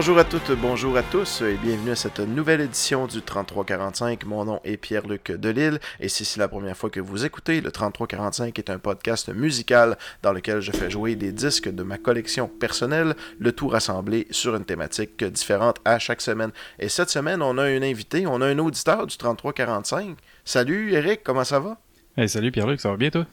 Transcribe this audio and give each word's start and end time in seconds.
Bonjour 0.00 0.18
à 0.18 0.24
toutes, 0.24 0.52
bonjour 0.52 0.96
à 0.96 1.02
tous 1.02 1.42
et 1.42 1.58
bienvenue 1.62 1.90
à 1.90 1.94
cette 1.94 2.20
nouvelle 2.20 2.62
édition 2.62 3.06
du 3.06 3.20
3345. 3.20 4.24
Mon 4.24 4.46
nom 4.46 4.58
est 4.64 4.78
Pierre-Luc 4.78 5.30
Delille 5.32 5.78
et 6.00 6.08
si 6.08 6.24
c'est 6.24 6.40
la 6.40 6.48
première 6.48 6.74
fois 6.74 6.88
que 6.88 7.00
vous 7.00 7.26
écoutez, 7.26 7.60
le 7.60 7.70
3345 7.70 8.58
est 8.58 8.70
un 8.70 8.78
podcast 8.78 9.28
musical 9.28 9.98
dans 10.22 10.32
lequel 10.32 10.62
je 10.62 10.72
fais 10.72 10.88
jouer 10.88 11.16
des 11.16 11.32
disques 11.32 11.68
de 11.68 11.82
ma 11.82 11.98
collection 11.98 12.48
personnelle, 12.48 13.14
le 13.38 13.52
tout 13.52 13.68
rassemblé 13.68 14.26
sur 14.30 14.56
une 14.56 14.64
thématique 14.64 15.22
différente 15.22 15.76
à 15.84 15.98
chaque 15.98 16.22
semaine. 16.22 16.52
Et 16.78 16.88
cette 16.88 17.10
semaine, 17.10 17.42
on 17.42 17.58
a 17.58 17.64
un 17.64 17.82
invité, 17.82 18.26
on 18.26 18.40
a 18.40 18.46
un 18.46 18.58
auditeur 18.58 19.06
du 19.06 19.18
3345. 19.18 20.16
Salut 20.46 20.94
Eric, 20.94 21.20
comment 21.22 21.44
ça 21.44 21.60
va? 21.60 21.76
Hey, 22.16 22.26
salut 22.26 22.50
Pierre-Luc, 22.50 22.80
ça 22.80 22.88
va 22.88 22.96
bien 22.96 23.10
toi? 23.10 23.26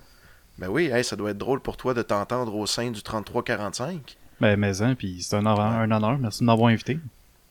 Ben 0.58 0.68
oui, 0.68 0.92
ça 1.04 1.16
doit 1.16 1.30
être 1.30 1.38
drôle 1.38 1.62
pour 1.62 1.78
toi 1.78 1.94
de 1.94 2.02
t'entendre 2.02 2.54
au 2.54 2.66
sein 2.66 2.92
du 2.92 3.02
3345. 3.02 4.18
Ben, 4.40 4.56
mais 4.58 4.82
hein, 4.82 4.96
puis 4.96 5.22
c'est 5.22 5.36
un, 5.36 5.40
honneur, 5.40 5.60
un 5.60 5.92
honneur. 5.92 6.18
Merci 6.20 6.42
de 6.42 6.46
m'avoir 6.46 6.70
invité. 6.70 7.00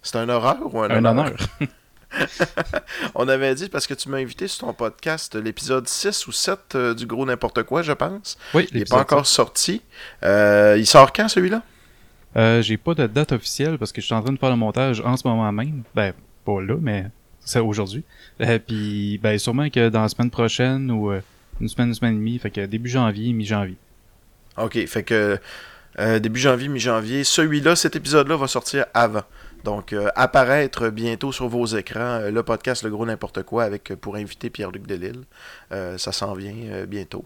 C'est 0.03 0.17
un 0.19 0.29
horreur 0.29 0.59
ou 0.73 0.81
un, 0.81 0.91
un 0.91 1.05
honneur? 1.05 1.33
On 3.15 3.29
avait 3.29 3.55
dit, 3.55 3.69
parce 3.69 3.87
que 3.87 3.95
tu 3.95 4.09
m'as 4.09 4.19
invité 4.19 4.47
sur 4.49 4.67
ton 4.67 4.73
podcast, 4.73 5.35
l'épisode 5.35 5.89
6 5.89 6.27
ou 6.29 6.33
7 6.33 6.59
euh, 6.75 6.95
du 6.95 7.07
gros 7.07 7.27
n'importe 7.27 7.65
quoi, 7.65 7.83
je 7.83 7.93
pense. 7.93 8.39
Oui, 8.55 8.69
Il 8.73 8.79
n'est 8.79 8.85
pas 8.85 9.01
encore 9.01 9.27
sorti. 9.27 9.83
Euh, 10.23 10.77
il 10.79 10.87
sort 10.87 11.13
quand 11.13 11.29
celui-là? 11.29 11.63
Euh, 12.37 12.63
J'ai 12.63 12.77
pas 12.77 12.95
de 12.95 13.07
date 13.07 13.33
officielle 13.33 13.79
parce 13.79 13.93
que 13.93 14.01
je 14.01 14.07
suis 14.07 14.15
en 14.15 14.23
train 14.23 14.33
de 14.33 14.39
faire 14.39 14.51
le 14.51 14.57
montage 14.57 15.01
en 15.01 15.17
ce 15.17 15.27
moment 15.27 15.51
même. 15.51 15.83
Ben, 15.95 16.13
pas 16.45 16.61
là, 16.61 16.77
mais 16.81 17.07
c'est 17.41 17.61
aujourd'hui. 17.61 18.05
Puis, 18.67 19.19
ben, 19.23 19.39
sûrement 19.39 19.69
que 19.71 19.89
dans 19.89 20.03
la 20.03 20.09
semaine 20.09 20.31
prochaine 20.31 20.91
ou 20.91 21.13
une 21.61 21.69
semaine, 21.69 21.89
une 21.89 21.95
semaine 21.95 22.15
et 22.15 22.19
demie, 22.19 22.39
fait 22.39 22.51
que 22.51 22.67
début 22.67 22.91
janvier, 22.91 23.33
mi-janvier. 23.33 23.77
Ok, 24.59 24.87
fait 24.87 25.03
que 25.03 25.39
euh, 25.99 26.19
début 26.19 26.41
janvier, 26.41 26.69
mi-janvier. 26.69 27.25
Celui-là, 27.25 27.75
cet 27.75 27.97
épisode-là 27.97 28.37
va 28.37 28.47
sortir 28.47 28.87
avant. 28.93 29.23
Donc, 29.65 29.93
euh, 29.93 30.09
apparaître 30.15 30.91
bientôt 30.91 31.33
sur 31.33 31.49
vos 31.49 31.65
écrans, 31.67 32.21
euh, 32.21 32.31
le 32.31 32.43
podcast 32.43 32.83
Le 32.83 32.91
Gros 32.91 33.07
N'importe 33.07 33.43
quoi 33.43 33.65
avec 33.65 33.95
pour 33.97 34.17
inviter 34.17 34.51
Pierre-Luc 34.51 34.87
Delille. 34.87 35.25
ça 35.71 36.13
s'en 36.13 36.35
vient 36.35 36.85
bientôt. 36.87 37.25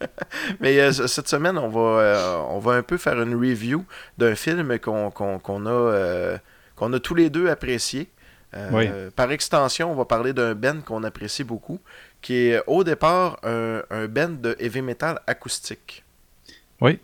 Mais 0.60 0.92
cette 0.92 1.28
semaine, 1.28 1.58
on 1.58 1.68
va, 1.68 2.46
on 2.48 2.58
va 2.58 2.72
un 2.72 2.82
peu 2.82 2.96
faire 2.96 3.20
une 3.20 3.34
review 3.34 3.84
d'un 4.18 4.34
film 4.34 4.78
qu'on 4.78 5.10
qu'on 5.10 5.66
a, 5.66 6.38
qu'on 6.74 6.92
a 6.92 7.00
tous 7.00 7.14
les 7.14 7.30
deux 7.30 7.48
apprécié. 7.48 8.08
Oui. 8.72 8.88
Par 9.14 9.30
extension, 9.30 9.92
on 9.92 9.94
va 9.94 10.06
parler 10.06 10.32
d'un 10.32 10.54
band 10.54 10.80
qu'on 10.80 11.04
apprécie 11.04 11.44
beaucoup, 11.44 11.78
qui 12.22 12.48
est 12.48 12.62
au 12.66 12.82
départ 12.82 13.38
un, 13.44 13.82
un 13.90 14.06
band 14.06 14.30
de 14.40 14.56
heavy 14.58 14.82
metal 14.82 15.20
acoustique. 15.26 16.02
Oui. 16.80 16.98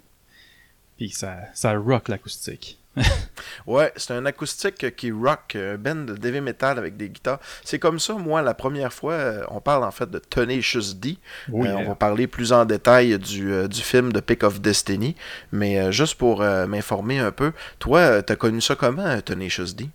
Puis 0.96 1.10
ça, 1.10 1.36
ça 1.54 1.74
rock 1.76 2.08
l'acoustique. 2.08 2.78
ouais, 3.66 3.92
c'est 3.96 4.14
un 4.14 4.24
acoustique 4.24 4.96
qui 4.96 5.12
rock, 5.12 5.54
un 5.54 5.76
band 5.76 5.94
de 5.96 6.26
heavy 6.26 6.40
metal 6.40 6.78
avec 6.78 6.96
des 6.96 7.10
guitares. 7.10 7.40
C'est 7.62 7.78
comme 7.78 7.98
ça, 7.98 8.14
moi, 8.14 8.40
la 8.40 8.54
première 8.54 8.90
fois, 8.92 9.18
on 9.50 9.60
parle 9.60 9.84
en 9.84 9.90
fait 9.90 10.10
de 10.10 10.18
Tenacious 10.18 10.94
D. 10.94 11.18
Oui, 11.50 11.68
Euh, 11.68 11.74
on 11.76 11.82
euh, 11.82 11.88
va 11.88 11.94
parler 11.94 12.26
plus 12.26 12.52
en 12.54 12.64
détail 12.64 13.18
du, 13.18 13.52
euh, 13.52 13.68
du 13.68 13.82
film 13.82 14.12
de 14.14 14.20
Pick 14.20 14.42
of 14.44 14.62
Destiny. 14.62 15.14
Mais 15.52 15.78
euh, 15.78 15.90
juste 15.92 16.14
pour 16.14 16.40
euh, 16.40 16.66
m'informer 16.66 17.18
un 17.18 17.32
peu, 17.32 17.52
toi, 17.78 17.98
euh, 17.98 18.22
t'as 18.22 18.36
connu 18.36 18.62
ça 18.62 18.74
comment, 18.76 19.04
euh, 19.04 19.20
Tenacious 19.20 19.74
D? 19.76 19.90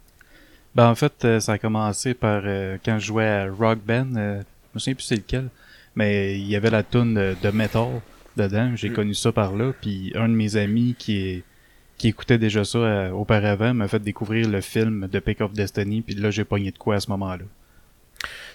Ben, 0.76 0.88
en 0.88 0.96
fait, 0.96 1.26
euh, 1.26 1.40
ça 1.40 1.54
a 1.54 1.58
commencé 1.58 2.14
par 2.14 2.44
euh, 2.46 2.78
quand 2.86 3.00
je 3.00 3.06
jouais 3.08 3.28
à 3.28 3.48
Rock 3.52 3.80
Band. 3.80 4.16
euh, 4.16 4.42
je 4.42 4.76
me 4.76 4.80
souviens 4.80 4.94
plus 4.94 5.04
c'est 5.06 5.16
lequel. 5.16 5.50
Mais 5.96 6.36
il 6.40 6.48
y 6.48 6.56
avait 6.56 6.70
la 6.70 6.84
tune 6.84 7.16
de, 7.16 7.36
de 7.42 7.50
metal 7.50 8.00
dedans. 8.38 8.72
J'ai 8.76 8.90
Mm. 8.90 8.94
connu 8.94 9.14
ça 9.14 9.32
par 9.32 9.56
là. 9.56 9.72
Puis 9.82 10.12
un 10.16 10.28
de 10.30 10.34
mes 10.34 10.56
amis 10.58 10.96
qui 10.98 11.18
est 11.28 11.44
qui 11.98 12.08
écoutait 12.08 12.40
déjà 12.40 12.64
ça 12.66 12.80
euh, 12.80 13.10
auparavant 13.12 13.76
m'a 13.76 13.88
fait 13.88 14.00
découvrir 14.00 14.50
le 14.50 14.60
film 14.62 15.08
de 15.08 15.20
Pick 15.20 15.40
of 15.42 15.54
Destiny. 15.54 16.02
Puis 16.02 16.16
là, 16.16 16.32
j'ai 16.32 16.44
pogné 16.44 16.72
de 16.72 16.78
quoi 16.80 16.96
à 16.96 17.00
ce 17.00 17.10
moment-là. 17.12 17.44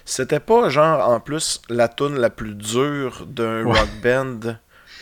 C'était 0.05 0.39
pas 0.39 0.69
genre 0.69 1.09
en 1.09 1.19
plus 1.19 1.61
la 1.69 1.87
tune 1.87 2.15
la 2.17 2.29
plus 2.29 2.55
dure 2.55 3.25
d'un 3.25 3.63
Ouais. 3.65 3.79
rock 3.79 3.89
band 4.03 4.39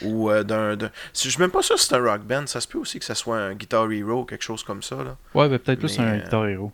ou 0.04 0.30
euh, 0.30 0.44
d'un. 0.44 0.76
d'un- 0.76 0.92
Si 1.14 1.28
je 1.28 1.34
suis 1.34 1.42
même 1.42 1.52
pas 1.52 1.62
sûr 1.62 1.76
que 1.76 1.82
c'est 1.82 1.96
un 1.96 2.04
rock 2.04 2.22
band, 2.24 2.48
ça 2.48 2.62
se 2.62 2.68
peut 2.68 2.78
aussi 2.80 3.00
que 3.00 3.06
ça 3.06 3.16
soit 3.16 3.38
un 3.38 3.54
Guitar 3.56 3.92
Hero 3.92 4.22
ou 4.22 4.26
quelque 4.26 4.44
chose 4.44 4.64
comme 4.64 4.82
ça. 4.84 4.96
Là. 4.98 5.18
Ouais, 5.34 5.48
ben, 5.50 5.60
peut-être 5.60 5.80
plus 5.80 5.98
Mais, 6.00 6.06
un 6.06 6.14
euh, 6.16 6.22
Guitar 6.24 6.48
Hero. 6.48 6.72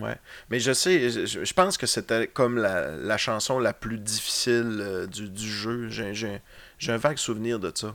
Ouais. 0.00 0.16
Mais 0.50 0.58
je 0.58 0.72
sais, 0.72 1.08
je, 1.10 1.44
je 1.44 1.52
pense 1.54 1.78
que 1.78 1.86
c'était 1.86 2.26
comme 2.26 2.58
la, 2.58 2.90
la 2.96 3.16
chanson 3.16 3.58
la 3.58 3.72
plus 3.72 3.98
difficile 3.98 4.78
euh, 4.80 5.06
du, 5.06 5.28
du 5.28 5.48
jeu. 5.48 5.88
J'ai- 5.88 6.40
J'ai 6.84 6.92
un 6.92 6.98
vague 6.98 7.16
souvenir 7.16 7.58
de 7.58 7.72
ça. 7.74 7.94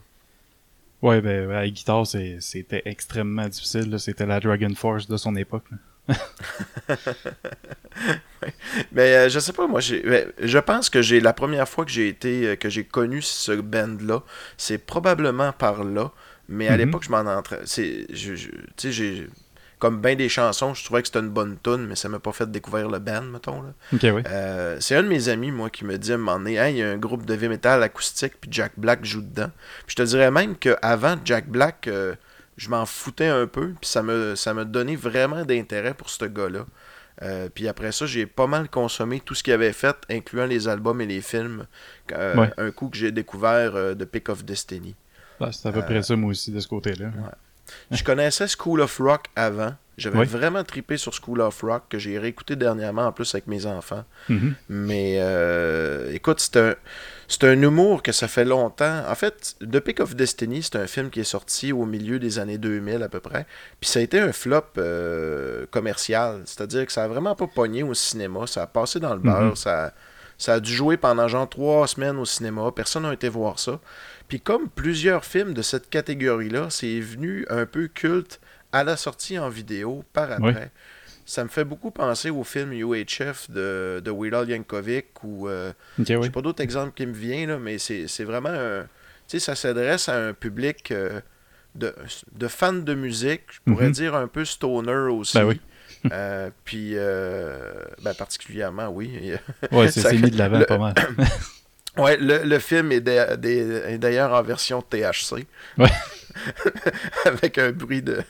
Ouais, 1.02 1.22
ben, 1.22 1.50
à 1.52 1.62
la 1.62 1.70
guitare, 1.70 2.06
c'était 2.08 2.82
extrêmement 2.86 3.48
difficile. 3.48 4.00
C'était 4.00 4.26
la 4.26 4.40
Dragon 4.40 4.74
Force 4.76 5.08
de 5.08 5.16
son 5.18 5.36
époque. 5.36 5.66
Mais 8.92 9.16
euh, 9.16 9.30
je 9.30 9.40
sais 9.40 9.54
pas, 9.54 9.68
moi, 9.68 9.80
je 9.80 10.58
pense 10.60 10.90
que 10.90 11.02
j'ai 11.02 11.20
la 11.20 11.34
première 11.34 11.68
fois 11.68 11.86
que 11.86 11.92
j'ai 11.92 12.08
été, 12.08 12.48
euh, 12.48 12.56
que 12.56 12.70
j'ai 12.70 12.84
connu 12.84 13.22
ce 13.22 13.52
band-là, 13.52 14.24
c'est 14.58 14.78
probablement 14.80 15.52
par 15.52 15.84
là. 15.84 16.12
Mais 16.48 16.68
à 16.68 16.72
Mhm. 16.72 16.78
l'époque, 16.80 17.04
je 17.04 17.12
m'en 17.12 17.20
entrais. 17.20 17.60
Tu 17.62 18.08
sais, 18.08 18.08
j'ai, 18.90 19.28
comme 19.79 20.01
bien 20.01 20.16
des 20.16 20.28
chansons, 20.29 20.73
je 20.73 20.84
trouvais 20.84 21.01
que 21.01 21.07
c'était 21.07 21.19
une 21.19 21.29
bonne 21.29 21.57
tune, 21.63 21.88
mais 21.88 21.95
ça 21.95 22.09
m'a 22.09 22.19
pas 22.19 22.31
fait 22.34 22.51
découvrir 22.51 22.90
le 22.90 23.00
band, 23.00 23.22
mettons. 23.23 23.62
Là. 23.62 23.69
Oui. 23.94 24.23
Euh, 24.28 24.78
c'est 24.79 24.95
un 24.95 25.03
de 25.03 25.07
mes 25.07 25.29
amis, 25.29 25.51
moi, 25.51 25.69
qui 25.69 25.85
me 25.85 25.97
dit 25.97 26.12
à 26.12 26.16
un 26.16 26.17
moment 26.17 26.38
donné, 26.38 26.56
Hey, 26.56 26.75
il 26.75 26.78
y 26.79 26.84
a 26.84 26.90
un 26.91 26.97
groupe 26.97 27.25
de 27.25 27.34
heavy 27.34 27.47
metal 27.47 27.81
acoustique, 27.81 28.34
puis 28.41 28.50
Jack 28.51 28.73
Black 28.78 29.03
joue 29.06 29.22
dedans. 29.22 29.50
Puis 29.88 29.91
je 29.91 29.95
te 29.95 30.01
dirais 30.03 30.31
même 30.31 30.56
qu'avant 30.57 31.16
Jack 31.23 31.47
Black, 31.47 31.88
euh, 31.88 32.13
je 32.57 32.69
m'en 32.69 32.85
foutais 32.85 33.28
un 33.28 33.47
peu, 33.47 33.69
puis 33.79 33.90
ça 33.90 34.03
me, 34.03 34.35
ça 34.35 34.53
me 34.53 34.66
donnait 34.66 34.97
vraiment 34.97 35.45
d'intérêt 35.45 35.94
pour 35.94 36.09
ce 36.09 36.25
gars-là. 36.25 36.66
Euh, 37.22 37.47
puis 37.53 37.67
après 37.67 37.91
ça, 37.94 38.06
j'ai 38.06 38.25
pas 38.25 38.47
mal 38.47 38.69
consommé 38.69 39.19
tout 39.22 39.34
ce 39.35 39.44
qu'il 39.44 39.53
avait 39.53 39.73
fait, 39.73 39.96
incluant 40.09 40.46
les 40.46 40.67
albums 40.67 41.00
et 41.01 41.06
les 41.06 41.22
films, 41.22 41.66
Ouais. 42.11 42.50
un 42.57 42.72
coup 42.72 42.90
que 42.90 42.97
j'ai 42.97 43.11
découvert 43.11 43.96
de 43.96 44.06
Pick 44.06 44.29
of 44.29 44.44
Destiny. 44.44 44.96
Ben, 45.40 45.51
c'est 45.53 45.69
à 45.69 45.72
peu 45.72 45.81
près 45.84 46.01
ça, 46.01 46.16
moi 46.17 46.31
aussi, 46.31 46.51
de 46.51 46.59
ce 46.59 46.67
côté-là. 46.67 47.11
Je 47.91 48.03
connaissais 48.03 48.46
School 48.47 48.81
of 48.81 48.97
Rock 49.00 49.25
avant. 49.35 49.74
J'avais 49.97 50.19
Oui. 50.19 50.25
vraiment 50.25 50.63
tripé 50.63 50.96
sur 50.96 51.13
School 51.13 51.41
of 51.41 51.62
Rock, 51.62 51.84
que 51.90 52.00
j'ai 52.00 52.18
réécouté 52.18 52.56
dernièrement 52.56 53.07
en 53.07 53.12
plus 53.12 53.35
avec 53.35 53.47
mes 53.47 53.66
enfants. 53.66 54.06
Mhm. 54.30 54.56
Mais 54.69 55.18
euh, 55.19 56.09
écoute, 56.13 56.40
c'est 56.40 56.56
un, 56.56 56.75
c'est 57.28 57.44
un 57.44 57.62
humour 57.62 58.02
que 58.02 58.13
ça 58.13 58.29
fait 58.29 58.46
longtemps. 58.46 59.03
En 59.09 59.16
fait, 59.16 59.56
The 59.59 59.81
Pick 59.81 60.00
of 60.00 60.16
Destiny, 60.16 60.63
c'est 60.63 60.78
un 60.78 60.88
film 60.88 61.09
qui 61.09 61.19
est 61.19 61.25
sorti 61.25 61.74
au 61.74 61.85
milieu 61.85 62.18
des 62.18 62.40
années 62.40 62.58
2000 62.58 63.03
à 63.03 63.09
peu 63.09 63.19
près. 63.19 63.46
Puis 63.81 63.90
ça 63.90 64.00
a 64.00 64.02
été 64.02 64.19
un 64.22 64.31
flop 64.31 64.63
euh, 64.78 65.66
commercial. 65.69 66.44
C'est-à-dire 66.46 66.85
que 66.85 66.94
ça 66.94 67.03
a 67.03 67.08
vraiment 67.09 67.35
pas 67.35 67.47
pogné 67.47 67.84
au 67.84 67.94
cinéma. 67.94 68.47
Ça 68.47 68.62
a 68.63 68.68
passé 68.68 69.02
dans 69.02 69.13
le 69.13 69.19
beurre. 69.19 69.41
Mhm. 69.41 69.56
ça, 69.58 69.94
ça 70.38 70.53
a 70.53 70.59
dû 70.62 70.74
jouer 70.74 70.96
pendant 70.96 71.28
genre 71.28 71.50
trois 71.50 71.85
semaines 71.88 72.18
au 72.19 72.25
cinéma. 72.25 72.72
Personne 72.74 73.03
n'a 73.03 73.12
été 73.12 73.28
voir 73.28 73.59
ça. 73.59 73.79
Puis 74.29 74.40
comme 74.40 74.69
plusieurs 74.69 75.25
films 75.25 75.53
de 75.53 75.62
cette 75.62 75.90
catégorie-là, 75.90 76.67
c'est 76.69 77.00
venu 77.00 77.45
un 77.50 77.66
peu 77.66 77.88
culte 77.88 78.40
à 78.72 78.84
la 78.84 78.95
sortie 78.95 79.38
en 79.40 79.50
vidéo 79.50 80.03
par 80.13 80.31
après. 80.31 80.44
Oui. 80.47 80.53
Ça 81.25 81.44
me 81.44 81.50
fait 81.50 81.63
beaucoup 81.63 81.91
penser 81.91 82.29
au 82.31 82.44
film 82.44 82.72
UHF 82.73 83.51
de, 83.51 84.01
de 84.03 84.35
Al 84.35 84.49
Yankovic 84.49 85.08
ou 85.23 85.47
euh, 85.47 85.72
j'ai 86.03 86.29
pas 86.31 86.41
d'autres 86.41 86.64
exemples 86.64 86.93
qui 86.96 87.05
me 87.05 87.14
viennent, 87.14 87.49
là, 87.49 87.59
mais 87.59 87.78
c'est 87.78 88.23
vraiment 88.23 88.49
un. 88.49 88.84
Tu 89.28 89.37
sais, 89.37 89.40
ça 89.40 89.55
s'adresse 89.55 90.09
à 90.09 90.16
un 90.29 90.34
public 90.34 90.90
euh, 90.91 91.22
de, 91.75 91.93
de 92.34 92.47
fans 92.47 92.73
de 92.73 92.96
musique, 92.96 93.43
je 93.52 93.59
pourrais 93.72 93.85
Mhm. 93.87 93.91
dire 93.91 94.16
un 94.16 94.28
peu 94.28 94.43
stoner 94.43 94.91
aussi. 95.11 95.37
Ben 95.37 95.46
oui. 95.46 95.61
Euh, 96.11 96.49
puis, 96.66 96.93
euh, 96.96 97.59
ben 98.02 98.14
particulièrement, 98.16 98.87
oui. 98.90 99.34
Ouais, 99.72 99.91
c'est 99.91 100.14
mis 100.17 100.32
de 100.32 100.37
l'avant 100.37 100.64
pas 100.67 100.78
mal. 100.79 100.93
ouais, 102.01 102.17
le, 102.17 102.43
le 102.43 102.59
film 102.59 102.91
est 102.91 103.01
d'ailleurs 103.01 104.34
en 104.34 104.41
version 104.43 104.81
THC. 104.81 105.46
Ouais. 105.78 105.90
avec 107.25 107.57
un 107.57 107.72
bruit 107.72 108.01
de. 108.01 108.22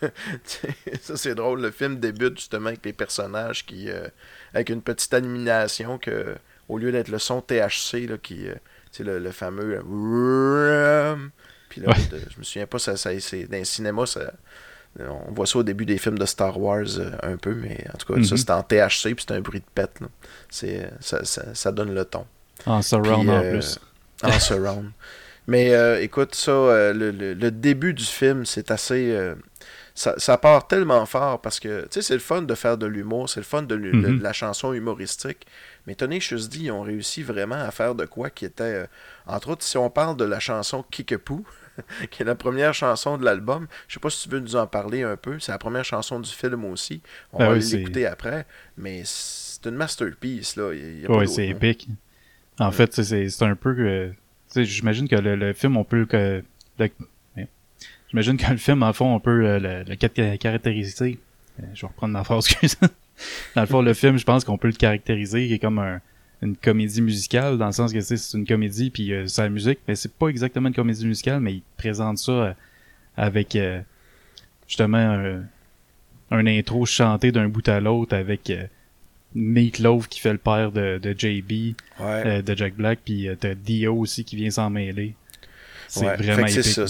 ça, 1.01 1.18
c'est 1.18 1.36
drôle. 1.36 1.62
Le 1.62 1.71
film 1.71 2.00
débute 2.00 2.38
justement 2.38 2.68
avec 2.68 2.83
les 2.86 2.94
personnages 2.94 3.66
qui. 3.66 3.89
euh, 3.89 4.07
avec 4.54 4.69
une 4.69 4.81
petite 4.81 5.13
animation 5.13 5.98
que, 5.98 6.36
au 6.68 6.77
lieu 6.77 6.92
d'être 6.92 7.10
le 7.10 7.19
son 7.19 7.42
THC, 7.42 8.07
là, 8.07 8.18
qui. 8.21 8.48
euh, 8.48 8.56
c'est 8.92 9.04
le, 9.04 9.19
le 9.19 9.31
fameux. 9.31 9.75
là, 9.75 11.16
Puis 11.69 11.81
là, 11.81 11.89
Ouais. 11.89 12.07
de- 12.12 12.19
je 12.31 12.39
me 12.39 12.44
souviens 12.44 12.66
pas, 12.66 12.80
ça, 12.80 12.98
ça, 12.98 13.12
c'est, 13.19 13.44
dans 13.44 13.57
le 13.57 13.63
cinéma, 13.66 14.06
ça, 14.07 14.33
on 15.00 15.31
voit 15.31 15.45
ça 15.45 15.60
au 15.60 15.63
début 15.63 15.86
des 15.86 16.00
films 16.00 16.18
de 16.18 16.25
Star 16.25 16.60
Wars 16.60 16.86
euh, 16.98 17.12
un 17.21 17.38
peu, 17.38 17.54
mais 17.54 17.86
en 17.94 17.98
tout 17.98 18.12
cas, 18.12 18.24
ça 18.24 18.31
Mhm. 18.33 18.38
c'est 18.38 18.50
en 18.50 18.63
THC, 18.63 19.13
puis 19.16 19.25
c'est 19.27 19.33
un 19.36 19.42
bruit 19.42 19.60
de 19.60 19.66
pète. 19.75 20.00
là. 20.01 20.07
C'est, 20.50 20.89
ça, 21.00 21.24
ça, 21.25 21.54
ça 21.54 21.71
donne 21.71 21.94
le 21.94 22.06
ton. 22.06 22.25
En 22.66 22.82
surround 22.82 23.22
Puis, 23.28 23.30
en 23.30 23.44
euh, 23.44 23.52
plus. 23.52 23.80
En 24.24 24.40
surround. 24.40 24.92
Mais 25.48 25.74
euh, 25.74 26.02
écoute, 26.02 26.36
ça, 26.36 26.52
euh, 26.52 26.94
le, 26.94 27.12
le- 27.12 27.34
le 27.34 27.52
début 27.52 27.94
du 27.94 28.04
film, 28.04 28.46
c'est 28.46 28.70
assez. 28.72 29.12
euh, 29.12 29.36
ça, 29.96 30.14
ça 30.18 30.38
part 30.38 30.68
tellement 30.68 31.06
fort 31.06 31.42
parce 31.42 31.60
que, 31.60 31.82
tu 31.84 31.88
sais, 31.94 32.02
c'est 32.02 32.14
le 32.14 32.20
fun 32.20 32.42
de 32.44 32.56
faire 32.56 32.78
de 32.78 32.86
l'humour, 32.86 33.28
c'est 33.30 33.40
le 33.42 33.46
fun 33.46 33.64
de, 33.64 33.76
Mhm. 33.76 34.20
de 34.20 34.24
la 34.24 34.32
chanson 34.34 34.72
humoristique. 34.74 35.46
Mais 35.88 35.96
Tenacious 35.96 36.48
D, 36.48 36.60
ils 36.60 36.72
ont 36.72 36.82
réussi 36.84 37.24
vraiment 37.24 37.56
à 37.56 37.72
faire 37.72 37.96
de 37.96 38.06
quoi 38.06 38.30
qui 38.30 38.46
était. 38.46 38.64
euh, 38.64 38.86
entre 39.26 39.50
autres, 39.50 39.64
si 39.64 39.78
on 39.78 39.90
parle 39.90 40.16
de 40.18 40.24
la 40.26 40.40
chanson 40.40 40.86
Kickapoo, 40.92 41.44
qui 42.12 42.22
est 42.22 42.26
la 42.26 42.36
première 42.36 42.74
chanson 42.74 43.18
de 43.18 43.26
l'album. 43.26 43.68
Je 43.88 43.96
sais 43.96 44.00
pas 44.00 44.10
si 44.10 44.24
tu 44.24 44.30
veux 44.30 44.40
nous 44.40 44.56
en 44.56 44.68
parler 44.68 45.02
un 45.04 45.18
peu. 45.18 45.40
C'est 45.40 45.52
la 45.52 45.58
première 45.58 45.84
chanson 45.86 46.20
du 46.20 46.30
film 46.30 46.64
aussi. 46.66 47.02
On 47.34 47.40
Ben 47.40 47.48
va 47.50 47.54
oui, 47.58 47.62
l'écouter 47.72 48.06
après. 48.06 48.46
Mais 48.78 49.02
c'est 49.06 49.66
une 49.66 49.76
masterpiece, 49.76 50.56
là. 50.56 50.72
Il 50.74 51.02
y 51.02 51.06
a- 51.06 51.08
d'autre 51.08 51.26
c'est 51.26 51.48
épique. 51.48 51.88
En 52.60 52.72
fait, 52.72 52.94
c'est- 53.02 53.42
un 53.44 53.56
peu. 53.56 54.12
J'imagine 54.56 55.08
que 55.08 55.16
le, 55.16 55.36
le 55.36 55.54
film, 55.54 55.78
on 55.78 55.84
peut. 55.84 56.08
J'imagine 58.10 58.38
que 58.38 58.50
le 58.52 58.58
film, 58.58 58.82
en 58.84 58.92
fond, 58.94 59.14
on 59.16 59.20
peut 59.20 59.46
euh, 59.46 59.60
le, 59.60 59.84
le 59.88 60.36
caractériser. 60.38 61.20
Euh, 61.60 61.64
Je 61.76 61.82
vais 61.82 61.88
reprendre 61.88 62.14
ma 62.14 62.24
phrase, 62.24 62.48
excuse. 62.62 62.78
Dans 63.56 63.62
le 63.62 63.68
fond, 63.68 63.82
le 63.82 63.94
film, 63.94 64.18
je 64.18 64.24
pense 64.26 64.44
qu'on 64.44 64.58
peut 64.58 64.68
le 64.70 64.74
caractériser 64.74 65.48
qui 65.48 65.54
est 65.54 65.60
comme 65.60 65.80
un- 65.80 66.02
une 66.42 66.56
comédie 66.56 67.02
musicale, 67.02 67.58
dans 67.58 67.66
le 67.68 67.72
sens 67.74 67.92
que 67.94 68.00
c'est 68.00 68.38
une 68.38 68.48
comédie, 68.48 68.90
puis 68.90 69.12
euh, 69.14 69.28
c'est 69.28 69.42
la 69.44 69.50
musique, 69.50 69.80
mais 69.88 69.96
c'est 69.96 70.14
pas 70.14 70.30
exactement 70.30 70.70
une 70.70 70.74
comédie 70.74 71.06
musicale, 71.06 71.42
mais 71.42 71.56
il 71.56 71.64
présente 71.78 72.18
ça 72.18 72.32
euh, 72.32 72.54
avec 73.18 73.56
euh, 73.58 73.82
justement 74.66 74.98
un, 74.98 75.44
un 76.32 76.48
intro 76.48 76.86
chanté 76.86 77.32
d'un 77.34 77.50
bout 77.50 77.68
à 77.68 77.82
l'autre 77.82 78.16
avec 78.16 78.50
Meat 79.36 79.80
Loaf 79.80 80.08
qui 80.08 80.20
fait 80.20 80.31
le 80.31 80.38
père 80.40 80.72
de, 80.72 80.98
de 80.98 81.12
JB, 81.18 81.76
Ouais. 82.00 82.24
euh, 82.26 82.42
de 82.42 82.56
Jack 82.56 82.76
Black, 82.76 83.00
puis 83.06 83.28
euh, 83.28 83.36
t'as 83.40 83.54
Dio 83.54 83.96
aussi 83.96 84.24
qui 84.26 84.36
vient 84.36 84.50
s'en 84.50 84.70
mêler. 84.70 85.16
C'est 85.88 86.06
Ouais. 86.06 86.16
vraiment 86.18 86.48
épique. 86.48 86.64
ça, 86.64 86.86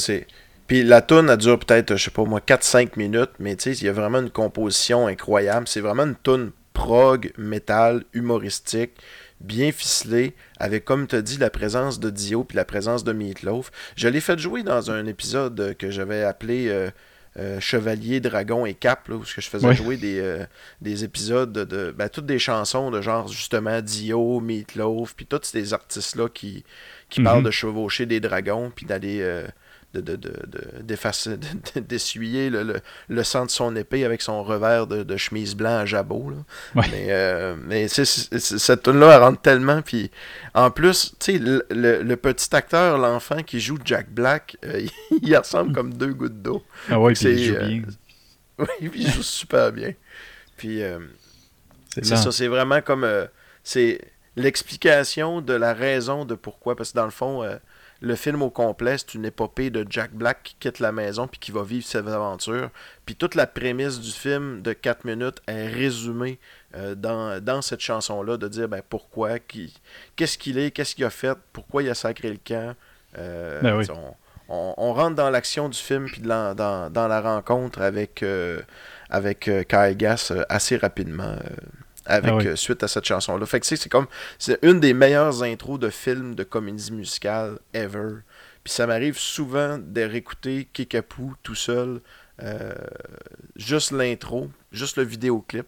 Puis 0.67 0.83
la 0.83 1.01
tune, 1.01 1.29
elle 1.29 1.37
dure 1.37 1.59
peut-être, 1.59 1.95
je 1.95 2.03
sais 2.05 2.11
pas 2.11 2.23
moi, 2.25 2.39
4-5 2.41 2.95
minutes, 2.97 3.31
mais 3.39 3.55
tu 3.55 3.73
sais, 3.73 3.81
il 3.81 3.85
y 3.85 3.89
a 3.89 3.93
vraiment 3.93 4.19
une 4.19 4.29
composition 4.29 5.07
incroyable. 5.07 5.67
C'est 5.67 5.81
vraiment 5.81 6.03
une 6.03 6.15
tune 6.23 6.51
prog, 6.73 7.31
métal, 7.37 8.03
humoristique, 8.13 8.91
bien 9.41 9.71
ficelée, 9.71 10.33
avec, 10.59 10.85
comme 10.85 11.07
tu 11.07 11.15
as 11.15 11.21
dit, 11.21 11.37
la 11.37 11.49
présence 11.49 11.99
de 11.99 12.09
Dio 12.09 12.43
puis 12.43 12.55
la 12.55 12.65
présence 12.65 13.03
de 13.03 13.11
Meatloaf. 13.13 13.71
Je 13.95 14.07
l'ai 14.07 14.21
fait 14.21 14.37
jouer 14.39 14.63
dans 14.63 14.91
un 14.91 15.05
épisode 15.07 15.75
que 15.77 15.89
j'avais 15.91 16.23
appelé 16.23 16.67
euh, 16.69 16.89
euh, 17.37 17.59
Chevalier, 17.59 18.19
Dragon 18.19 18.65
et 18.65 18.73
Cap, 18.73 19.07
là, 19.07 19.15
où 19.15 19.23
ce 19.25 19.35
que 19.35 19.41
je 19.41 19.49
faisais 19.49 19.67
jouer 19.73 19.97
des, 19.97 20.19
euh, 20.19 20.45
des 20.81 21.03
épisodes 21.03 21.51
de, 21.53 21.91
ben, 21.91 22.09
toutes 22.09 22.25
des 22.25 22.39
chansons 22.39 22.91
de 22.91 23.01
genre, 23.01 23.27
justement, 23.27 23.81
Dio, 23.81 24.39
Meatloaf, 24.39 25.15
puis 25.15 25.25
tous 25.25 25.41
ces 25.43 25.73
artistes-là 25.73 26.29
qui, 26.29 26.63
qui 27.09 27.19
Mhm. 27.19 27.23
parlent 27.25 27.43
de 27.43 27.51
chevaucher 27.51 28.05
des 28.05 28.19
dragons, 28.19 28.71
puis 28.75 28.85
d'aller... 28.85 29.19
euh, 29.21 29.47
de, 29.93 30.01
de, 30.01 30.15
de, 30.15 30.31
de- 30.45 31.79
d'essuyer 31.79 32.49
le, 32.49 32.63
le, 32.63 32.75
le 33.07 33.23
sang 33.23 33.45
de 33.45 33.51
son 33.51 33.75
épée 33.75 34.05
avec 34.05 34.21
son 34.21 34.43
revers 34.43 34.85
de, 34.87 35.01
de 35.03 35.17
chemise 35.17 35.55
blanc 35.55 35.77
à 35.79 35.85
jabot. 35.85 36.29
Là. 36.29 36.37
Ouais. 36.81 36.87
Mais, 36.91 37.05
euh, 37.09 37.55
mais 37.65 37.87
cette 37.87 38.83
tune-là, 38.83 39.15
elle 39.15 39.21
rentre 39.23 39.41
tellement. 39.41 39.81
Puis 39.81 40.11
en 40.53 40.69
plus, 40.71 41.13
tu 41.19 41.33
sais, 41.33 41.37
le, 41.39 41.65
le- 41.71 42.03
le 42.03 42.15
petit 42.17 42.55
acteur, 42.55 42.97
l'enfant 42.97 43.41
qui 43.41 43.59
joue 43.59 43.77
Jack 43.83 44.09
Black, 44.11 44.57
euh, 44.65 44.85
il 45.23 45.35
ressemble 45.35 45.73
comme 45.73 45.93
deux 45.93 46.13
gouttes 46.13 46.41
d'eau. 46.41 46.63
Ah 46.89 46.99
ouais, 46.99 47.13
puis 47.13 47.25
il 47.29 47.45
joue 47.45 47.55
euh, 47.55 47.65
bien. 47.67 47.81
Oui, 48.59 48.89
puis 48.89 49.01
il 49.03 49.11
joue 49.11 49.23
super 49.23 49.71
bien. 49.71 49.93
Puis 50.57 50.83
euh, 50.83 50.99
C'est 51.95 52.05
ça, 52.17 52.31
c'est 52.31 52.47
vraiment 52.47 52.81
comme. 52.81 53.03
euh, 53.05 53.25
c'est 53.63 54.01
l'explication 54.35 55.41
de 55.41 55.53
la 55.53 55.73
raison 55.73 56.25
de 56.25 56.35
pourquoi. 56.35 56.75
Parce 56.75 56.91
que 56.91 56.95
dans 56.97 57.05
le 57.05 57.11
fond, 57.11 57.43
euh, 57.43 57.55
le 58.01 58.15
film 58.15 58.41
au 58.41 58.49
complet, 58.49 58.97
c'est 58.97 59.13
une 59.15 59.25
épopée 59.25 59.69
de 59.69 59.85
Jack 59.89 60.11
Black 60.13 60.43
qui 60.43 60.55
quitte 60.59 60.79
la 60.79 60.91
maison 60.91 61.27
puis 61.27 61.39
qui 61.39 61.51
va 61.51 61.63
vivre 61.63 61.85
ses 61.85 61.97
aventures. 61.97 62.69
Puis 63.05 63.15
toute 63.15 63.35
la 63.35 63.45
prémisse 63.47 63.99
du 63.99 64.11
film 64.11 64.61
de 64.61 64.73
4 64.73 65.05
minutes 65.05 65.41
est 65.47 65.67
résumée 65.67 66.39
euh, 66.75 66.95
dans, 66.95 67.43
dans 67.43 67.61
cette 67.61 67.81
chanson-là, 67.81 68.37
de 68.37 68.47
dire 68.47 68.69
ben, 68.69 68.81
pourquoi, 68.89 69.39
qui, 69.39 69.73
qu'est-ce 70.15 70.37
qu'il 70.37 70.57
est, 70.57 70.71
qu'est-ce 70.71 70.95
qu'il 70.95 71.05
a 71.05 71.09
fait, 71.09 71.37
pourquoi 71.53 71.83
il 71.83 71.89
a 71.89 71.95
sacré 71.95 72.29
le 72.29 72.39
camp. 72.43 72.75
Euh, 73.17 73.59
Ben 73.61 73.75
oui. 73.75 73.85
on, 73.89 74.15
on- 74.49 74.73
on 74.77 74.93
rentre 74.93 75.15
dans 75.15 75.29
l'action 75.29 75.69
du 75.69 75.77
film 75.77 76.05
puis 76.05 76.21
dans, 76.21 76.55
dans 76.55 77.07
la 77.07 77.21
rencontre 77.21 77.81
avec, 77.81 78.23
euh, 78.23 78.61
avec 79.09 79.41
Kyle 79.67 79.95
Gass 79.97 80.31
assez 80.49 80.77
rapidement. 80.77 81.35
Avec 82.09 82.31
Ah 82.31 82.35
oui. 82.37 82.47
euh, 82.47 82.55
suite 82.55 82.83
à 82.83 82.87
cette 82.87 83.05
chanson-là. 83.05 83.45
Fait 83.45 83.59
que 83.59 83.65
c'est 83.65 83.87
comme 83.89 84.07
c'est 84.37 84.59
une 84.63 84.79
des 84.79 84.93
meilleures 84.93 85.43
intros 85.43 85.79
de 85.79 85.89
films 85.89 86.35
de 86.35 86.43
comédie 86.43 86.91
musicale 86.91 87.59
ever. 87.73 88.17
Puis 88.63 88.73
ça 88.73 88.85
m'arrive 88.87 89.17
souvent 89.17 89.77
de 89.77 90.01
réécouter 90.01 90.67
Kickapoo 90.73 91.33
tout 91.43 91.55
seul, 91.55 92.01
euh, 92.43 92.73
juste 93.55 93.91
l'intro, 93.91 94.49
juste 94.71 94.97
le 94.97 95.03
vidéoclip, 95.03 95.65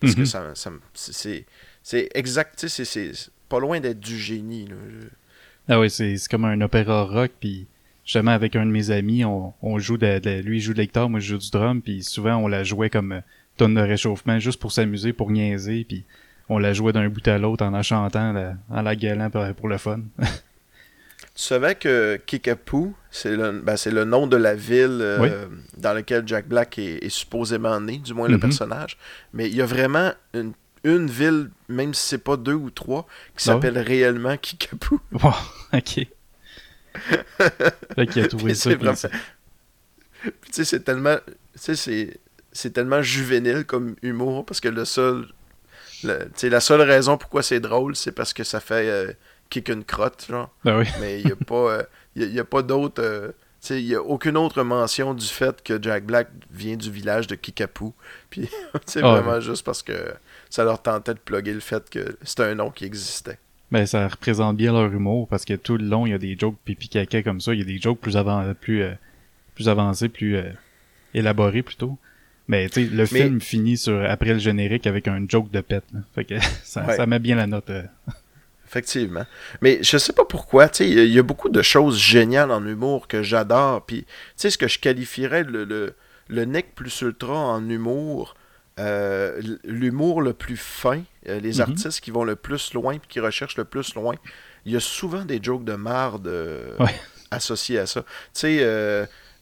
parce 0.00 0.14
que 0.14 0.20
Mhm. 0.20 0.26
ça, 0.26 0.54
ça 0.54 0.70
c'est- 0.94 1.46
exact, 2.14 2.66
c'est- 2.68 3.30
pas 3.48 3.60
loin 3.60 3.80
d'être 3.80 4.00
du 4.00 4.18
génie. 4.18 4.66
là. 4.66 4.74
Ah 5.68 5.80
ouais, 5.80 5.88
c'est 5.88 6.16
comme 6.30 6.44
un 6.44 6.60
opéra 6.60 7.04
rock, 7.04 7.30
puis 7.40 7.66
justement 8.04 8.32
avec 8.32 8.56
un 8.56 8.66
de 8.66 8.70
mes 8.70 8.90
amis, 8.90 9.24
on, 9.24 9.54
on 9.62 9.78
joue 9.78 9.96
de, 9.96 10.18
de- 10.18 10.40
lui 10.42 10.58
il 10.58 10.60
joue 10.60 10.72
de 10.74 10.78
l'hectare, 10.78 11.08
moi 11.08 11.20
je 11.20 11.28
joue 11.34 11.38
du 11.38 11.50
drum, 11.50 11.80
puis 11.80 12.02
souvent 12.02 12.36
on 12.36 12.48
la 12.48 12.64
jouait 12.64 12.90
comme 12.90 13.22
tonne 13.56 13.74
de 13.74 13.80
réchauffement 13.80 14.38
juste 14.38 14.60
pour 14.60 14.72
s'amuser, 14.72 15.12
pour 15.12 15.30
niaiser, 15.30 15.84
puis 15.84 16.04
on 16.48 16.58
la 16.58 16.72
jouait 16.72 16.92
d'un 16.92 17.08
bout 17.08 17.26
à 17.28 17.38
l'autre 17.38 17.64
en 17.64 17.70
la 17.70 17.82
chantant, 17.82 18.32
la- 18.32 18.54
en 18.70 18.82
la 18.82 18.94
gueulant 18.96 19.30
pour, 19.30 19.44
pour 19.54 19.68
le 19.68 19.78
fun. 19.78 20.00
Tu 21.36 21.42
savais 21.42 21.74
que 21.74 22.16
Kickapoo, 22.26 22.94
c'est 23.10 23.34
le, 23.34 23.50
ben, 23.60 23.76
c'est 23.76 23.90
le 23.90 24.04
nom 24.04 24.28
de 24.28 24.36
la 24.36 24.54
ville 24.54 24.98
euh, 25.00 25.18
Oui. 25.20 25.28
dans 25.78 25.92
laquelle 25.92 26.22
Jack 26.26 26.46
Black 26.46 26.78
est, 26.78 27.04
est 27.04 27.08
supposément 27.08 27.80
né, 27.80 27.96
du 27.98 28.14
moins 28.14 28.28
le 28.28 28.34
Mhm. 28.34 28.40
personnage. 28.40 28.96
Mais 29.32 29.48
il 29.48 29.56
y 29.56 29.60
a 29.60 29.66
vraiment 29.66 30.12
une, 30.32 30.52
une 30.84 31.08
ville, 31.08 31.50
même 31.68 31.92
si 31.92 32.06
c'est 32.10 32.18
pas 32.22 32.36
deux 32.36 32.52
ou 32.54 32.70
trois, 32.70 33.02
qui 33.36 33.48
Ah 33.48 33.54
s'appelle 33.54 33.78
réellement 33.78 34.36
Kickapoo. 34.36 35.00
Wow, 35.12 35.32
ok. 35.72 36.06
Fait 37.96 38.06
qu'il 38.06 38.22
a 38.22 38.28
trouvé 38.28 38.54
ça, 38.54 38.70
vraiment- 38.74 38.92
tu 38.94 40.30
sais, 40.52 40.64
c'est 40.64 40.80
tellement. 40.84 41.16
Tu 41.60 41.74
sais, 41.74 42.20
c'est. 42.54 42.72
Tellement 42.72 43.02
juvénile 43.02 43.64
comme 43.66 43.96
humour 44.02 44.46
parce 44.46 44.60
que 44.60 44.68
le 44.68 44.84
seul. 44.86 45.26
le- 46.02 46.30
la 46.48 46.60
seule 46.60 46.80
raison 46.82 47.18
pourquoi 47.18 47.42
c'est 47.42 47.60
drôle, 47.60 47.94
c'est 47.96 48.12
parce 48.12 48.32
que 48.32 48.44
ça 48.44 48.60
fait 48.60 48.88
euh, 48.88 49.12
kick 49.50 49.68
une 49.68 49.84
crotte, 49.84 50.26
genre. 50.28 50.50
Ben 50.64 50.78
oui. 50.78 50.86
Mais 51.00 51.20
il 51.20 51.26
n'y 51.26 51.32
a 51.32 51.36
pas, 51.36 51.54
euh, 51.72 51.82
y 52.16 52.22
a- 52.22 52.26
il 52.26 52.32
y 52.34 52.40
a 52.40 52.44
pas 52.44 52.62
d'autre. 52.62 53.02
euh, 53.02 53.32
il 53.70 53.86
n'y 53.86 53.94
a 53.94 54.02
aucune 54.02 54.36
autre 54.36 54.62
mention 54.62 55.14
du 55.14 55.24
fait 55.26 55.62
que 55.62 55.80
Jack 55.82 56.04
Black 56.04 56.28
vient 56.52 56.76
du 56.76 56.90
village 56.90 57.26
de 57.26 57.34
Kickapoo. 57.34 57.94
Puis 58.30 58.48
c'est 58.84 59.02
Ah, 59.02 59.12
vraiment 59.14 59.40
juste 59.40 59.64
parce 59.64 59.82
que 59.82 59.92
ça 60.50 60.64
leur 60.64 60.82
tentait 60.82 61.14
de 61.14 61.18
plugger 61.18 61.54
le 61.54 61.60
fait 61.60 61.88
que 61.88 62.16
c'était 62.22 62.42
un 62.42 62.54
nom 62.56 62.70
qui 62.70 62.84
existait. 62.84 63.38
Ben, 63.70 63.86
ça 63.86 64.06
représente 64.06 64.56
bien 64.58 64.72
leur 64.74 64.92
humour 64.92 65.26
parce 65.28 65.46
que 65.46 65.54
tout 65.54 65.78
le 65.78 65.86
long, 65.86 66.04
il 66.06 66.10
y 66.10 66.14
a 66.14 66.18
des 66.18 66.36
jokes 66.38 66.56
pipi 66.66 66.88
caca 66.90 67.22
comme 67.22 67.40
ça. 67.40 67.54
Il 67.54 67.60
y 67.60 67.62
a 67.62 67.64
des 67.64 67.80
jokes 67.80 67.98
plus, 68.00 68.18
avan 68.18 68.52
plus, 68.54 68.82
euh, 68.82 68.92
plus 69.54 69.68
avancés, 69.70 70.10
plus 70.10 70.36
élaborés 71.14 71.62
plutôt. 71.62 71.96
Mais 72.48 72.68
tu 72.68 72.84
sais, 72.84 72.90
le 72.90 72.96
Mais- 72.98 73.06
film 73.06 73.40
finit 73.40 73.76
sur 73.76 74.04
après 74.08 74.34
le 74.34 74.38
générique 74.38 74.86
avec 74.86 75.08
un 75.08 75.24
joke 75.28 75.50
de 75.50 75.60
pète. 75.60 75.84
là. 75.92 76.00
Fait 76.14 76.24
que 76.24 76.34
ça, 76.64 76.84
Ouais. 76.84 76.96
ça 76.96 77.06
met 77.06 77.18
bien 77.18 77.36
la 77.36 77.46
note. 77.46 77.70
euh. 77.70 77.82
Effectivement. 78.66 79.24
Mais 79.62 79.78
je 79.82 79.96
sais 79.98 80.12
pas 80.12 80.24
pourquoi, 80.24 80.68
tu 80.68 80.78
sais, 80.78 80.88
il 80.90 80.94
y 80.96 81.00
a- 81.00 81.04
il 81.04 81.12
y, 81.12 81.18
a 81.18 81.22
beaucoup 81.22 81.48
de 81.48 81.62
choses 81.62 81.98
géniales 81.98 82.50
en 82.50 82.64
humour 82.66 83.06
que 83.06 83.22
j'adore. 83.22 83.84
Puis, 83.86 84.02
tu 84.02 84.08
sais, 84.36 84.50
ce 84.50 84.58
que 84.58 84.66
je 84.68 84.78
qualifierais 84.80 85.44
le, 85.44 85.64
le, 85.64 85.94
le 86.28 86.44
nec 86.44 86.74
plus 86.74 87.00
ultra 87.02 87.34
en 87.34 87.68
humour, 87.68 88.34
euh, 88.80 89.40
l'humour 89.64 90.22
le 90.22 90.32
plus 90.32 90.56
fin, 90.56 91.02
euh, 91.28 91.38
les 91.38 91.54
Mhm. 91.56 91.60
artistes 91.60 92.00
qui 92.00 92.10
vont 92.10 92.24
le 92.24 92.34
plus 92.36 92.74
loin 92.74 92.98
puis 92.98 93.06
qui 93.08 93.20
recherchent 93.20 93.56
le 93.58 93.64
plus 93.64 93.94
loin, 93.94 94.16
il 94.66 94.72
y 94.72 94.76
a 94.76 94.80
souvent 94.80 95.24
des 95.24 95.38
jokes 95.40 95.64
de 95.64 95.74
marde 95.74 96.26
Ouais. 96.80 96.94
associés 97.30 97.78
à 97.78 97.86
ça. 97.86 98.02
Tu 98.02 98.08
sais, 98.32 98.58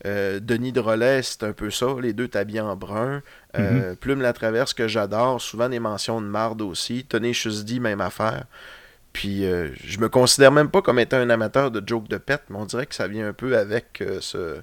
euh, 0.06 0.40
Denis 0.40 0.72
Drolet, 0.72 1.22
c'est 1.22 1.42
un 1.44 1.52
peu 1.52 1.70
ça. 1.70 1.86
Les 2.00 2.12
deux 2.12 2.28
t'habillent 2.28 2.60
en 2.60 2.74
brun. 2.76 3.22
Euh, 3.58 3.94
Plume 3.94 4.20
la 4.20 4.32
traverse 4.32 4.74
que 4.74 4.88
j'adore. 4.88 5.40
Souvent 5.40 5.68
des 5.68 5.78
mentions 5.78 6.20
de 6.20 6.26
marde 6.26 6.62
aussi. 6.62 7.04
Tony 7.08 7.32
Chusdi, 7.34 7.80
même 7.80 8.00
affaire. 8.00 8.44
Puis 9.12 9.44
euh, 9.44 9.68
je 9.84 9.98
me 10.00 10.08
considère 10.08 10.50
même 10.52 10.70
pas 10.70 10.82
comme 10.82 10.98
étant 10.98 11.18
un 11.18 11.30
amateur 11.30 11.70
de 11.70 11.82
jokes 11.86 12.08
de 12.08 12.16
pète, 12.16 12.42
mais 12.48 12.56
on 12.56 12.64
dirait 12.64 12.86
que 12.86 12.94
ça 12.94 13.06
vient 13.06 13.28
un 13.28 13.32
peu 13.32 13.56
avec 13.58 14.02
ce, 14.20 14.56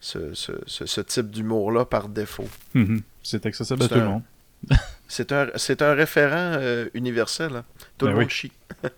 ce, 0.00 0.32
ce, 0.34 0.52
ce- 0.66 0.86
ce 0.86 1.00
type 1.00 1.30
d'humour-là 1.30 1.84
par 1.84 2.08
défaut. 2.08 2.48
Mhm. 2.74 3.02
C'est 3.22 3.44
accessible 3.46 3.82
à 3.82 3.88
tout 3.88 3.94
le 3.96 4.04
monde. 4.04 4.22
C'est 5.08 5.32
un, 5.32 5.94
référent 5.94 6.60
universel. 6.94 7.56
hein. 7.56 7.64
Tout 7.98 8.06
Ben 8.06 8.12
le 8.12 8.18
monde 8.18 8.26
oui. 8.26 8.30
chie. 8.30 8.52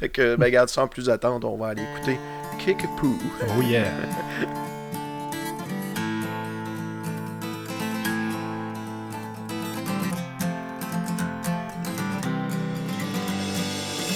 fait 0.00 0.08
que, 0.08 0.36
ben, 0.36 0.46
regarde, 0.46 0.68
sans 0.68 0.88
plus 0.88 1.08
attendre, 1.08 1.50
on 1.50 1.56
va 1.56 1.68
aller 1.68 1.82
écouter 1.82 2.18
Kickapoo. 2.58 3.18
Oh 3.56 3.62
yeah! 3.62 3.90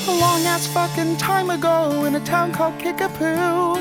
A 0.08 0.20
long 0.20 0.46
ass 0.46 0.66
fucking 0.68 1.16
time 1.16 1.50
ago 1.50 2.04
in 2.04 2.14
a 2.14 2.20
town 2.20 2.52
called 2.52 2.78
Kickapoo 2.78 3.80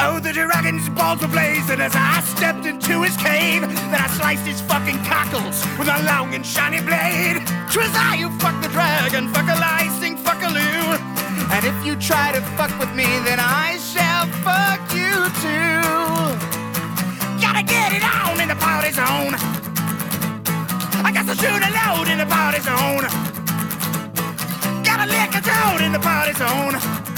Oh, 0.00 0.20
the 0.20 0.32
dragon's 0.32 0.88
balls 0.90 1.20
were 1.20 1.28
blazing 1.28 1.80
as 1.80 1.92
I 1.94 2.22
stepped 2.22 2.66
into 2.66 3.02
his 3.02 3.16
cave. 3.16 3.62
Then 3.62 3.98
I 3.98 4.06
sliced 4.14 4.46
his 4.46 4.60
fucking 4.60 5.02
cockles 5.02 5.66
with 5.74 5.88
a 5.88 5.98
long 6.06 6.34
and 6.34 6.46
shiny 6.46 6.80
blade. 6.80 7.42
Twas 7.66 7.90
I 7.98 8.22
who 8.22 8.30
fucked 8.38 8.62
the 8.62 8.70
dragon, 8.70 9.26
fuck 9.34 9.50
a 9.50 9.58
lie, 9.58 9.90
sing 9.98 10.16
fuck 10.16 10.38
a 10.42 10.50
loo. 10.54 10.94
And 11.50 11.64
if 11.66 11.74
you 11.84 11.96
try 11.96 12.30
to 12.30 12.40
fuck 12.54 12.70
with 12.78 12.94
me, 12.94 13.10
then 13.26 13.42
I 13.42 13.74
shall 13.82 14.30
fuck 14.46 14.78
you 14.94 15.18
too. 15.42 15.82
Gotta 17.42 17.66
get 17.66 17.90
it 17.90 18.06
on 18.06 18.38
in 18.38 18.46
the 18.46 18.58
party 18.62 18.92
zone. 18.94 19.34
I 21.02 21.10
got 21.10 21.26
to 21.26 21.34
shoot 21.34 21.58
a 21.58 21.70
load 21.74 22.06
in 22.06 22.18
the 22.18 22.26
party 22.30 22.60
zone. 22.62 23.02
Gotta 24.86 25.10
lick 25.10 25.34
a 25.34 25.42
toad 25.42 25.82
in 25.82 25.90
the 25.90 25.98
party 25.98 26.34
zone. 26.38 27.17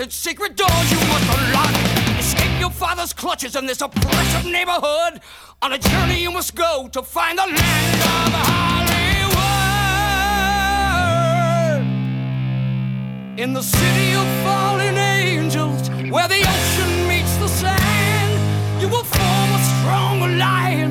methods, 0.00 0.14
secret 0.14 0.56
doors 0.56 0.90
you 0.90 0.98
must 1.08 1.28
unlock. 1.38 1.74
Escape 2.18 2.58
your 2.58 2.70
father's 2.70 3.12
clutches 3.12 3.54
in 3.54 3.66
this 3.66 3.82
oppressive 3.82 4.50
neighborhood. 4.50 5.20
On 5.60 5.72
a 5.74 5.78
journey 5.78 6.22
you 6.22 6.30
must 6.30 6.54
go 6.54 6.88
to 6.92 7.02
find 7.02 7.36
the 7.36 7.46
land 7.46 8.00
of 8.14 8.32
Hollywood. 8.48 9.38
In 13.38 13.52
the 13.52 13.62
city 13.62 14.14
of 14.14 14.26
fallen 14.44 14.96
angels, 14.96 15.90
where 16.10 16.28
the 16.28 16.42
ocean 16.54 17.08
meets 17.08 17.36
the 17.36 17.48
sand, 17.48 18.80
you 18.80 18.88
will 18.88 19.04
form 19.04 19.52
a 19.52 19.62
strong 19.72 20.22
alliance 20.22 20.89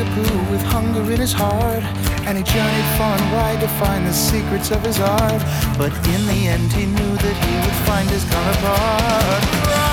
Kickapoo 0.00 0.50
with 0.50 0.62
hunger 0.62 1.12
in 1.12 1.20
his 1.20 1.32
heart. 1.32 1.82
And 2.26 2.38
he 2.38 2.44
journeyed 2.44 2.84
far 2.96 3.18
and 3.18 3.32
wide 3.32 3.60
to 3.60 3.68
find 3.68 4.06
the 4.06 4.12
secrets 4.12 4.70
of 4.70 4.82
his 4.82 4.98
art. 4.98 5.42
But 5.76 5.92
in 6.08 6.26
the 6.26 6.48
end, 6.48 6.72
he 6.72 6.86
knew 6.86 7.16
that 7.16 7.36
he 7.44 7.54
would 7.56 7.86
find 7.86 8.08
his 8.08 8.24
counterpart. 8.24 9.89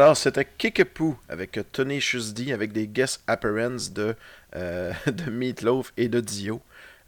Alors, 0.00 0.16
c'était 0.16 0.44
Kickapoo 0.44 1.18
avec 1.28 1.58
Tenacious 1.72 2.32
D 2.32 2.52
avec 2.52 2.70
des 2.70 2.86
guest 2.86 3.20
appearances 3.26 3.92
de, 3.92 4.14
euh, 4.54 4.92
de 5.08 5.28
Meatloaf 5.28 5.92
et 5.96 6.08
de 6.08 6.20
Dio. 6.20 6.62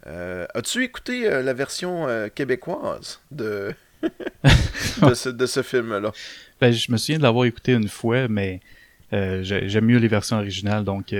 Euh, 0.09 0.45
As-tu 0.55 0.83
écouté 0.83 1.31
euh, 1.31 1.41
la 1.41 1.53
version 1.53 2.09
québécoise 2.35 3.21
de, 3.31 3.73
de 4.03 5.47
ce, 5.47 5.63
film-là? 5.63 6.11
Ben, 6.61 6.73
je 6.73 6.91
me 6.91 6.97
souviens 6.97 7.19
de 7.19 7.23
l'avoir 7.23 7.45
écouté 7.45 7.75
une 7.75 7.87
fois, 7.89 8.27
mais 8.27 8.59
j'ai- 9.13 9.69
j'aime 9.69 9.85
mieux 9.85 9.99
les 9.99 10.09
versions 10.09 10.39
originales, 10.39 10.83
donc... 10.83 11.13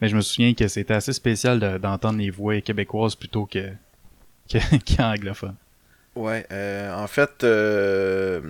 mais 0.00 0.08
je 0.08 0.14
me 0.14 0.20
souviens 0.20 0.54
que 0.54 0.68
c'était 0.68 0.94
assez 0.94 1.12
spécial 1.12 1.58
de- 1.58 1.78
d'entendre 1.78 2.20
les 2.20 2.30
voix 2.30 2.60
québécoises 2.60 3.16
plutôt 3.16 3.46
que 3.46 3.68
que- 4.48 4.76
qu'anglophones. 4.96 5.56
Ouais, 6.16 6.46
euh, 6.50 6.92
en 6.94 7.06
fait, 7.06 7.44
euh, 7.44 8.40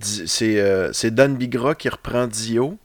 c'est 0.00 0.60
euh, 0.60 0.92
c'est 0.92 1.12
Dan 1.14 1.36
Bigra 1.36 1.74
qui 1.74 1.88
reprend 1.88 2.26
Dio. 2.26 2.76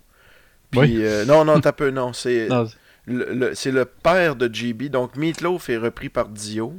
Puis, 0.72 0.80
Oui. 0.80 0.98
euh, 1.02 1.26
non, 1.26 1.46
non, 1.46 1.60
t'as 1.60 1.72
peu, 1.72 1.90
non. 1.90 2.14
C'est 2.14 2.48
le, 3.08 3.34
le- 3.34 3.56
c'est 3.56 3.72
le 3.72 3.86
père 3.86 4.36
de 4.36 4.54
JB. 4.54 4.84
Donc, 4.90 5.16
Meatloaf 5.16 5.70
est 5.70 5.78
repris 5.78 6.10
par 6.10 6.30
Dio. 6.30 6.74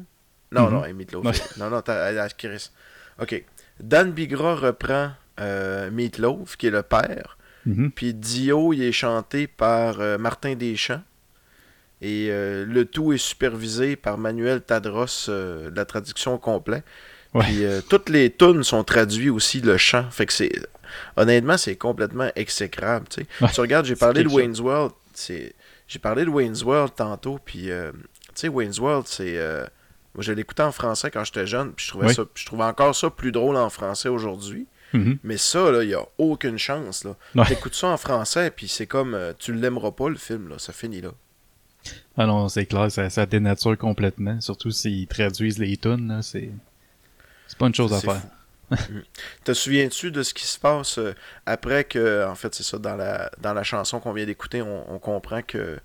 Non, 0.52 0.66
Mhm. 0.66 0.72
non, 0.72 0.84
hey, 0.84 0.92
Meatloaf. 0.94 1.26
Est- 1.26 1.56
Non, 1.58 1.70
non, 1.70 1.80
t'as 1.80 2.28
Chris. 2.30 2.70
Ok. 3.20 3.44
Dan 3.80 4.12
Bigra 4.12 4.54
reprend 4.54 5.10
euh, 5.40 5.90
Meatloaf, 5.90 6.56
qui 6.56 6.68
est 6.68 6.70
le 6.70 6.82
père. 6.82 7.36
mhm. 7.66 7.90
Puis 7.90 8.14
Dio, 8.14 8.72
il 8.72 8.82
est 8.82 8.92
chanté 8.92 9.46
par 9.48 10.00
euh, 10.00 10.18
Martin 10.18 10.54
Deschamps. 10.54 11.02
Et 12.00 12.28
euh, 12.30 12.64
le 12.66 12.84
tout 12.84 13.12
est 13.12 13.18
supervisé 13.18 13.96
par 13.96 14.18
Manuel 14.18 14.60
Tadros, 14.60 15.28
euh, 15.28 15.70
de 15.70 15.76
la 15.76 15.84
traduction 15.84 16.34
au 16.34 16.38
complet. 16.38 16.82
Ouais. 17.34 17.42
Puis 17.44 17.64
euh, 17.64 17.80
toutes 17.88 18.08
les 18.08 18.30
tunes 18.30 18.62
sont 18.62 18.84
traduites 18.84 19.30
aussi, 19.30 19.60
le 19.60 19.76
chant. 19.76 20.08
Fait 20.10 20.26
que 20.26 20.32
c'est. 20.32 20.52
Honnêtement, 21.16 21.56
c'est 21.58 21.76
complètement 21.76 22.30
exécrable. 22.36 23.06
tu 23.08 23.22
sais. 23.22 23.26
Ouais. 23.40 23.50
Tu 23.52 23.60
regardes, 23.60 23.86
j'ai 23.86 23.96
parlé 23.96 24.22
de 24.22 24.28
chose. 24.28 24.36
Wayne's 24.38 24.60
World. 24.60 24.92
J'ai 25.86 25.98
parlé 26.00 26.24
de 26.24 26.30
Wayne's 26.30 26.62
World 26.62 26.92
tantôt, 26.96 27.38
puis 27.44 27.70
euh, 27.70 27.92
tu 27.92 28.32
sais, 28.34 28.48
Wayne's 28.48 28.78
World, 28.78 29.06
c'est. 29.06 29.36
euh, 29.36 29.64
moi, 30.14 30.22
je 30.22 30.32
l'écoutais 30.32 30.62
en 30.62 30.70
français 30.72 31.10
quand 31.10 31.24
j'étais 31.24 31.46
jeune, 31.46 31.72
puis 31.72 31.84
je 31.86 31.90
trouvais 31.90 32.06
Oui. 32.08 32.14
ça, 32.14 32.22
je 32.34 32.46
trouvais 32.46 32.64
encore 32.64 32.94
ça 32.94 33.10
plus 33.10 33.32
drôle 33.32 33.56
en 33.56 33.68
français 33.68 34.08
aujourd'hui. 34.08 34.66
Mhm. 34.92 35.18
Mais 35.24 35.36
ça, 35.36 35.72
là, 35.72 35.82
il 35.82 35.88
n'y 35.88 35.94
a 35.94 36.04
aucune 36.18 36.56
chance. 36.56 37.04
Ouais. 37.34 37.44
T'écoutes 37.46 37.74
ça 37.74 37.88
en 37.88 37.96
français, 37.96 38.52
puis 38.54 38.68
c'est 38.68 38.86
comme. 38.86 39.18
tu 39.38 39.52
l'aimeras 39.52 39.90
pas, 39.90 40.08
le 40.08 40.14
film, 40.16 40.48
là. 40.48 40.58
Ça 40.58 40.72
finit 40.72 41.00
là. 41.00 41.10
Ah 42.16 42.26
non, 42.26 42.48
c'est 42.48 42.64
clair, 42.66 42.90
ça, 42.90 43.10
ça 43.10 43.26
dénature 43.26 43.76
complètement. 43.76 44.40
Surtout 44.40 44.70
s'ils 44.70 45.06
traduisent 45.08 45.58
les 45.58 45.76
tunes, 45.76 46.08
là, 46.08 46.22
c'est. 46.22 46.50
C'est 47.46 47.58
pas 47.58 47.66
une 47.66 47.74
chose 47.74 47.92
à 47.92 48.00
faire. 48.00 48.20
fou. 48.20 48.28
Mm. 48.70 49.02
Te 49.44 49.52
souviens-tu 49.52 50.10
de 50.10 50.22
ce 50.22 50.32
qui 50.34 50.46
se 50.46 50.58
passe 50.58 50.98
euh, 50.98 51.14
après 51.46 51.84
que, 51.84 52.26
en 52.26 52.34
fait, 52.34 52.54
c'est 52.54 52.62
ça, 52.62 52.78
dans 52.78 52.96
la, 52.96 53.30
dans 53.40 53.52
la 53.52 53.62
chanson 53.62 54.00
qu'on 54.00 54.12
vient 54.12 54.24
d'écouter, 54.26 54.62
on, 54.62 54.92
on 54.94 54.98
comprend 54.98 55.42
que, 55.42 55.78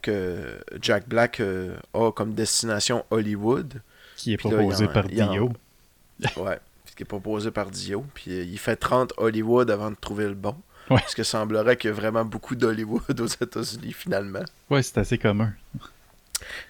que 0.00 0.58
Jack 0.80 1.08
Black 1.08 1.40
euh, 1.40 1.76
a 1.94 2.10
comme 2.10 2.32
destination 2.34 3.04
Hollywood. 3.10 3.80
Qui 4.16 4.32
est 4.32 4.36
Puis 4.38 4.48
proposé 4.48 4.86
en- 4.86 4.92
par 4.92 5.04
en- 5.04 5.08
Dio. 5.08 5.52
Ouais, 6.36 6.58
qui 6.96 7.02
est 7.02 7.06
proposé 7.06 7.50
par 7.50 7.70
Dio. 7.70 8.04
Puis 8.14 8.30
euh, 8.32 8.42
il 8.44 8.58
fait 8.58 8.76
30 8.76 9.12
Hollywood 9.18 9.70
avant 9.70 9.90
de 9.90 9.96
trouver 10.00 10.26
le 10.26 10.34
bon. 10.34 10.56
Ouais. 10.90 10.98
Parce 11.00 11.14
que 11.14 11.22
semblerait 11.22 11.76
qu'il 11.76 11.90
y 11.90 11.92
a 11.92 11.96
vraiment 11.96 12.24
beaucoup 12.24 12.54
d'Hollywood 12.56 13.20
aux 13.20 13.26
États-Unis, 13.26 13.92
finalement. 13.92 14.42
Ouais, 14.70 14.82
c'est 14.82 14.98
assez 14.98 15.18
commun. 15.18 15.52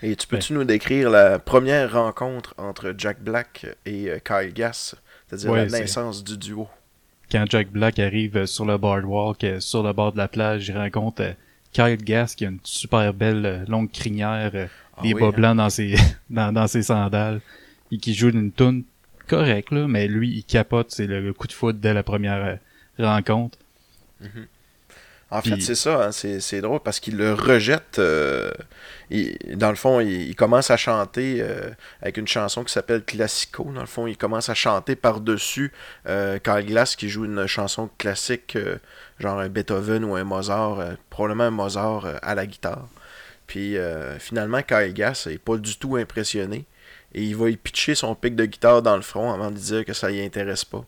Et 0.02 0.16
tu 0.16 0.26
peux-tu 0.26 0.52
nous 0.52 0.64
décrire 0.64 1.10
la 1.10 1.38
première 1.38 1.92
rencontre 1.92 2.54
entre 2.58 2.94
Jack 2.96 3.22
Black 3.22 3.66
et 3.86 4.10
euh, 4.10 4.18
Kyle 4.18 4.52
Gass, 4.52 4.94
c'est-à-dire 5.28 5.50
Ouais, 5.50 5.66
la 5.66 5.80
naissance 5.80 6.22
du 6.24 6.36
duo? 6.36 6.68
Quand 7.30 7.44
Jack 7.48 7.70
Black 7.70 7.98
arrive 7.98 8.36
euh, 8.36 8.46
sur 8.46 8.64
le 8.64 8.76
boardwalk, 8.78 9.44
euh, 9.44 9.60
sur 9.60 9.82
le 9.82 9.92
bord 9.92 10.12
de 10.12 10.18
la 10.18 10.28
plage, 10.28 10.68
il 10.68 10.76
rencontre 10.76 11.34
Kyle 11.72 11.96
Gass 11.96 12.34
qui 12.34 12.44
a 12.44 12.48
une 12.48 12.58
super 12.64 13.12
belle 13.14 13.64
longue 13.68 13.90
crinière, 13.90 14.52
Ah 14.96 15.02
des 15.02 15.14
oui, 15.14 15.20
bas 15.20 15.26
hein? 15.28 15.32
blancs 15.32 15.56
dans 15.56 15.70
ses, 15.70 15.94
dans, 16.30 16.52
dans 16.52 16.66
ses 16.66 16.82
sandales, 16.82 17.40
et 17.90 17.98
qui 17.98 18.14
joue 18.14 18.28
une 18.30 18.52
tune 18.52 18.84
correcte, 19.26 19.70
là, 19.72 19.86
mais 19.88 20.08
lui, 20.08 20.30
il 20.36 20.44
capote, 20.44 20.90
c'est 20.90 21.06
le, 21.06 21.20
le 21.20 21.32
coup 21.32 21.46
de 21.46 21.52
foot 21.52 21.80
dès 21.80 21.94
la 21.94 22.02
première 22.02 22.58
rencontre. 22.98 23.58
En 25.32 25.40
fait, 25.42 25.60
c'est 25.62 25.74
ça, 25.74 26.04
hein, 26.04 26.12
c'est 26.12 26.40
c'est 26.40 26.60
drôle 26.60 26.80
parce 26.80 27.00
qu'il 27.00 27.16
le 27.16 27.32
rejette. 27.34 27.98
euh, 27.98 28.50
il- 29.10 29.36
dans 29.56 29.70
le 29.70 29.76
fond, 29.76 30.00
il, 30.00 30.28
il 30.28 30.36
commence 30.36 30.70
à 30.70 30.76
chanter 30.76 31.38
euh, 31.40 31.70
avec 32.02 32.16
une 32.18 32.28
chanson 32.28 32.64
qui 32.64 32.72
s'appelle 32.72 33.02
Classico. 33.04 33.64
Dans 33.74 33.80
le 33.80 33.86
fond, 33.86 34.06
il 34.06 34.16
commence 34.16 34.48
à 34.48 34.54
chanter 34.54 34.94
par-dessus 34.96 35.72
euh, 36.08 36.38
Kyle 36.38 36.66
Glass 36.66 36.96
qui 36.96 37.08
joue 37.08 37.24
une 37.24 37.46
chanson 37.46 37.88
classique, 37.98 38.56
euh, 38.56 38.76
genre 39.18 39.38
un 39.40 39.48
Beethoven 39.48 40.04
ou 40.04 40.14
un 40.16 40.24
Mozart, 40.24 40.78
probablement 41.10 41.44
un 41.44 41.50
Mozart 41.50 42.06
à 42.22 42.34
la 42.34 42.46
guitare. 42.46 42.86
Puis 43.46 43.76
finalement, 44.18 44.62
Kyle 44.62 44.92
Gass 44.94 45.26
n'est 45.26 45.36
pas 45.38 45.56
du 45.58 45.76
tout 45.76 45.96
impressionné 45.96 46.64
et 47.14 47.22
il 47.22 47.36
va 47.36 47.50
y 47.50 47.56
pitcher 47.56 47.94
son 47.94 48.14
pic 48.14 48.34
de 48.34 48.46
guitare 48.46 48.80
dans 48.80 48.96
le 48.96 49.02
front 49.02 49.30
avant 49.32 49.50
de 49.50 49.56
dire 49.58 49.84
que 49.84 49.92
ça 49.92 50.10
y 50.10 50.24
intéresse 50.24 50.64
pas. 50.64 50.84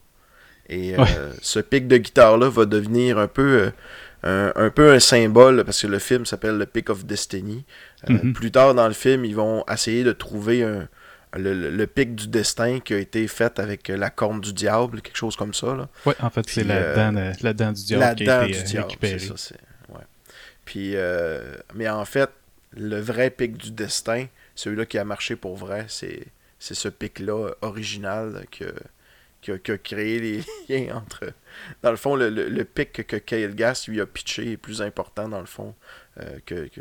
Et 0.71 0.97
Ouais. 0.97 1.05
ce 1.43 1.59
pic 1.61 1.87
de 1.89 1.99
guitare-là 1.99 2.49
va 2.49 2.65
devenir 2.65 3.19
un 3.19 3.29
peu, 3.29 3.71
un, 4.25 4.53
un 4.57 4.71
peu 4.71 4.93
un 4.93 4.99
symbole, 5.01 5.63
parce 5.65 5.83
que 5.83 5.87
le 5.87 5.99
film 6.01 6.25
s'appelle 6.27 6.57
Le 6.59 6.67
Pick 6.67 6.91
of 6.91 7.05
Destiny. 7.05 7.65
Euh, 8.11 8.15
Mhm. 8.15 8.33
Plus 8.33 8.51
tard 8.51 8.75
dans 8.75 8.89
le 8.89 8.95
film, 8.95 9.25
ils 9.25 9.37
vont 9.37 9.65
essayer 9.71 10.03
de 10.03 10.13
trouver 10.13 10.63
un, 10.65 10.89
le, 11.37 11.53
le- 11.53 11.71
le 11.71 11.87
pic 11.87 12.15
du 12.15 12.29
destin 12.29 12.81
qui 12.81 12.95
a 12.95 12.99
été 12.99 13.27
fait 13.29 13.59
avec 13.59 13.89
la 13.89 14.11
corne 14.11 14.41
du 14.41 14.53
diable, 14.53 15.01
quelque 15.03 15.17
chose 15.17 15.37
comme 15.37 15.53
ça. 15.55 15.89
Ouais, 16.07 16.15
en 16.21 16.31
fait, 16.31 16.49
c'est 16.49 16.65
la, 16.65 16.75
euh, 16.77 16.95
dent, 16.97 17.13
de- 17.13 17.33
la 17.45 17.53
dent 17.53 17.73
du 17.73 17.85
diable 17.85 18.01
La 18.05 18.15
qui 18.15 18.25
dent 18.25 18.41
a 18.41 18.45
été 18.49 18.53
du 18.53 18.59
euh, 18.59 18.63
diable, 18.65 18.87
récupérée. 18.87 19.19
c'est 19.19 19.27
ça. 19.29 19.35
c'est- 19.37 19.93
ouais. 19.95 20.05
Puis, 20.65 20.93
euh, 20.97 21.57
mais 21.75 21.89
en 21.89 22.05
fait, 22.05 22.31
le 22.77 22.99
vrai 23.01 23.31
pic 23.31 23.57
du 23.57 23.71
destin, 23.73 24.27
celui-là 24.55 24.87
qui 24.87 24.99
a 24.99 25.05
marché 25.05 25.37
pour 25.37 25.57
vrai, 25.57 25.87
c'est 25.89 26.25
c'est 26.61 26.75
ce 26.75 26.89
pic-là 26.89 27.51
original 27.61 28.47
que, 28.51 28.73
qui, 29.45 29.53
a, 29.53 29.59
qui 29.59 29.71
a 29.73 29.79
créé 29.79 30.21
les 30.21 30.41
liens 30.69 30.97
entre... 30.97 31.33
Dans 31.83 31.91
le 31.91 31.97
fond, 31.97 32.17
le, 32.17 32.31
le, 32.31 32.49
le 32.49 32.65
pic 32.65 33.07
que 33.07 33.17
Kyle 33.17 33.55
Gass 33.55 33.87
lui 33.89 34.01
a 34.01 34.07
pitché 34.07 34.53
est 34.53 34.57
plus 34.57 34.81
important, 34.83 35.29
dans 35.29 35.41
le 35.41 35.47
fond, 35.47 35.75
euh, 36.19 36.39
que, 36.47 36.69
que, 36.69 36.81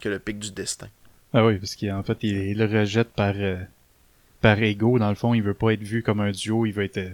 que 0.00 0.08
le 0.08 0.18
pic 0.18 0.38
du 0.38 0.50
destin. 0.50 0.88
Ah 1.32 1.46
oui, 1.46 1.58
parce 1.58 1.76
qu'en 1.76 2.02
fait, 2.02 2.18
il, 2.22 2.36
il 2.36 2.58
le 2.58 2.66
rejette 2.66 3.10
par, 3.10 3.34
euh, 3.36 3.56
par 4.40 4.60
ego. 4.62 4.98
Dans 4.98 5.08
le 5.08 5.14
fond, 5.14 5.34
il 5.34 5.42
veut 5.42 5.54
pas 5.54 5.70
être 5.70 5.82
vu 5.82 6.02
comme 6.02 6.20
un 6.20 6.32
duo, 6.32 6.66
il 6.66 6.72
veut 6.72 6.84
être 6.84 6.98
euh, 6.98 7.10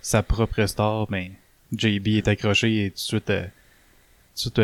sa 0.00 0.22
propre 0.22 0.66
star, 0.66 1.06
mais 1.10 1.32
JB 1.76 2.08
est 2.08 2.28
accroché 2.28 2.86
et 2.86 2.90
tout 2.90 2.96
de 2.96 3.00
suite, 3.00 3.26
tout 3.26 3.30
de 3.30 3.44
suite 4.34 4.60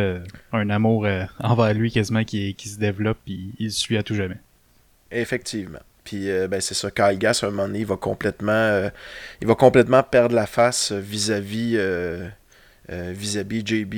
un 0.52 0.70
amour 0.70 1.06
envers 1.38 1.74
lui 1.74 1.90
quasiment 1.90 2.24
qui, 2.24 2.54
qui 2.54 2.68
se 2.68 2.78
développe 2.78 3.18
et 3.28 3.38
il 3.58 3.64
le 3.66 3.70
suit 3.70 3.96
à 3.96 4.02
tout 4.02 4.14
jamais. 4.14 4.38
Effectivement. 5.10 5.78
Puis 6.08 6.30
euh, 6.30 6.48
ben, 6.48 6.58
c'est 6.58 6.72
ça, 6.72 6.90
Kyle 6.90 7.18
Gass, 7.18 7.44
à 7.44 7.48
un 7.48 7.50
moment 7.50 7.66
donné, 7.66 7.80
il 7.80 7.86
va 7.86 7.96
complètement, 7.96 8.52
euh, 8.52 8.88
il 9.42 9.46
va 9.46 9.54
complètement 9.54 10.02
perdre 10.02 10.34
la 10.34 10.46
face 10.46 10.90
vis-à-vis 10.90 11.74
euh, 11.76 12.26
vis-à-vis 12.88 13.62
JB. 13.66 13.94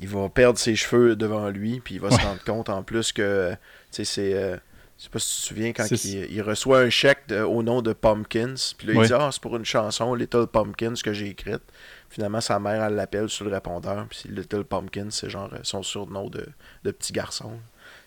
Il 0.00 0.08
va 0.08 0.28
perdre 0.28 0.58
ses 0.58 0.74
cheveux 0.74 1.14
devant 1.14 1.48
lui, 1.48 1.78
puis 1.78 1.94
il 1.94 2.00
va 2.00 2.10
se 2.10 2.20
rendre 2.20 2.42
compte 2.42 2.68
en 2.70 2.82
plus 2.82 3.12
que, 3.12 3.52
tu 3.52 3.56
sais, 3.92 4.04
c'est... 4.04 4.32
je 4.32 5.04
sais 5.04 5.08
pas 5.08 5.20
si 5.20 5.36
tu 5.36 5.40
te 5.42 5.46
souviens, 5.46 5.72
quand 5.72 5.84
il, 6.08 6.32
il 6.32 6.42
reçoit 6.42 6.80
un 6.80 6.90
chèque 6.90 7.28
de- 7.28 7.42
au 7.42 7.62
nom 7.62 7.82
de 7.82 7.92
Pumpkins, 7.92 8.54
puis 8.76 8.88
là, 8.88 8.94
il 8.94 9.06
dit 9.06 9.12
«Ah, 9.14 9.28
c'est 9.30 9.40
pour 9.40 9.56
une 9.56 9.64
chanson, 9.64 10.12
Little 10.16 10.48
Pumpkins, 10.48 10.94
que 11.04 11.12
j'ai 11.12 11.28
écrite.» 11.28 11.62
Finalement, 12.10 12.40
sa 12.40 12.58
mère, 12.58 12.82
elle 12.82 12.94
l'appelle 12.96 13.28
sur 13.28 13.44
le 13.44 13.52
répondeur, 13.52 14.06
puis 14.10 14.24
Little 14.28 14.64
Pumpkins, 14.64 15.10
c'est 15.10 15.30
genre 15.30 15.50
son 15.62 15.84
surnom 15.84 16.28
de, 16.28 16.44
de 16.82 16.90
petit 16.90 17.12
garçon. 17.12 17.52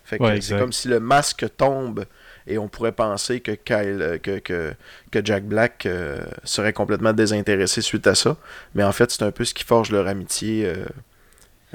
Fait 0.04 0.18
que 0.18 0.24
Ouais, 0.24 0.42
c'est 0.42 0.54
comme 0.60 0.74
si 0.74 0.88
le 0.90 1.00
masque 1.00 1.46
tombe 1.56 2.06
et 2.50 2.58
on 2.58 2.68
pourrait 2.68 2.92
penser 2.92 3.40
que 3.40 3.52
Kyle, 3.52 4.00
euh, 4.02 4.18
que, 4.18 4.40
que, 4.40 4.74
que 5.12 5.20
Jack 5.24 5.44
Black 5.46 5.86
euh, 5.86 6.20
serait 6.44 6.74
complètement 6.74 7.14
désintéressé 7.14 7.82
suite 7.82 8.08
à 8.08 8.16
ça. 8.16 8.38
Mais 8.76 8.84
en 8.84 8.92
fait, 8.92 9.12
c'est 9.12 9.24
un 9.24 9.32
peu 9.32 9.46
ce 9.46 9.54
qui 9.54 9.64
forge 9.64 9.92
leur 9.92 10.08
amitié. 10.08 10.66
euh, 10.66 10.86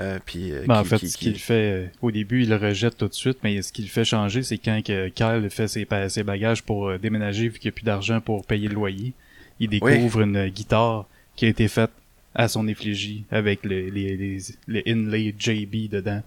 euh, 0.00 0.18
puis, 0.26 0.52
Ben, 0.66 0.80
en 0.80 0.84
fait, 0.84 0.98
qui- 0.98 1.08
ce 1.08 1.16
qui- 1.16 1.26
qu'il 1.26 1.38
fait, 1.38 1.90
au 2.02 2.10
début, 2.10 2.42
il 2.42 2.48
le 2.50 2.56
rejette 2.56 2.96
tout 2.96 3.06
de 3.08 3.14
suite, 3.14 3.38
mais 3.44 3.62
ce 3.62 3.72
qui 3.72 3.82
le 3.82 3.88
fait 3.88 4.04
changer, 4.04 4.42
c'est 4.42 4.58
quand 4.58 4.82
que 4.84 5.08
Kyle 5.08 5.48
fait 5.50 5.68
ses, 5.68 5.87
ses 6.08 6.22
bagages 6.24 6.62
pour 6.64 6.98
déménager 6.98 7.48
vu 7.48 7.58
qu'il 7.60 7.68
n'y 7.68 7.74
a 7.74 7.76
plus 7.76 7.84
d'argent 7.84 8.20
pour 8.20 8.44
payer 8.44 8.66
le 8.68 8.74
loyer. 8.74 9.12
Il 9.60 9.68
découvre 9.70 10.22
une 10.22 10.48
guitare 10.48 11.06
qui 11.37 11.46
a 11.46 11.48
été 11.48 11.68
faite 11.68 11.90
à 12.34 12.48
son 12.48 12.66
effigie 12.66 13.24
avec 13.30 13.64
le, 13.64 13.88
les, 13.90 14.16
les, 14.16 14.38
les 14.66 14.82
inlays 14.88 15.32
JB 15.38 15.88
dedans. 15.88 16.22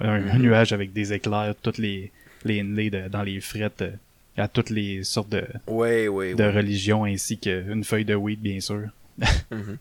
Un, 0.00 0.08
un 0.08 0.20
Mhm. 0.38 0.42
nuage 0.42 0.72
avec 0.72 0.92
des 0.92 1.12
éclairs, 1.12 1.54
toutes 1.62 1.78
les, 1.78 2.10
les 2.44 2.90
de- 2.90 3.08
dans 3.08 3.22
les 3.22 3.40
frettes, 3.40 3.82
euh, 3.82 3.92
à 4.36 4.48
toutes 4.48 4.70
les 4.70 5.04
sortes 5.04 5.28
de, 5.30 5.44
religions, 5.66 7.04
ainsi 7.04 7.38
qu'une 7.38 7.84
feuille 7.84 8.04
de 8.04 8.14
weed, 8.14 8.40
bien 8.40 8.60
sûr. 8.60 8.88
Mhm. 9.50 9.78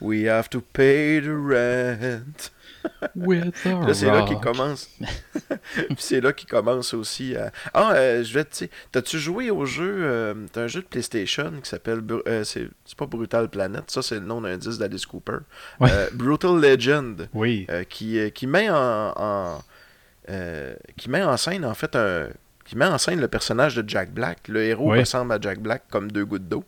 We 0.00 0.26
have 0.28 0.48
to 0.50 0.60
pay 0.60 1.20
the 1.22 1.28
rent. 1.30 2.50
Là, 3.16 3.94
c'est 3.94 4.06
là 4.06 4.24
qu'il 4.26 4.36
commence. 4.38 4.90
C'est 5.96 6.20
là 6.20 6.34
qu'il 6.34 6.46
commence 6.48 6.92
aussi 6.92 7.34
à. 7.34 7.50
Ah, 7.72 7.92
euh, 7.94 8.22
je 8.22 8.34
vais 8.34 8.44
te 8.44 8.58
dire. 8.58 8.68
T'as-tu 8.92 9.18
joué 9.18 9.50
au 9.50 9.64
jeu. 9.64 9.96
euh, 10.00 10.34
T'as 10.52 10.62
un 10.64 10.66
jeu 10.66 10.82
de 10.82 10.86
PlayStation 10.86 11.50
qui 11.62 11.68
s'appelle. 11.70 12.02
Euh, 12.26 12.44
c'est 12.44 12.68
c'est 12.84 12.96
pas 12.98 13.06
Brutal 13.06 13.48
Planet. 13.48 13.90
Ça, 13.90 14.02
c'est 14.02 14.16
le 14.16 14.26
nom 14.26 14.42
d'un 14.42 14.58
disque 14.58 14.78
d'Alice 14.80 15.06
Cooper. 15.06 15.38
Ouais. 15.80 15.88
Brutal 16.12 16.60
Legend. 16.60 17.26
Oui, 17.32 17.66
qui, 17.88 18.18
qui 18.32 18.46
met 18.46 18.68
en, 18.68 19.12
en, 19.16 19.62
euh, 20.30 20.74
qui 20.96 21.10
met 21.10 21.22
en 21.22 21.36
scène 21.36 21.64
en 21.64 21.74
fait 21.74 21.94
un 21.96 22.28
qui 22.64 22.76
met 22.76 22.86
en 22.86 22.96
scène 22.96 23.20
le 23.20 23.28
personnage 23.28 23.76
de 23.76 23.86
Jack 23.88 24.10
Black. 24.12 24.48
Le 24.48 24.62
héros 24.62 24.90
ressemble 25.00 25.32
à 25.32 25.38
Jack 25.40 25.60
Black 25.60 25.82
comme 25.90 26.10
deux 26.10 26.24
gouttes 26.24 26.48
d'eau. 26.48 26.64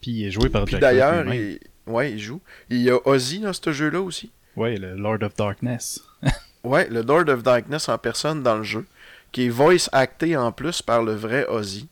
puis 0.00 0.10
il 0.10 0.26
est 0.26 0.30
joué 0.32 0.48
par 0.48 0.64
Puis 0.64 0.72
Jack 0.72 0.80
Black 0.80 0.92
d'ailleurs, 0.94 1.24
lui-même. 1.24 1.58
il, 1.86 1.92
ouais, 1.92 2.12
il 2.12 2.18
joue. 2.18 2.40
Il 2.70 2.78
y 2.82 2.90
a 2.90 2.98
Ozzy 3.06 3.38
dans 3.40 3.52
ce 3.52 3.70
jeu-là 3.72 4.00
aussi. 4.00 4.32
Ouais, 4.56 4.76
le 4.76 4.94
Lord 4.94 5.22
of 5.22 5.34
Darkness. 5.36 6.00
Ouais, 6.64 6.88
le 6.88 7.02
Lord 7.02 7.28
of 7.28 7.42
Darkness 7.42 7.88
en 7.88 7.98
personne 7.98 8.44
dans 8.44 8.56
le 8.56 8.62
jeu, 8.62 8.86
qui 9.32 9.46
est 9.46 9.48
voice 9.48 9.88
acté 9.90 10.36
en 10.36 10.52
plus 10.52 10.80
par 10.80 11.02
le 11.02 11.12
vrai 11.12 11.44
Ozzy. 11.48 11.88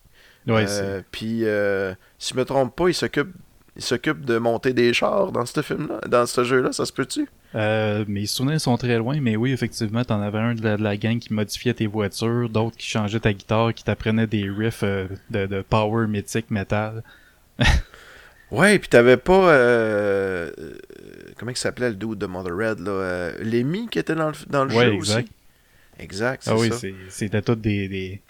Ouais, 0.46 0.64
Euh, 0.68 1.02
Puis, 1.10 1.44
euh, 1.44 1.92
si 2.20 2.34
je 2.34 2.38
me 2.38 2.44
trompe 2.44 2.76
pas, 2.76 2.88
il 2.88 2.94
s'occupe 2.94 3.32
il 3.80 3.82
s'occupe 3.82 4.26
de 4.26 4.36
monter 4.36 4.74
des 4.74 4.92
chars 4.92 5.32
dans 5.32 5.46
ce 5.46 5.62
film-là, 5.62 6.00
dans 6.06 6.26
ce 6.26 6.44
jeu-là, 6.44 6.70
ça 6.70 6.84
se 6.84 6.92
peut-tu? 6.92 7.26
Euh, 7.54 8.04
mes 8.06 8.26
souvenirs 8.26 8.60
sont 8.60 8.76
très 8.76 8.98
loin, 8.98 9.18
mais 9.20 9.36
oui, 9.36 9.52
effectivement, 9.52 10.04
t'en 10.04 10.20
avais 10.20 10.38
un 10.38 10.54
de 10.54 10.62
la, 10.62 10.76
de 10.76 10.82
la 10.82 10.96
gang 10.98 11.18
qui 11.18 11.32
modifiait 11.32 11.72
tes 11.72 11.86
voitures, 11.86 12.50
d'autres 12.50 12.76
qui 12.76 12.86
changeaient 12.88 13.20
ta 13.20 13.32
guitare, 13.32 13.72
qui 13.72 13.82
t'apprenaient 13.82 14.26
des 14.26 14.48
riffs 14.50 14.82
euh, 14.82 15.06
de, 15.30 15.46
de 15.46 15.62
power 15.62 16.06
mythique 16.06 16.50
metal. 16.50 17.02
Ouais, 18.50 18.80
puis 18.80 18.88
t'avais 18.88 19.16
pas. 19.16 19.48
euh, 19.52 20.50
euh, 20.58 20.74
comment 21.38 21.52
il 21.52 21.56
s'appelait 21.56 21.90
le 21.90 21.94
dude 21.94 22.18
de 22.18 22.26
Motherhead, 22.26 22.80
là 22.80 22.90
euh, 22.90 23.32
Lemmy 23.44 23.86
qui 23.88 24.00
était 24.00 24.16
dans 24.16 24.30
le, 24.30 24.34
dans 24.48 24.64
le 24.64 24.74
Ouais, 24.74 24.86
jeu 24.86 24.92
exact. 24.94 25.20
aussi? 25.22 25.32
Exact, 26.02 26.42
c'est 26.42 26.50
Ah 26.50 26.56
oui, 26.56 26.70
c'était 27.10 27.42
tous 27.42 27.54
des, 27.54 27.86
des, 27.88 28.20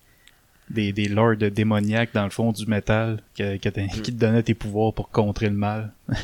des, 0.70 0.92
des 0.92 1.08
lords 1.08 1.36
démoniaques 1.36 2.10
dans 2.14 2.24
le 2.24 2.30
fond 2.30 2.52
du 2.52 2.64
métal 2.66 3.20
que, 3.36 3.56
que 3.58 3.68
t'as- 3.68 3.82
Mm. 3.82 3.88
qui 4.02 4.12
te 4.14 4.18
donnaient 4.18 4.42
tes 4.42 4.54
pouvoirs 4.54 4.92
pour 4.94 5.10
contrer 5.10 5.48
le 5.48 5.56
mal. 5.56 5.92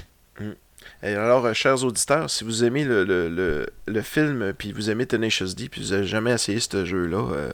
Et 1.03 1.15
alors, 1.15 1.45
euh, 1.47 1.53
chers 1.53 1.83
auditeurs, 1.85 2.31
si 2.31 2.45
vous 2.45 2.63
aimez 2.65 2.85
le, 2.85 3.05
le, 3.05 3.29
le, 3.29 3.67
le 3.87 4.03
film, 4.03 4.53
puis 4.57 4.73
vous 4.73 4.89
aimez 4.89 5.05
Tenacious 5.07 5.55
D, 5.55 5.69
puis 5.69 5.83
vous 5.83 5.91
n'avez 5.91 6.07
jamais 6.07 6.33
essayé 6.33 6.61
ce 6.61 6.85
jeu-là, 6.85 7.19
euh, 7.33 7.51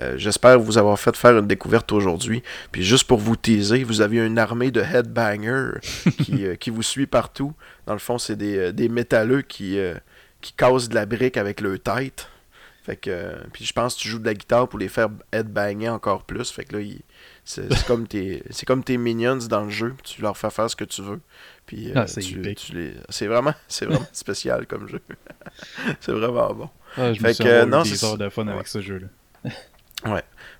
euh, 0.00 0.14
j'espère 0.16 0.58
vous 0.60 0.78
avoir 0.78 0.98
fait 0.98 1.16
faire 1.16 1.36
une 1.36 1.48
découverte 1.48 1.90
aujourd'hui. 1.90 2.42
Puis 2.70 2.84
juste 2.84 3.04
pour 3.08 3.18
vous 3.18 3.34
teaser, 3.34 3.82
vous 3.82 4.00
avez 4.02 4.18
une 4.24 4.38
armée 4.38 4.70
de 4.70 4.80
headbangers 4.82 5.80
qui, 6.22 6.46
euh, 6.46 6.54
qui 6.54 6.70
vous 6.70 6.82
suit 6.84 7.06
partout. 7.06 7.52
Dans 7.86 7.92
le 7.94 7.98
fond, 7.98 8.18
c'est 8.18 8.36
des, 8.36 8.72
des 8.72 8.88
métalleux 8.88 9.42
qui, 9.42 9.76
qui 10.40 10.52
cassent 10.52 10.88
de 10.88 10.94
la 10.94 11.06
brique 11.06 11.36
avec 11.36 11.60
leur 11.60 11.78
tête. 11.80 12.28
Fait 12.82 12.96
que, 12.96 13.10
euh, 13.10 13.34
puis 13.52 13.64
je 13.66 13.72
pense 13.74 13.94
que 13.94 14.00
tu 14.00 14.08
joues 14.08 14.18
de 14.18 14.24
la 14.26 14.32
guitare 14.34 14.66
pour 14.68 14.78
les 14.78 14.88
faire 14.88 15.08
headbanger 15.32 15.90
encore 15.90 16.24
plus. 16.24 16.50
Fait 16.50 16.64
que 16.64 16.76
là, 16.78 16.84
c'est 17.44 17.68
comme 17.86 18.06
tes 18.08 18.42
c'est 18.50 18.64
comme 18.66 18.82
tes 18.82 18.96
minions 18.96 19.36
dans 19.48 19.64
le 19.64 19.70
jeu. 19.70 19.94
Tu 20.02 20.22
leur 20.22 20.36
fais 20.36 20.48
faire 20.50 20.70
ce 20.70 20.76
que 20.76 20.84
tu 20.84 21.02
veux. 21.02 21.20
Puis 21.66 21.90
euh, 21.90 21.92
Ah, 21.96 22.06
c'est 22.06 22.20
tu- 22.22 22.38
épique. 22.40 22.58
tu 22.58 22.72
les- 22.74 22.94
c'est 23.10 23.26
vraiment 23.26 23.54
c'est 23.68 23.84
vraiment 23.84 24.06
spécial 24.12 24.66
comme 24.66 24.88
jeu. 24.88 25.00
c'est 26.00 26.12
vraiment 26.12 26.52
bon. 26.54 26.70
Ah, 26.96 27.12
je 27.12 27.20
Fait 27.20 27.38
me 27.38 27.44
que, 27.44 27.64
non, 27.66 27.84
c'est- 27.84 28.16
de 28.16 28.28
fun 28.30 28.46
ouais. 28.46 28.52
avec 28.54 28.66
ce 28.66 28.80
jeu-là. 28.80 29.08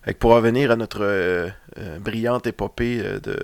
Fait 0.05 0.13
que 0.15 0.19
pour 0.19 0.33
revenir 0.33 0.71
à 0.71 0.77
notre 0.77 1.01
euh, 1.03 1.49
brillante 1.99 2.47
épopée 2.47 3.03
de, 3.23 3.39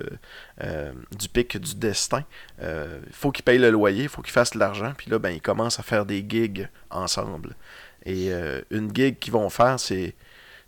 du 1.17 1.29
pic 1.29 1.57
du 1.57 1.75
destin, 1.75 2.23
il 2.61 2.67
faut 3.11 3.31
qu'ils 3.31 3.43
payent 3.43 3.57
le 3.57 3.71
loyer, 3.71 4.03
il 4.03 4.09
faut 4.09 4.21
qu'ils 4.21 4.31
fassent 4.33 4.51
de 4.53 4.59
l'argent, 4.59 4.93
puis 4.95 5.09
là, 5.09 5.17
ben, 5.19 5.29
ils 5.31 5.41
commencent 5.41 5.79
à 5.79 5.83
faire 5.83 6.05
des 6.05 6.23
gigs 6.27 6.67
ensemble. 6.91 7.55
Et 8.05 8.31
euh, 8.31 8.61
une 8.71 8.93
gig 8.95 9.17
qu'ils 9.19 9.33
vont 9.33 9.49
faire, 9.49 9.79
c'est. 9.79 10.15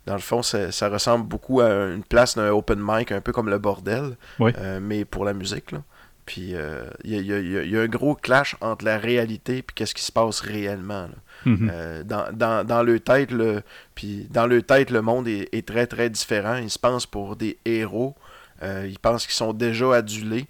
Dans 0.06 0.14
le 0.14 0.20
fond, 0.20 0.42
ça, 0.42 0.72
ça 0.72 0.88
ressemble 0.88 1.26
beaucoup 1.26 1.60
à 1.60 1.68
une 1.92 2.02
place 2.02 2.34
d'un 2.34 2.50
open 2.50 2.80
mic, 2.82 3.12
un 3.12 3.20
peu 3.20 3.32
comme 3.32 3.50
le 3.50 3.58
bordel, 3.58 4.16
Oui. 4.38 4.50
euh, 4.58 4.80
mais 4.82 5.04
pour 5.04 5.24
la 5.26 5.34
musique. 5.34 5.72
Là. 5.72 5.82
Puis 6.24 6.54
euh, 6.54 6.84
il 7.04 7.10
y, 7.12 7.16
a- 7.16 7.38
il 7.38 7.50
y 7.52 7.58
a- 7.58 7.62
y 7.64 7.68
y 7.70 7.76
un 7.76 7.86
gros 7.86 8.14
clash 8.14 8.56
entre 8.62 8.84
la 8.86 8.96
réalité 8.98 9.58
et 9.58 9.64
qu'est-ce 9.74 9.94
qui 9.94 10.02
se 10.02 10.10
passe 10.10 10.40
réellement. 10.40 11.02
là. 11.02 11.14
Mhm. 11.44 11.70
Euh, 11.72 12.02
dans, 12.02 12.32
dans, 12.32 12.66
dans 12.66 12.82
leur 12.82 13.00
tête, 13.00 13.30
le, 13.30 13.62
puis 13.94 14.26
dans 14.30 14.46
leur 14.46 14.62
tête, 14.64 14.90
le 14.90 15.02
monde 15.02 15.28
est, 15.28 15.48
est 15.52 15.66
très 15.68 15.86
très 15.86 16.08
différent. 16.08 16.56
Ils 16.56 16.70
se 16.70 16.78
pensent 16.78 17.06
pour 17.06 17.36
des 17.36 17.58
héros. 17.66 18.14
Euh, 18.62 18.86
ils 18.88 18.98
pensent 18.98 19.26
qu'ils 19.26 19.34
sont 19.34 19.52
déjà 19.52 19.94
adulés. 19.96 20.46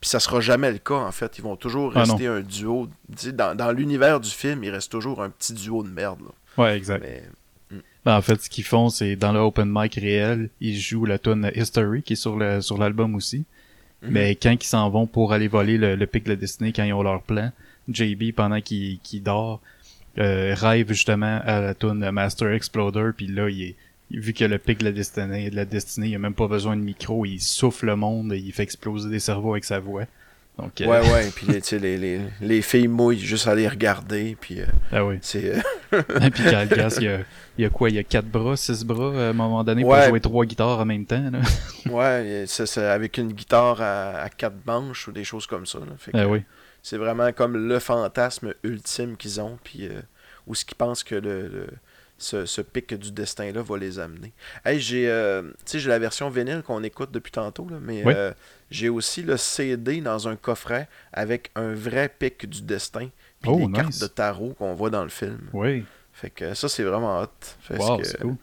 Puis 0.00 0.10
ça 0.10 0.20
sera 0.20 0.40
jamais 0.40 0.70
le 0.70 0.78
cas 0.78 0.94
en 0.94 1.10
fait. 1.12 1.38
Ils 1.38 1.42
vont 1.42 1.56
toujours 1.56 1.92
Ah, 1.94 2.00
rester 2.04 2.26
un 2.26 2.40
duo. 2.40 2.88
Dans 3.34 3.56
dans 3.56 3.72
l'univers 3.72 4.20
du 4.20 4.30
film, 4.30 4.62
il 4.64 4.70
reste 4.70 4.90
toujours 4.92 5.22
un 5.22 5.30
petit 5.30 5.52
duo 5.54 5.82
de 5.82 5.88
merde. 5.88 6.20
là. 6.20 6.62
Ouais, 6.62 6.76
exact. 6.76 7.02
Mais 7.02 7.22
Ben, 8.04 8.16
en 8.16 8.22
fait, 8.22 8.40
ce 8.42 8.48
qu'ils 8.48 8.64
font, 8.64 8.88
c'est 8.90 9.16
dans 9.16 9.32
le 9.32 9.40
open 9.40 9.68
mic 9.70 9.94
réel, 9.96 10.50
ils 10.60 10.78
jouent 10.78 11.04
la 11.04 11.18
tune 11.18 11.50
History 11.54 12.02
qui 12.02 12.12
est 12.12 12.16
sur 12.16 12.36
le 12.36 12.60
sur 12.60 12.78
l'album 12.78 13.14
aussi. 13.16 13.44
Mhm. 14.02 14.10
Mais 14.12 14.34
quand 14.36 14.52
ils 14.52 14.66
s'en 14.66 14.88
vont 14.88 15.06
pour 15.06 15.32
aller 15.32 15.48
voler 15.48 15.76
le, 15.78 15.96
le 15.96 16.06
pic 16.06 16.24
de 16.24 16.30
la 16.30 16.36
destinée, 16.36 16.72
quand 16.72 16.84
ils 16.84 16.92
ont 16.92 17.02
leur 17.02 17.22
plan, 17.22 17.50
JB, 17.92 18.32
pendant 18.36 18.60
qu'il 18.60 19.00
qu'il 19.00 19.22
dort, 19.24 19.60
euh, 20.18 20.54
rêve 20.56 20.88
justement 20.92 21.40
à 21.44 21.60
la 21.60 21.74
tune 21.74 22.08
Master 22.12 22.52
Exploder, 22.52 23.10
puis 23.16 23.26
là, 23.26 23.48
il 23.50 23.62
est, 23.62 23.76
vu 24.10 24.32
qu'il 24.32 24.44
y 24.44 24.46
a 24.46 24.48
le 24.48 24.58
pic 24.58 24.78
de 24.78 24.84
la 24.84 24.92
destinée, 24.92 25.50
de 25.50 25.56
la 25.56 25.64
destinée, 25.64 26.08
il 26.08 26.14
a 26.14 26.18
même 26.18 26.34
pas 26.34 26.48
besoin 26.48 26.76
de 26.76 26.82
micro, 26.82 27.24
il 27.26 27.40
souffle 27.40 27.86
le 27.86 27.96
monde, 27.96 28.32
et 28.32 28.38
il 28.38 28.52
fait 28.52 28.62
exploser 28.62 29.10
des 29.10 29.20
cerveaux 29.20 29.52
avec 29.52 29.64
sa 29.64 29.78
voix. 29.80 30.04
Donc, 30.58 30.80
euh, 30.80 30.86
ouais, 30.86 31.12
ouais. 31.12 31.30
Puis 31.36 31.46
les, 31.46 31.78
les, 31.78 31.96
les, 31.98 32.20
les 32.40 32.62
filles 32.62 32.88
mouillent 32.88 33.18
juste 33.20 33.46
à 33.46 33.54
les 33.54 33.68
regarder. 33.68 34.36
Puis 34.40 34.60
euh, 34.60 34.66
ah 34.90 35.04
oui. 35.04 35.18
c'est. 35.22 35.54
euh, 35.92 36.02
Et 36.20 36.30
puis 36.30 36.42
Calgas, 36.42 36.96
il 37.00 37.04
y 37.04 37.08
a, 37.08 37.20
il 37.56 37.64
a 37.64 37.70
quoi, 37.70 37.90
il 37.90 37.94
y 37.94 37.98
a 37.98 38.02
quatre 38.02 38.26
bras, 38.26 38.56
six 38.56 38.84
bras 38.84 39.26
à 39.26 39.28
un 39.28 39.32
moment 39.32 39.62
donné 39.62 39.84
Ouais. 39.84 39.98
pour 40.00 40.08
jouer 40.08 40.20
trois 40.20 40.44
guitares 40.44 40.80
en 40.80 40.84
même 40.84 41.04
temps, 41.06 41.30
là. 41.30 41.38
ouais, 41.92 42.44
c'est 42.48 42.66
c'est 42.66 42.84
avec 42.84 43.18
une 43.18 43.32
guitare 43.32 43.80
à, 43.80 44.22
à 44.22 44.28
quatre 44.30 44.56
manches 44.66 45.06
ou 45.06 45.12
des 45.12 45.22
choses 45.24 45.46
comme 45.46 45.64
ça. 45.64 45.78
là. 45.78 45.86
Fait 45.96 46.10
que, 46.10 46.16
Ah 46.16 46.26
oui. 46.26 46.42
C'est 46.82 46.96
vraiment 46.96 47.30
comme 47.32 47.68
le 47.68 47.78
fantasme 47.78 48.52
ultime 48.64 49.16
qu'ils 49.16 49.40
ont, 49.40 49.58
puis 49.62 49.86
euh, 49.86 50.00
où 50.48 50.54
ce 50.56 50.64
qu'ils 50.64 50.76
pensent 50.76 51.04
que 51.04 51.14
le, 51.14 51.42
le- 51.48 51.66
ce, 52.18 52.44
ce 52.46 52.60
pic 52.60 52.92
du 52.94 53.12
destin-là 53.12 53.62
va 53.62 53.76
les 53.78 53.98
amener. 53.98 54.32
Hey, 54.64 54.80
j'ai 54.80 55.08
euh, 55.08 55.42
j'ai 55.72 55.88
la 55.88 55.98
version 55.98 56.28
vinyle 56.30 56.62
qu'on 56.66 56.82
écoute 56.82 57.10
depuis 57.12 57.30
tantôt, 57.32 57.66
là, 57.70 57.76
mais 57.80 58.02
Oui. 58.04 58.12
euh, 58.16 58.32
j'ai 58.70 58.88
aussi 58.88 59.22
le 59.22 59.36
CD 59.36 60.00
dans 60.00 60.28
un 60.28 60.36
coffret 60.36 60.88
avec 61.12 61.50
un 61.54 61.72
vrai 61.74 62.08
pic 62.08 62.48
du 62.48 62.62
destin, 62.62 63.08
puis 63.40 63.50
Oh, 63.52 63.58
les 63.60 63.66
nice. 63.66 63.76
cartes 63.76 64.00
de 64.00 64.06
tarot 64.08 64.54
qu'on 64.58 64.74
voit 64.74 64.90
dans 64.90 65.04
le 65.04 65.08
film. 65.10 65.38
Oui. 65.52 65.84
Fait 66.12 66.30
que 66.30 66.52
ça, 66.54 66.68
c'est 66.68 66.82
vraiment 66.82 67.20
hot. 67.22 67.26
Parce 67.68 67.88
Wow, 67.88 67.98
que- 67.98 68.04
c'est 68.04 68.18
cool. 68.20 68.34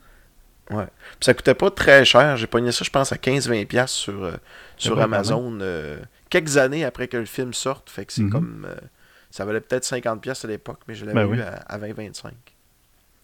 Ouais. 0.72 0.86
Puis 0.86 1.26
ça 1.26 1.34
coûtait 1.36 1.54
pas 1.54 1.70
très 1.70 2.06
cher. 2.06 2.38
J'ai 2.38 2.48
pogné 2.48 2.72
ça, 2.72 2.84
je 2.84 2.90
pense, 2.90 3.12
à 3.12 3.18
15-20$ 3.18 3.66
piastres 3.68 3.96
sur, 3.98 4.24
euh, 4.24 4.32
sur 4.78 5.00
Amazon 5.00 5.60
euh, 5.62 6.00
quelques 6.30 6.58
années 6.58 6.84
après 6.86 7.08
que 7.08 7.18
le 7.18 7.26
film 7.26 7.54
sorte. 7.54 7.90
Fait 7.90 8.06
que 8.06 8.14
c'est 8.14 8.24
Mhm. 8.24 8.30
comme. 8.32 8.68
euh, 8.68 8.76
ça 9.30 9.44
valait 9.46 9.60
peut-être 9.60 9.84
50$ 9.84 10.22
piastres 10.22 10.46
à 10.46 10.48
l'époque, 10.48 10.80
mais 10.88 10.96
je 10.96 11.06
l'avais 11.06 11.20
Ben 11.26 11.28
eu 11.28 11.34
oui. 11.34 11.42
à, 11.42 11.56
à 11.68 11.78
20-25$. 11.78 12.32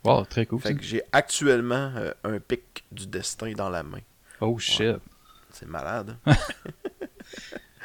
Wow, 0.04 0.26
très 0.26 0.46
cool. 0.46 0.60
Fait 0.60 0.70
ça. 0.70 0.74
que 0.76 0.84
j'ai 0.84 1.02
actuellement 1.12 1.92
euh, 1.96 2.12
un 2.24 2.40
pic 2.40 2.84
du 2.92 3.06
destin 3.08 3.52
dans 3.54 3.70
la 3.70 3.84
main. 3.84 4.00
Oh 4.40 4.58
shit. 4.58 4.98
C'est 5.52 5.68
malade. 5.68 6.16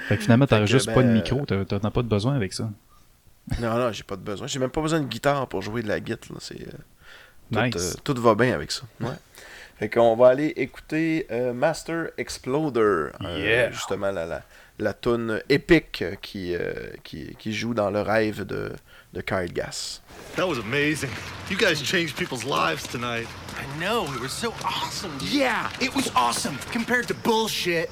Fait 0.09 0.17
que 0.17 0.23
finalement, 0.23 0.47
t'as 0.47 0.65
juste 0.67 0.87
pas 0.93 1.03
de 1.03 1.09
ben, 1.09 1.15
micro, 1.15 1.45
t'as 1.47 1.65
t'en 1.65 1.79
as 1.79 1.91
pas 1.91 2.03
de 2.03 2.09
besoin 2.09 2.35
avec 2.37 2.53
ça. 2.53 2.71
non, 3.61 3.77
non, 3.79 3.93
j'ai 3.93 4.03
pas 4.05 4.17
de 4.17 4.23
besoin. 4.23 4.47
J'ai 4.47 4.59
même 4.59 4.71
pas 4.71 4.81
besoin 4.81 5.01
de 5.01 5.07
guitare 5.07 5.47
pour 5.49 5.63
jouer 5.63 5.83
de 5.83 5.89
la 5.89 6.01
guitare. 6.01 6.37
C'est, 6.41 6.61
euh, 6.61 6.71
tout, 7.53 7.61
Nice. 7.61 7.95
euh, 7.97 8.01
tout 8.05 8.15
va 8.21 8.35
bien 8.35 8.55
avec 8.55 8.71
ça. 8.73 8.83
Ouais. 9.01 9.09
Fait 9.79 9.89
qu'on 9.91 10.17
va 10.17 10.29
aller 10.29 10.53
écouter 10.57 11.27
euh, 11.31 11.53
Master 11.53 12.11
Exploder. 12.19 12.81
euh, 12.81 13.11
Yeah. 13.39 13.71
justement, 13.73 14.11
la, 14.11 14.27
la, 14.27 14.43
la 14.79 14.93
toune 14.93 15.43
épique 15.49 16.05
qui, 16.23 16.55
euh, 16.55 16.91
qui, 17.03 17.35
qui 17.39 17.53
joue 17.53 17.75
dans 17.75 17.91
le 17.91 18.03
rêve 18.03 18.45
de, 18.45 18.73
de 19.13 19.21
Kyle 19.21 19.53
Gass. 19.53 20.03
That 20.37 20.47
was 20.47 20.59
amazing. 20.59 21.11
You 21.51 21.57
guys 21.57 21.81
changed 21.83 22.17
people's 22.17 22.45
lives 22.45 22.87
tonight. 22.87 23.27
I 23.57 23.81
know, 23.81 24.05
it 24.15 24.21
was 24.21 24.33
so 24.33 24.53
awesome. 24.65 25.13
Yeah, 25.23 25.71
it 25.81 25.95
was 25.95 26.11
awesome 26.15 26.59
compared 26.73 27.09
to 27.09 27.15
bullshit. 27.15 27.91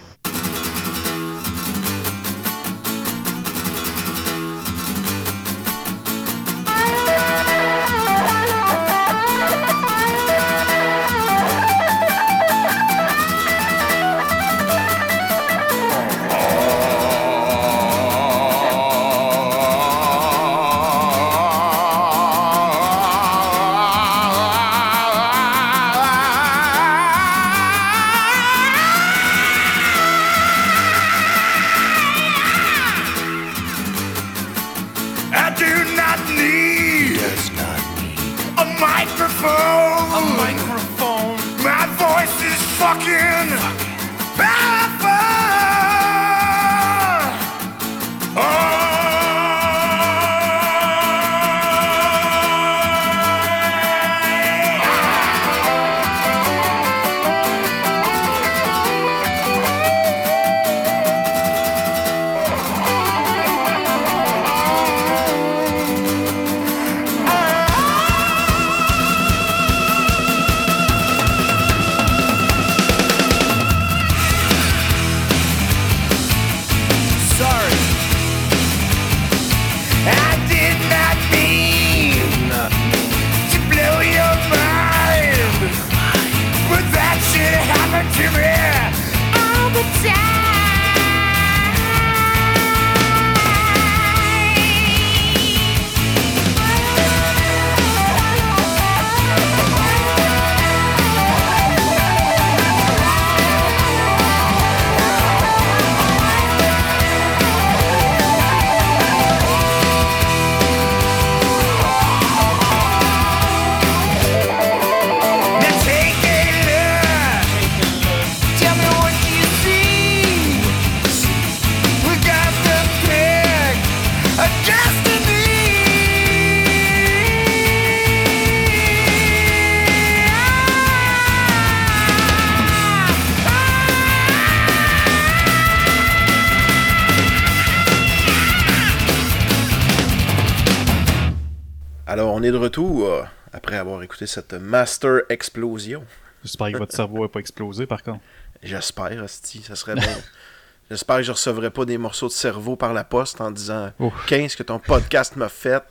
Cette 144.26 144.52
Master 144.54 145.22
Explosion. 145.28 146.04
J'espère 146.42 146.72
que 146.72 146.78
votre 146.78 146.94
cerveau 146.94 147.22
n'a 147.22 147.28
pas 147.28 147.40
explosé, 147.40 147.86
par 147.86 148.02
contre. 148.02 148.20
J'espère, 148.62 149.22
Asti, 149.22 149.62
ça 149.62 149.76
serait 149.76 149.94
bien. 149.94 150.16
J'espère 150.90 151.16
que 151.18 151.22
je 151.22 151.32
recevrai 151.32 151.70
pas 151.70 151.84
des 151.86 151.96
morceaux 151.98 152.28
de 152.28 152.32
cerveau 152.32 152.76
par 152.76 152.92
la 152.92 153.04
poste 153.04 153.40
en 153.40 153.50
disant 153.50 153.92
Oh. 153.98 154.12
15 154.26 154.54
que 154.56 154.62
ton 154.62 154.78
podcast 154.78 155.36
m'a 155.36 155.48
fait? 155.48 155.82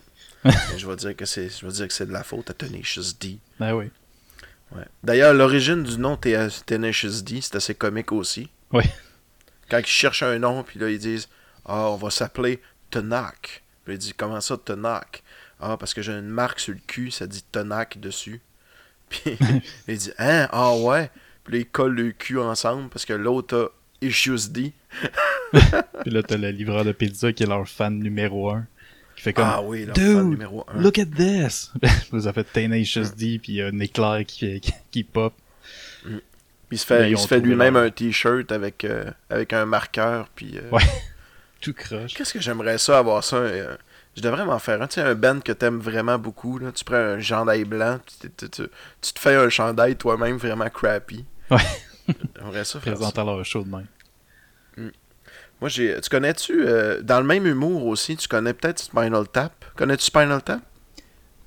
Je 0.78 0.86
vais 0.88 0.96
dire 0.98 1.16
que 1.16 1.26
c'est 1.26 1.48
je 1.50 1.66
vais 1.66 1.72
dire 1.72 1.88
que 1.88 1.94
c'est 1.94 2.06
de 2.06 2.12
la 2.12 2.24
faute 2.24 2.50
à 2.50 2.54
Tenacious 2.54 3.14
D. 3.20 3.40
Ben 3.60 3.74
oui. 3.74 3.90
Ouais. 4.76 4.84
D'ailleurs, 5.04 5.34
l'origine 5.34 5.84
du 5.84 5.98
nom 5.98 6.18
T- 6.18 6.48
Tenacious 6.66 7.22
D, 7.24 7.40
c'est 7.42 7.56
assez 7.56 7.74
comique 7.76 8.12
aussi. 8.12 8.50
Oui. 8.72 8.84
Quand 9.70 9.80
ils 9.80 9.86
cherchent 9.86 10.24
un 10.24 10.38
nom, 10.40 10.64
puis 10.64 10.80
là, 10.80 10.90
ils 10.90 11.00
disent 11.00 11.30
Ah, 11.66 11.90
on 11.90 11.96
va 11.96 12.10
s'appeler 12.12 12.62
Tenac. 12.92 13.64
Puis 13.86 13.96
il 13.96 13.98
dit 13.98 14.14
Comment 14.16 14.42
ça, 14.42 14.58
Tenac? 14.58 15.23
Ah, 15.64 15.78
parce 15.78 15.94
que 15.94 16.02
j'ai 16.02 16.12
une 16.12 16.30
marque 16.30 16.60
sur 16.60 16.74
le 16.74 16.80
cul, 16.86 17.12
ça 17.12 17.28
dit 17.28 17.44
Tenac 17.52 18.00
dessus. 18.00 18.42
Puis 19.10 19.38
il 19.88 19.98
dit 19.98 20.12
Hein? 20.18 20.48
Ah, 20.52 20.76
ouais? 20.76 21.10
Puis 21.44 21.54
là, 21.54 21.60
ils 21.60 21.66
collent 21.66 21.96
le 21.96 22.12
cul 22.12 22.40
ensemble 22.40 22.90
parce 22.90 23.06
que 23.06 23.14
l'autre 23.14 23.58
a 23.58 24.06
Issues 24.06 24.50
D. 24.50 24.74
Puis 25.54 26.12
là, 26.12 26.24
t'as 26.24 26.38
le 26.38 26.50
livreur 26.50 26.84
de 26.86 26.92
pizza 26.92 27.32
qui 27.32 27.44
est 27.44 27.48
leur 27.48 27.68
fan 27.68 28.00
numéro 28.00 28.50
un. 28.52 28.66
Qui 29.16 29.22
fait 29.24 29.34
comme 29.34 29.46
Ah 29.48 29.62
oui, 29.62 29.86
leur 29.86 29.94
Dude, 29.96 30.18
fan 30.18 30.30
numéro 30.30 30.66
1. 30.76 30.82
Look 30.82 30.98
at 31.00 31.06
this! 31.06 31.72
Vous 32.12 32.28
avez 32.28 32.44
fait 32.44 32.68
Tenacious 32.68 33.12
D, 33.16 33.40
puis 33.42 33.54
il 33.54 33.56
y 33.56 33.62
a 33.62 33.68
un 33.68 33.80
éclair 33.80 34.24
qui, 34.26 34.60
qui, 34.60 34.74
qui 34.92 35.04
pop. 35.04 35.34
Il 36.74 36.80
se 36.80 36.86
fait, 36.88 37.02
Mais 37.02 37.10
ils 37.10 37.12
il 37.12 37.18
se 37.20 37.28
fait 37.28 37.36
trouvé 37.36 37.50
lui-même 37.50 37.76
un 37.76 37.92
t-shirt 37.92 38.52
avec, 38.52 38.84
euh, 38.84 39.12
avec 39.30 39.54
un 39.54 39.66
marqueur. 39.66 40.28
Puis, 40.36 40.58
euh, 40.58 40.70
Ouais. 40.72 40.82
Tout 41.62 41.74
croche. 41.74 42.16
Qu'est-ce 42.16 42.34
que 42.34 42.42
j'aimerais 42.42 42.78
ça 42.80 42.98
avoir 42.98 43.24
ça 43.24 43.38
euh, 43.38 43.78
Je 44.16 44.22
devrais 44.22 44.46
m'en 44.46 44.60
faire 44.60 44.82
un. 44.82 44.88
Tu 44.88 44.96
sais, 44.96 45.02
un 45.02 45.16
band 45.16 45.40
que 45.40 45.52
t'aimes 45.52 45.80
vraiment 45.80 46.20
beaucoup. 46.20 46.60
Là. 46.60 46.72
Tu 46.72 46.84
prends 46.84 46.96
un 46.96 47.20
chandail 47.20 47.64
blanc, 47.66 48.00
tu, 48.22 48.30
tu- 48.30 48.50
tu- 48.50 48.70
tu 49.02 49.14
te 49.14 49.20
fais 49.20 49.36
un 49.36 49.50
chandail 49.50 49.96
toi-même 49.96 50.38
vraiment 50.38 50.70
crappy. 50.70 51.26
Ouais. 51.50 51.58
J'aimerais 52.38 52.64
ça 52.66 52.80
faire 52.82 52.98
ça. 52.98 53.24
Leur 53.24 53.44
show 53.46 53.64
de 53.64 53.70
même. 53.70 53.88
Moi, 55.62 55.70
j'ai. 55.70 56.00
Tu 56.02 56.10
connais-tu, 56.10 56.66
euh, 56.68 57.02
dans 57.02 57.20
le 57.20 57.26
même 57.26 57.46
humour 57.48 57.86
aussi, 57.88 58.18
tu 58.18 58.28
connais 58.28 58.54
peut-être 58.54 58.80
Spinal 58.80 59.28
Tap? 59.28 59.54
Connais-tu 59.76 60.04
Spinal 60.04 60.42
Tap? 60.42 60.60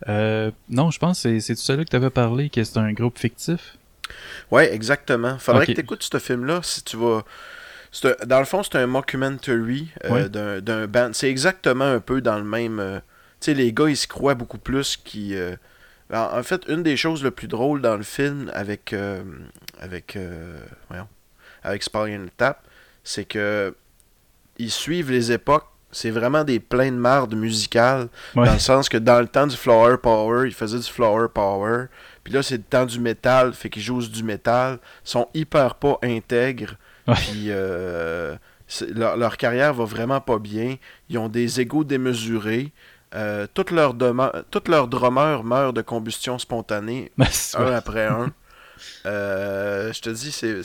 Euh, 0.08 0.50
non, 0.68 0.90
je 0.90 0.98
pense 0.98 1.22
que 1.22 1.38
c'est- 1.40 1.54
celui 1.54 1.84
que 1.84 1.90
t'avais 1.90 2.10
parlé, 2.10 2.48
que 2.50 2.62
c'est 2.64 2.78
un 2.78 2.92
groupe 2.92 3.18
fictif. 3.18 3.76
Ouais, 4.50 4.72
exactement. 4.72 5.38
Faudrait 5.38 5.66
que 5.66 5.72
t'écoutes 5.72 6.02
ce 6.02 6.18
film-là 6.18 6.60
si 6.62 6.82
tu 6.82 6.96
vas. 6.96 7.24
C'est 8.00 8.22
un- 8.22 8.26
Dans 8.26 8.38
le 8.38 8.44
fond, 8.44 8.62
c'est 8.62 8.76
un 8.76 8.86
mockumentary 8.86 9.88
euh, 10.04 10.60
d'un- 10.60 10.86
band. 10.86 11.10
C'est 11.12 11.30
exactement 11.30 11.84
un 11.84 12.00
peu 12.00 12.20
dans 12.20 12.36
le 12.38 12.44
même. 12.44 12.78
euh, 12.80 12.98
Tu 13.40 13.46
sais, 13.52 13.54
les 13.54 13.72
gars, 13.72 13.88
ils 13.88 13.96
se 13.96 14.06
croient 14.06 14.34
beaucoup 14.34 14.58
plus 14.58 14.96
qu'ils. 14.96 15.34
euh, 15.36 15.56
En 16.12 16.38
en 16.38 16.42
fait, 16.42 16.62
une 16.68 16.82
des 16.82 16.96
choses 16.96 17.22
le 17.22 17.30
plus 17.30 17.48
drôles 17.48 17.80
dans 17.82 17.96
le 17.96 18.02
film 18.02 18.50
avec. 18.54 18.94
avec. 19.80 20.16
voyons, 20.88 21.08
avec 21.62 21.82
Spinal 21.82 22.28
Tap, 22.36 22.62
c'est 23.04 23.24
que. 23.24 23.74
Ils 24.58 24.70
suivent 24.70 25.10
les 25.10 25.32
époques. 25.32 25.66
C'est 25.92 26.10
vraiment 26.10 26.44
des 26.44 26.60
pleins 26.60 26.90
de 26.90 26.96
marde 26.96 27.34
musicales. 27.34 28.08
Dans 28.46 28.52
le 28.54 28.58
sens 28.58 28.88
que 28.88 28.96
dans 28.98 29.20
le 29.20 29.28
temps 29.28 29.46
du 29.46 29.56
Flower 29.56 29.96
Power, 29.98 30.46
ils 30.48 30.54
faisaient 30.54 30.78
du 30.78 30.90
Flower 30.90 31.28
Power. 31.32 31.86
Puis 32.24 32.32
là, 32.32 32.42
c'est 32.42 32.56
le 32.56 32.62
temps 32.62 32.84
du 32.86 32.98
métal, 33.00 33.52
fait 33.54 33.68
qu'ils 33.70 33.82
jouent 33.82 34.06
du 34.06 34.22
métal. 34.22 34.78
Ils 35.04 35.10
sont 35.10 35.28
hyper 35.34 35.74
pas 35.76 35.98
intègres. 36.02 36.74
Ouais. 37.08 37.14
Puis 37.14 37.46
euh, 37.48 38.36
leur, 38.94 39.16
leur 39.16 39.36
carrière 39.36 39.72
va 39.74 39.84
vraiment 39.84 40.20
pas 40.20 40.38
bien. 40.38 40.76
Ils 41.08 41.18
ont 41.18 41.28
des 41.28 41.60
égaux 41.60 41.84
démesurés. 41.84 42.72
Euh, 43.14 43.46
tous 43.54 43.72
leurs 43.72 43.94
leurs 44.68 44.88
drummers 44.88 45.44
meurent 45.44 45.72
de 45.72 45.82
combustion 45.82 46.38
spontanée, 46.38 47.12
Ben, 47.18 47.26
un 47.56 47.72
après 47.72 48.06
un. 48.06 48.32
Euh, 49.06 49.90
je 49.92 50.02
te 50.02 50.10
dis, 50.10 50.30
c'est- 50.32 50.62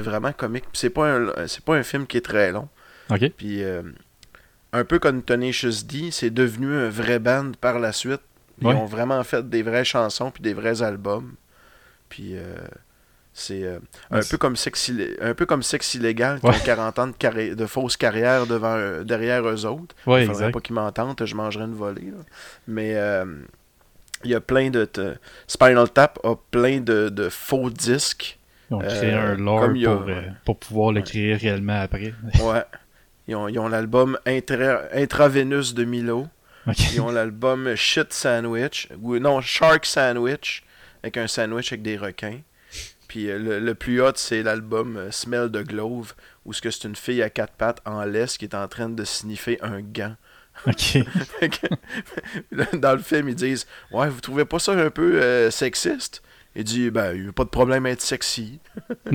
vraiment 0.00 0.32
comique. 0.32 0.64
C'est 0.74 0.90
pas, 0.90 1.06
un- 1.16 1.46
pas 1.64 1.76
un 1.76 1.82
film 1.82 2.06
qui 2.06 2.18
est 2.18 2.24
très 2.24 2.52
long. 2.52 2.68
Puis 3.30 3.62
euh, 3.64 3.82
un 4.74 4.84
peu 4.84 4.98
comme 4.98 5.22
Tenacious 5.22 5.84
D, 5.84 6.10
c'est 6.10 6.28
devenu 6.30 6.74
un 6.74 6.90
vrai 6.90 7.18
band 7.18 7.52
par 7.60 7.78
la 7.78 7.92
suite. 7.92 8.20
Ils 8.60 8.66
Ouais. 8.66 8.74
ont 8.74 8.84
vraiment 8.84 9.22
fait 9.24 9.48
des 9.48 9.62
vraies 9.62 9.84
chansons 9.84 10.30
puis 10.30 10.42
des 10.42 10.52
vrais 10.52 10.82
albums. 10.82 11.34
Puis 12.10 12.32
euh, 12.36 12.54
c'est 13.36 13.64
euh, 13.64 13.78
un, 14.10 14.18
Ouais, 14.20 14.22
peu 14.30 14.38
comme 14.38 14.54
Sex 14.56 14.88
Illé- 14.88 15.16
un 15.20 15.34
peu 15.34 15.44
comme 15.44 15.60
Illégal 15.94 16.38
qui 16.40 16.46
Ouais. 16.46 16.54
ont 16.54 16.64
40 16.64 16.98
ans 17.00 17.06
de, 17.08 17.12
carré- 17.12 17.54
de 17.56 17.66
fausses 17.66 17.96
carrières 17.96 18.46
devant, 18.46 18.76
eux- 18.78 19.04
derrière 19.04 19.46
eux 19.46 19.66
autres. 19.66 19.94
Ouais, 20.06 20.22
Il 20.22 20.26
faudrait 20.26 20.42
exact. 20.44 20.52
pas 20.52 20.60
qu'ils 20.60 20.74
m'entendent, 20.76 21.20
je 21.24 21.34
mangerais 21.34 21.64
une 21.64 21.74
volée. 21.74 22.06
là. 22.12 22.22
Mais 22.68 22.94
euh, 22.94 23.24
il 24.22 24.30
y 24.30 24.34
a 24.34 24.40
plein 24.40 24.70
de... 24.70 24.88
Spinal 25.48 25.90
Tap 25.90 26.18
a 26.24 26.36
plein 26.50 26.78
de, 26.80 27.08
de 27.08 27.28
faux 27.28 27.68
disques. 27.70 28.38
Ils 28.70 28.74
ont 28.74 28.78
créé 28.78 29.12
Euh, 29.12 29.32
un 29.32 29.34
lore 29.36 29.60
comme 29.62 29.76
a- 29.76 29.96
pour, 29.96 30.08
euh, 30.08 30.22
pour 30.44 30.58
pouvoir 30.58 30.92
le 30.92 31.02
créer 31.02 31.34
réellement 31.34 31.80
après. 31.80 32.14
Ouais. 32.40 32.62
Ils 33.26 33.34
ont, 33.34 33.48
ils 33.48 33.58
ont 33.58 33.68
l'album 33.68 34.16
Intra- 34.26 34.82
Intravenous 34.94 35.72
de 35.74 35.84
Milo. 35.84 36.28
Ils 36.92 37.00
ont 37.00 37.10
l'album 37.10 37.74
Shit 37.74 38.12
Sandwich, 38.12 38.88
ou 39.02 39.18
non, 39.18 39.40
Shark 39.42 39.84
Sandwich, 39.84 40.62
avec 41.02 41.16
un 41.18 41.26
sandwich 41.26 41.72
avec 41.72 41.82
des 41.82 41.96
requins. 41.98 42.38
Puis 43.14 43.30
euh, 43.30 43.38
le, 43.38 43.60
le 43.60 43.74
plus 43.76 44.02
hot, 44.02 44.10
c'est 44.16 44.42
l'album 44.42 44.96
euh, 44.96 45.10
Smell 45.12 45.48
the 45.48 45.58
Glove, 45.62 46.14
où 46.44 46.52
ce 46.52 46.60
que 46.60 46.68
c'est 46.72 46.88
une 46.88 46.96
fille 46.96 47.22
à 47.22 47.30
quatre 47.30 47.52
pattes 47.52 47.80
en 47.84 48.02
laisse 48.04 48.36
qui 48.36 48.44
est 48.44 48.56
en 48.56 48.66
train 48.66 48.88
de 48.88 49.04
sniffer 49.04 49.56
un 49.62 49.80
gant. 49.82 50.16
Ok. 50.66 50.98
Dans 52.80 52.92
le 52.92 52.98
film, 53.02 53.28
ils 53.28 53.34
disent 53.36 53.66
Ouais, 53.92 54.08
vous 54.08 54.20
trouvez 54.20 54.44
pas 54.44 54.58
ça 54.58 54.72
un 54.72 54.90
peu 54.90 55.22
euh, 55.22 55.50
sexiste 55.52 56.22
Il 56.56 56.64
dit 56.64 56.90
Ben, 56.90 57.12
il 57.14 57.22
n'y 57.22 57.28
a 57.28 57.32
pas 57.32 57.44
de 57.44 57.50
problème 57.50 57.86
à 57.86 57.90
être 57.90 58.00
sexy. 58.02 58.58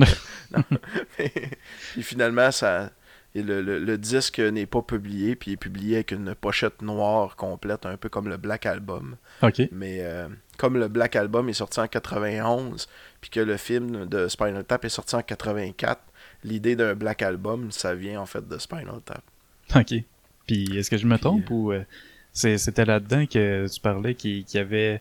Puis 1.16 2.02
finalement, 2.02 2.50
ça. 2.50 2.90
et 3.34 3.42
le, 3.42 3.62
le- 3.62 3.78
le 3.78 3.98
disque 3.98 4.38
n'est 4.38 4.66
pas 4.66 4.82
publié, 4.82 5.36
puis 5.36 5.52
il 5.52 5.54
est 5.54 5.56
publié 5.58 5.96
avec 5.96 6.12
une 6.12 6.34
pochette 6.34 6.82
noire 6.82 7.36
complète, 7.36 7.86
un 7.86 7.96
peu 7.96 8.08
comme 8.08 8.28
le 8.28 8.36
Black 8.36 8.66
Album. 8.66 9.16
Ok. 9.42 9.62
Mais 9.72 9.98
euh, 10.00 10.28
comme 10.60 10.76
le 10.76 10.88
Black 10.88 11.16
Album 11.16 11.48
est 11.48 11.54
sorti 11.54 11.80
en 11.80 11.86
91, 11.88 12.86
puis 13.22 13.30
que 13.30 13.40
le 13.40 13.56
film 13.56 14.04
de 14.06 14.28
Spinal 14.28 14.62
Tap 14.64 14.84
est 14.84 14.90
sorti 14.90 15.16
en 15.16 15.22
84, 15.22 15.98
l'idée 16.44 16.76
d'un 16.76 16.94
Black 16.94 17.22
Album, 17.22 17.70
ça 17.70 17.94
vient 17.94 18.20
en 18.20 18.26
fait 18.26 18.46
de 18.46 18.58
Spinal 18.58 19.00
Tap. 19.04 19.22
Ok. 19.74 19.94
Puis 20.46 20.76
est-ce 20.76 20.90
que 20.90 20.98
je 20.98 21.06
me 21.06 21.14
Puis, 21.14 21.20
trompe 21.22 21.48
ou 21.50 21.72
euh, 21.72 21.82
c'est- 22.34 22.58
c'était 22.58 22.84
là-dedans 22.84 23.24
que 23.24 23.66
tu 23.72 23.80
parlais 23.80 24.14
qu'il 24.14 24.44
qu'il 24.44 24.58
y 24.58 24.60
avait 24.60 25.00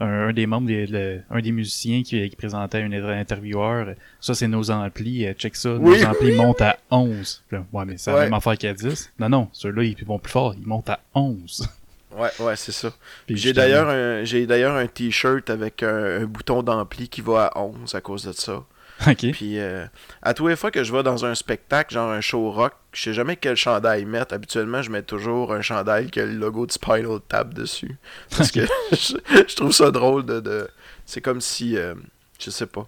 un, 0.00 0.28
un 0.28 0.32
des 0.34 0.46
membres, 0.46 0.66
des- 0.66 0.86
le- 0.86 1.22
un 1.30 1.40
des 1.40 1.52
musiciens 1.52 2.02
qui, 2.02 2.28
qui 2.28 2.36
présentait 2.36 2.82
un 2.82 2.92
intervieweur. 2.92 3.94
Ça, 4.20 4.34
c'est 4.34 4.48
nos 4.48 4.70
amplis. 4.70 5.26
euh, 5.26 5.32
check 5.34 5.56
ça. 5.56 5.74
Oui, 5.76 6.00
nos 6.00 6.06
amplis 6.06 6.32
montent 6.32 6.60
à 6.62 6.78
11. 6.90 7.42
Puis 7.48 7.56
là, 7.56 7.64
ouais, 7.72 7.84
mais 7.86 7.96
c'est 7.98 8.10
la 8.10 8.16
Ouais. 8.18 8.24
même 8.24 8.34
affaire 8.34 8.56
qu'à 8.58 8.72
10. 8.74 9.12
Non, 9.18 9.28
non. 9.30 9.48
Ceux-là, 9.52 9.82
ils 9.84 10.04
vont 10.04 10.18
plus 10.18 10.32
fort. 10.32 10.54
Ils 10.54 10.66
montent 10.66 10.90
à 10.90 11.00
11. 11.14 11.68
Ouais, 12.16 12.30
ouais, 12.40 12.56
c'est 12.56 12.72
ça. 12.72 12.92
J'ai 13.28 13.52
d'ailleurs 13.52 13.88
un, 13.88 14.24
j'ai 14.24 14.46
d'ailleurs 14.46 14.74
un 14.76 14.86
t-shirt 14.86 15.48
avec 15.50 15.82
un, 15.82 16.22
un 16.22 16.24
bouton 16.24 16.62
d'ampli 16.62 17.08
qui 17.08 17.20
va 17.20 17.46
à 17.46 17.58
11 17.60 17.94
à 17.94 18.00
cause 18.00 18.24
de 18.24 18.32
ça. 18.32 18.64
Ok. 19.06 19.30
Puis 19.32 19.58
euh, 19.58 19.86
à 20.20 20.34
tous 20.34 20.48
les 20.48 20.56
fois 20.56 20.70
que 20.70 20.84
je 20.84 20.92
vais 20.92 21.02
dans 21.02 21.24
un 21.24 21.34
spectacle, 21.34 21.94
genre 21.94 22.10
un 22.10 22.20
show 22.20 22.50
rock, 22.50 22.74
je 22.92 23.02
sais 23.02 23.12
jamais 23.14 23.36
quel 23.36 23.56
chandail 23.56 24.04
mettre. 24.04 24.34
Habituellement, 24.34 24.82
je 24.82 24.90
mets 24.90 25.02
toujours 25.02 25.54
un 25.54 25.62
chandail 25.62 26.10
qui 26.10 26.20
a 26.20 26.26
le 26.26 26.34
logo 26.34 26.66
de 26.66 26.72
Spinal 26.72 27.20
Tap 27.26 27.54
dessus. 27.54 27.96
Parce 28.36 28.50
que 28.50 28.60
je, 28.92 29.14
je 29.48 29.56
trouve 29.56 29.72
ça 29.72 29.90
drôle 29.90 30.26
de... 30.26 30.40
de- 30.40 30.68
C'est 31.06 31.20
comme 31.22 31.40
si... 31.40 31.78
euh, 31.78 31.94
je 32.38 32.50
sais 32.50 32.66
pas. 32.66 32.86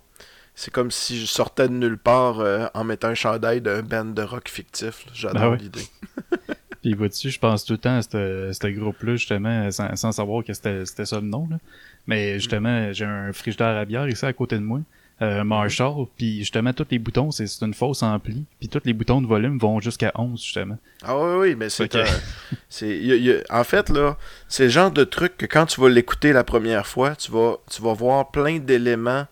C'est 0.54 0.70
comme 0.70 0.90
si 0.90 1.18
je 1.18 1.24
sortais 1.24 1.66
de 1.68 1.72
nulle 1.72 1.96
part 1.96 2.40
euh, 2.40 2.66
en 2.74 2.84
mettant 2.84 3.08
un 3.08 3.14
chandail 3.14 3.62
d'un 3.62 3.80
band 3.82 4.04
de 4.04 4.22
rock 4.22 4.50
fictif. 4.50 5.06
J'adore 5.14 5.52
ouais. 5.52 5.56
l'idée. 5.58 5.86
Puis 6.82 6.94
vois-tu, 6.94 7.30
je 7.30 7.38
pense 7.38 7.64
tout 7.64 7.74
le 7.74 7.78
temps 7.78 7.96
à 7.98 8.02
ce 8.02 8.50
ce 8.52 8.66
groupe-là, 8.66 9.12
justement, 9.16 9.70
sans, 9.70 9.94
sans 9.96 10.12
savoir 10.12 10.44
que 10.44 10.52
c'était 10.52 10.84
c'était 10.84 11.06
ça 11.06 11.16
le 11.20 11.26
nom. 11.26 11.46
Là. 11.50 11.58
Mais 12.06 12.34
justement, 12.34 12.92
j'ai 12.92 13.04
un 13.04 13.32
frigidaire 13.32 13.76
à 13.76 13.84
bière 13.84 14.08
ici 14.08 14.24
à 14.26 14.32
côté 14.32 14.56
de 14.56 14.62
moi, 14.62 14.80
euh, 15.20 15.44
Marshall, 15.44 16.06
puis 16.16 16.38
justement, 16.40 16.72
tous 16.72 16.86
les 16.90 16.98
boutons, 16.98 17.30
c'est 17.30 17.46
c'est 17.46 17.64
une 17.64 17.74
fausse 17.74 18.02
ampli, 18.02 18.44
puis 18.58 18.68
tous 18.68 18.80
les 18.84 18.92
boutons 18.92 19.22
de 19.22 19.28
volume 19.28 19.56
vont 19.58 19.78
jusqu'à 19.78 20.10
11, 20.16 20.42
justement. 20.42 20.76
Ah 21.04 21.16
oui, 21.16 21.36
oui, 21.50 21.54
mais 21.56 21.68
c'est 21.70 21.84
Ok. 21.94 21.94
un- 22.04 22.20
c'est 22.68 22.98
y 22.98 23.12
a- 23.12 23.16
y 23.16 23.30
a- 23.30 23.42
en 23.60 23.62
fait 23.62 23.88
là, 23.88 24.16
c'est 24.48 24.64
le 24.64 24.70
genre 24.70 24.90
de 24.90 25.04
truc 25.04 25.36
que 25.36 25.46
quand 25.46 25.66
tu 25.66 25.80
vas 25.80 25.88
l'écouter 25.88 26.32
la 26.32 26.42
première 26.42 26.86
fois, 26.88 27.14
tu 27.14 27.30
vas 27.30 27.58
tu 27.70 27.80
vas 27.82 27.92
voir 27.94 28.32
plein 28.32 28.58
d'éléments 28.58 29.26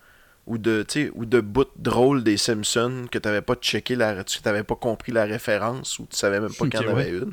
ou 0.46 0.58
de 0.58 0.84
ou 1.14 1.24
de 1.26 1.40
bouts 1.40 1.64
drôles 1.76 2.24
des 2.24 2.36
Simpsons 2.36 3.06
que 3.10 3.18
tu 3.18 3.28
n'avais 3.28 3.42
pas 3.42 3.54
checké 3.54 3.94
la 3.96 4.24
tu 4.24 4.40
t'avais 4.42 4.62
pas 4.64 4.74
compris 4.76 5.12
la 5.12 5.24
référence 5.24 5.98
ou 5.98 6.06
tu 6.10 6.16
savais 6.16 6.40
même 6.40 6.52
pas 6.52 6.66
qu'il 6.68 6.80
y 6.80 6.84
en 6.88 6.94
ouais. 6.94 7.02
avait 7.02 7.10
une. 7.10 7.32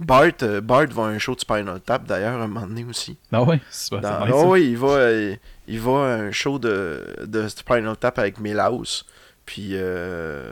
Bart, 0.00 0.24
euh, 0.42 0.60
Bart 0.60 0.86
va 0.88 1.04
à 1.04 1.06
un 1.08 1.18
show 1.18 1.34
de 1.34 1.40
Spinal 1.40 1.80
Tap 1.80 2.04
d'ailleurs 2.06 2.40
un 2.40 2.46
moment 2.48 2.66
donné 2.66 2.84
aussi. 2.84 3.16
Ah 3.30 3.42
ouais, 3.42 3.60
c'est 3.70 4.00
Dans- 4.00 4.20
Ah 4.22 4.26
ça. 4.28 4.46
oui, 4.46 4.70
il 4.70 4.76
va, 4.78 4.88
euh, 4.88 5.36
il 5.68 5.80
va 5.80 5.92
à 5.92 6.14
un 6.16 6.32
show 6.32 6.58
de, 6.58 7.04
de 7.24 7.46
Spinal 7.48 7.96
Tap 7.96 8.18
avec 8.18 8.40
Milhouse. 8.40 9.04
Puis 9.46 9.70
euh, 9.74 10.50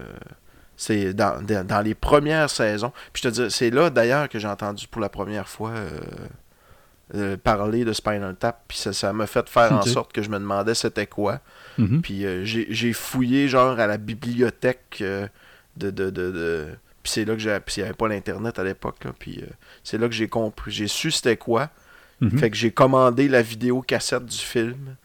c'est 0.77 1.15
dans, 1.15 1.43
dans, 1.43 1.67
dans 1.67 1.81
les 1.81 1.95
premières 1.95 2.51
saisons. 2.51 2.93
Puis 3.13 3.23
je 3.25 3.29
te 3.29 3.35
dis, 3.35 3.51
c'est 3.51 3.71
là 3.71 3.91
d'ailleurs 3.91 4.29
que 4.29 4.39
j'ai 4.39 4.47
entendu 4.49 4.87
pour 4.89 5.01
la 5.01 5.09
première 5.09 5.49
fois 5.49 5.73
euh, 7.15 7.37
parler 7.37 7.85
de 7.85 7.93
Spinal 7.93 8.37
Tap, 8.37 8.65
puis 8.69 8.79
ça 8.79 9.13
m'a 9.13 9.27
fait 9.27 9.49
faire 9.49 9.73
en 9.73 9.83
sorte 9.93 10.13
que 10.13 10.23
je 10.23 10.31
me 10.31 10.39
demandais 10.39 10.75
c'était 10.75 11.07
quoi. 11.07 11.41
Mhm. 11.79 12.03
Puis 12.03 12.25
euh, 12.25 12.45
j'ai 12.45 12.93
fouillé 12.93 13.49
genre 13.49 13.79
à 13.81 13.87
la 13.87 13.97
bibliothèque 13.99 14.99
euh, 15.01 15.27
de, 15.77 15.91
de, 15.91 16.11
de, 16.11 16.31
de- 16.31 16.69
Puis 17.03 17.13
c'est 17.13 17.25
là 17.25 17.35
que 17.35 17.41
j'ai... 17.41 17.59
Puis 17.61 17.77
il 17.77 17.81
n'y 17.81 17.85
avait 17.87 17.95
pas 17.97 18.09
l'internet 18.09 18.59
à 18.59 18.65
l'époque. 18.65 18.99
Puis 19.19 19.43
c'est 19.83 19.99
là 19.99 20.07
que 20.09 20.15
j'ai 20.15 20.29
compris. 20.29 20.71
J'ai 20.71 20.89
su 20.89 21.11
c'était 21.11 21.37
quoi. 21.37 21.71
Mhm. 22.21 22.39
Fait 22.39 22.51
que 22.51 22.57
j'ai 22.57 22.71
commandé 22.71 23.29
la 23.29 23.43
vidéo 23.43 23.81
cassette 23.83 24.27
du 24.27 24.37
film. 24.39 24.97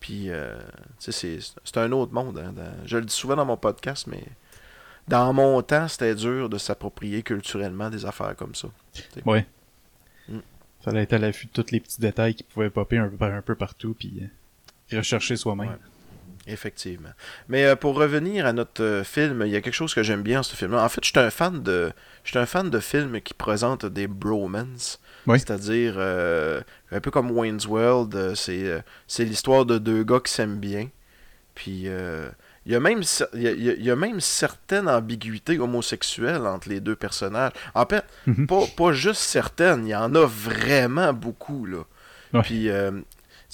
Puis, 0.00 0.26
euh, 0.28 0.54
c'est- 0.98 1.38
un 1.76 1.90
autre 1.92 2.12
monde. 2.12 2.38
hein, 2.38 2.52
dans- 2.54 2.86
je 2.86 2.98
le 2.98 3.04
dis 3.06 3.14
souvent 3.14 3.36
dans 3.36 3.46
mon 3.46 3.56
podcast, 3.56 4.06
mais 4.06 4.22
dans 5.08 5.32
mon 5.32 5.60
temps, 5.62 5.88
c'était 5.88 6.14
dur 6.14 6.48
de 6.48 6.58
s'approprier 6.58 7.22
culturellement 7.22 7.88
des 7.90 8.04
affaires 8.06 8.36
comme 8.36 8.54
ça. 8.54 8.68
Ouais. 9.24 9.46
Fallait 10.84 11.02
être 11.02 11.14
à 11.14 11.18
l'affût 11.18 11.46
de 11.46 11.52
tous 11.62 11.70
les 11.72 11.80
petits 11.80 12.00
détails 12.00 12.34
qui 12.34 12.42
pouvaient 12.42 12.68
popper 12.70 12.98
un 12.98 13.08
peu, 13.08 13.16
par- 13.16 13.32
un 13.32 13.42
peu 13.42 13.54
partout, 13.54 13.96
puis 13.98 14.22
euh, 14.92 14.98
rechercher 14.98 15.36
soi-même. 15.36 15.68
Ouais. 15.70 15.76
Effectivement. 16.46 17.08
Mais 17.48 17.64
euh, 17.64 17.74
pour 17.74 17.94
revenir 17.96 18.44
à 18.44 18.52
notre 18.52 18.82
euh, 18.82 19.02
film, 19.02 19.44
il 19.46 19.50
y 19.50 19.56
a 19.56 19.62
quelque 19.62 19.72
chose 19.72 19.94
que 19.94 20.02
j'aime 20.02 20.22
bien 20.22 20.40
dans 20.40 20.42
ce 20.42 20.54
film-là. 20.54 20.84
En 20.84 20.88
fait, 20.90 21.02
je 21.02 21.08
suis 21.08 21.18
un 21.18 21.30
fan 21.30 21.62
de, 21.62 21.90
je 22.22 22.38
un 22.38 22.44
fan 22.44 22.68
de 22.68 22.80
films 22.80 23.18
qui 23.22 23.32
présentent 23.32 23.86
des 23.86 24.06
bromans. 24.06 24.98
Oui. 25.26 25.38
C'est-à-dire, 25.38 25.94
euh, 25.96 26.60
un 26.92 27.00
peu 27.00 27.10
comme 27.10 27.30
Wayne's 27.30 27.66
World, 27.66 28.34
c'est, 28.34 28.84
c'est 29.06 29.24
l'histoire 29.24 29.64
de 29.64 29.78
deux 29.78 30.04
gars 30.04 30.20
qui 30.20 30.30
s'aiment 30.30 30.60
bien. 30.60 30.90
Puis, 31.54 31.84
euh, 31.86 32.28
il 32.66 32.72
y, 32.72 32.74
a 32.74 32.80
même, 32.80 33.02
il 33.34 33.42
y 33.42 33.48
a, 33.48 33.52
il 33.52 33.82
y 33.84 33.90
a- 33.90 33.96
même 33.96 34.20
certaines 34.20 34.88
ambiguïtés 34.88 35.58
homosexuelles 35.58 36.46
entre 36.46 36.68
les 36.68 36.80
deux 36.80 36.96
personnages. 36.96 37.52
En 37.74 37.84
fait, 37.86 38.04
Mhm. 38.26 38.46
pas, 38.46 38.62
pas 38.76 38.92
juste 38.92 39.20
certaines, 39.20 39.86
il 39.86 39.90
y 39.90 39.94
en 39.94 40.14
a 40.14 40.24
vraiment 40.26 41.12
beaucoup, 41.12 41.66
là. 41.66 41.84
Ouais. 42.32 42.42
Puis, 42.42 42.68
euh, 42.70 42.90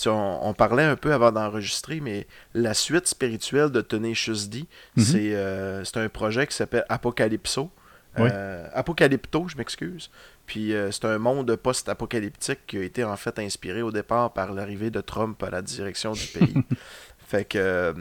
on, 0.06 0.38
on 0.42 0.54
parlait 0.54 0.84
un 0.84 0.96
peu 0.96 1.12
avant 1.12 1.30
d'enregistrer, 1.32 2.00
mais 2.00 2.26
la 2.54 2.72
suite 2.72 3.06
spirituelle 3.06 3.70
de 3.70 3.80
Tenacious 3.80 4.46
D, 4.48 4.64
Mhm. 4.96 5.02
c'est 5.04 5.34
euh, 5.34 5.84
c'est 5.84 5.98
un 5.98 6.08
projet 6.08 6.46
qui 6.46 6.54
s'appelle 6.56 6.84
Apocalypso. 6.88 7.70
Ouais. 8.18 8.30
Euh, 8.32 8.66
Apocalypto, 8.74 9.46
je 9.48 9.56
m'excuse. 9.56 10.10
Puis 10.46 10.72
euh, 10.74 10.90
c'est 10.90 11.04
un 11.04 11.18
monde 11.18 11.54
post-apocalyptique 11.56 12.60
qui 12.66 12.78
a 12.78 12.82
été 12.82 13.04
en 13.04 13.16
fait 13.16 13.38
inspiré 13.38 13.82
au 13.82 13.92
départ 13.92 14.32
par 14.32 14.52
l'arrivée 14.52 14.90
de 14.90 15.00
Trump 15.00 15.40
à 15.42 15.50
la 15.50 15.62
direction 15.62 16.12
du 16.12 16.26
pays. 16.26 16.54
fait 17.28 17.44
que. 17.44 17.94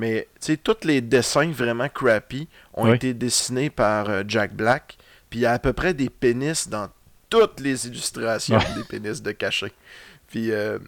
Mais, 0.00 0.28
tu 0.40 0.46
sais, 0.52 0.56
tous 0.56 0.78
les 0.84 1.00
dessins 1.00 1.50
vraiment 1.52 1.88
crappy 1.88 2.48
ont 2.74 2.92
été 2.92 3.14
dessinés 3.14 3.70
par 3.70 4.08
euh, 4.10 4.22
Jack 4.26 4.54
Black. 4.54 4.96
Puis 5.28 5.40
il 5.40 5.42
y 5.42 5.46
a 5.46 5.52
à 5.52 5.58
peu 5.58 5.72
près 5.72 5.94
des 5.94 6.08
pénis 6.10 6.68
dans 6.68 6.88
toutes 7.28 7.60
les 7.60 7.86
illustrations 7.86 8.56
Ouais. 8.58 8.74
des 8.76 8.84
pénis 8.84 9.22
de 9.22 9.30
cachet. 9.32 9.72
Puis 10.28 10.50
euh, 10.50 10.78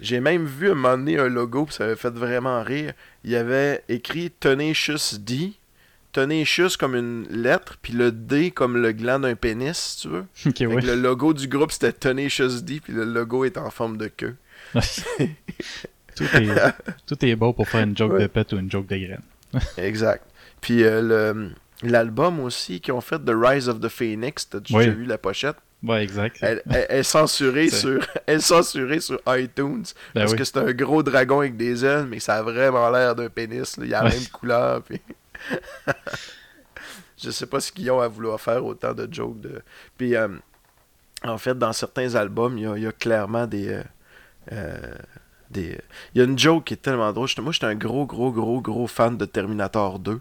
j'ai 0.00 0.20
même 0.20 0.46
vu 0.46 0.68
à 0.68 0.72
un 0.72 0.74
moment 0.74 0.96
donné 0.96 1.18
un 1.18 1.28
logo, 1.28 1.66
puis 1.66 1.74
ça 1.74 1.84
avait 1.84 1.96
fait 1.96 2.10
vraiment 2.14 2.62
rire. 2.62 2.92
Il 3.24 3.30
y 3.32 3.36
avait 3.36 3.82
écrit 3.88 4.30
Tenacious 4.30 5.18
D. 5.18 5.52
Tenacious 6.12 6.76
comme 6.78 6.94
une 6.94 7.26
lettre, 7.28 7.76
puis 7.82 7.92
le 7.92 8.12
D 8.12 8.52
comme 8.52 8.76
le 8.76 8.92
gland 8.92 9.18
d'un 9.18 9.34
pénis, 9.34 9.76
si 9.76 10.02
tu 10.02 10.08
veux. 10.08 10.24
Ouais. 10.68 10.80
le 10.80 10.94
logo 10.94 11.34
du 11.34 11.48
groupe 11.48 11.72
c'était 11.72 11.92
Tenacious 11.92 12.60
D, 12.62 12.80
puis 12.82 12.92
le 12.92 13.04
logo 13.04 13.44
est 13.44 13.58
en 13.58 13.68
forme 13.70 13.96
de 13.96 14.06
queue. 14.06 14.36
tout, 16.16 16.24
est, 16.24 16.48
tout 17.06 17.24
est 17.24 17.36
beau 17.36 17.52
pour 17.52 17.68
faire 17.68 17.82
une 17.84 17.96
joke 17.96 18.12
Ouais. 18.12 18.22
de 18.22 18.26
pète 18.26 18.52
ou 18.52 18.58
une 18.58 18.70
joke 18.70 18.86
de 18.86 18.96
graine. 18.96 19.22
Exact. 19.78 20.24
Puis 20.60 20.82
euh, 20.84 21.48
l'album 21.82 22.40
aussi 22.40 22.80
qu'ils 22.80 22.94
ont 22.94 23.00
fait 23.00 23.18
The 23.18 23.32
Rise 23.34 23.68
of 23.68 23.80
the 23.80 23.88
Phoenix, 23.88 24.48
Oui. 24.54 24.60
déjà 24.62 24.90
vu 24.90 25.04
la 25.04 25.18
pochette? 25.18 25.56
Ouais, 25.82 26.02
exact. 26.02 26.38
Elle, 26.40 26.62
elle- 26.70 26.86
elle 26.88 27.00
est 27.00 27.02
censurée 27.02 27.68
C'est- 27.68 27.76
sur, 27.80 28.06
elle 28.26 28.36
est 28.36 28.40
censurée 28.40 29.00
sur 29.00 29.20
iTunes 29.26 29.84
Ben 30.14 30.22
parce 30.22 30.32
oui. 30.32 30.38
que 30.38 30.44
c'est 30.44 30.56
un 30.56 30.72
gros 30.72 31.02
dragon 31.02 31.40
avec 31.40 31.58
des 31.58 31.84
ailes, 31.84 32.06
mais 32.08 32.20
ça 32.20 32.36
a 32.36 32.42
vraiment 32.42 32.88
l'air 32.88 33.14
d'un 33.14 33.28
pénis. 33.28 33.76
là. 33.76 33.84
Il 33.84 33.94
a 33.94 34.02
la 34.04 34.08
même 34.10 34.26
couleur. 34.32 34.82
Puis... 34.82 35.00
Je 37.22 37.30
sais 37.30 37.46
pas 37.46 37.60
ce 37.60 37.70
qu'ils 37.72 37.90
ont 37.90 38.00
à 38.00 38.08
vouloir 38.08 38.40
faire 38.40 38.64
autant 38.64 38.92
de 38.92 39.06
jokes. 39.12 39.40
De... 39.40 39.62
Puis 39.96 40.16
euh, 40.16 40.28
en 41.22 41.38
fait, 41.38 41.56
dans 41.58 41.72
certains 41.72 42.14
albums, 42.14 42.56
il 42.58 42.64
y 42.64 42.66
a, 42.66 42.76
il 42.76 42.82
y 42.82 42.86
a 42.86 42.92
clairement 42.92 43.46
des. 43.46 43.68
euh, 43.68 43.82
euh, 44.52 44.94
des... 45.54 45.78
Il 46.14 46.18
y 46.18 46.20
a 46.20 46.24
une 46.24 46.38
joke 46.38 46.64
qui 46.64 46.74
est 46.74 46.78
tellement 46.82 47.12
drôle. 47.12 47.28
Moi, 47.38 47.52
j'étais 47.52 47.66
un 47.66 47.74
gros, 47.74 48.04
gros, 48.06 48.30
gros, 48.30 48.60
gros 48.60 48.86
fan 48.86 49.16
de 49.16 49.24
Terminator 49.24 49.98
2. 49.98 50.12
Ok, 50.12 50.20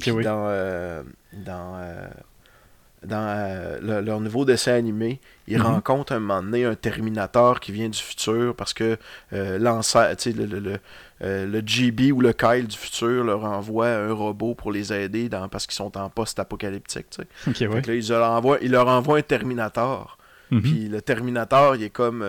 Puis 0.00 0.10
oui. 0.12 0.24
dans, 0.24 0.44
euh, 0.46 1.02
dans, 1.32 1.74
euh, 1.76 2.06
dans 3.04 3.26
euh, 3.28 3.78
le- 3.82 4.00
leur 4.00 4.20
nouveau 4.20 4.44
dessin 4.46 4.72
animé, 4.74 5.20
ils 5.46 5.58
Mhm. 5.58 5.62
rencontrent 5.66 6.12
un 6.12 6.20
moment 6.20 6.42
donné 6.42 6.64
un 6.64 6.74
Terminator 6.74 7.60
qui 7.60 7.70
vient 7.72 7.88
du 7.88 7.98
futur 7.98 8.54
parce 8.56 8.72
que 8.72 8.96
euh, 9.34 9.58
le, 9.58 10.46
le, 10.46 10.58
le, 10.60 10.78
euh, 11.22 11.46
le 11.46 11.62
GB 11.66 12.12
ou 12.12 12.20
le 12.22 12.32
Kyle 12.32 12.66
du 12.66 12.76
futur 12.76 13.24
leur 13.24 13.44
envoie 13.44 13.88
un 13.88 14.12
robot 14.12 14.54
pour 14.54 14.72
les 14.72 14.92
aider 14.92 15.28
dans, 15.28 15.48
parce 15.48 15.66
qu'ils 15.66 15.74
sont 15.76 15.96
en 15.98 16.08
post-apocalyptique. 16.08 17.06
tu 17.10 17.22
sais. 17.22 17.28
Ok, 17.50 17.56
Fait 17.56 17.88
ouais. 17.90 17.98
ils 17.98 18.08
leur 18.08 18.30
envoient, 18.30 18.58
ils 18.62 18.70
leur 18.70 18.88
envoient 18.88 19.18
un 19.18 19.22
Terminator. 19.22 20.16
Mhm. 20.50 20.62
Puis 20.62 20.88
le 20.88 21.00
Terminator, 21.02 21.76
il 21.76 21.82
est 21.84 21.90
comme. 21.90 22.22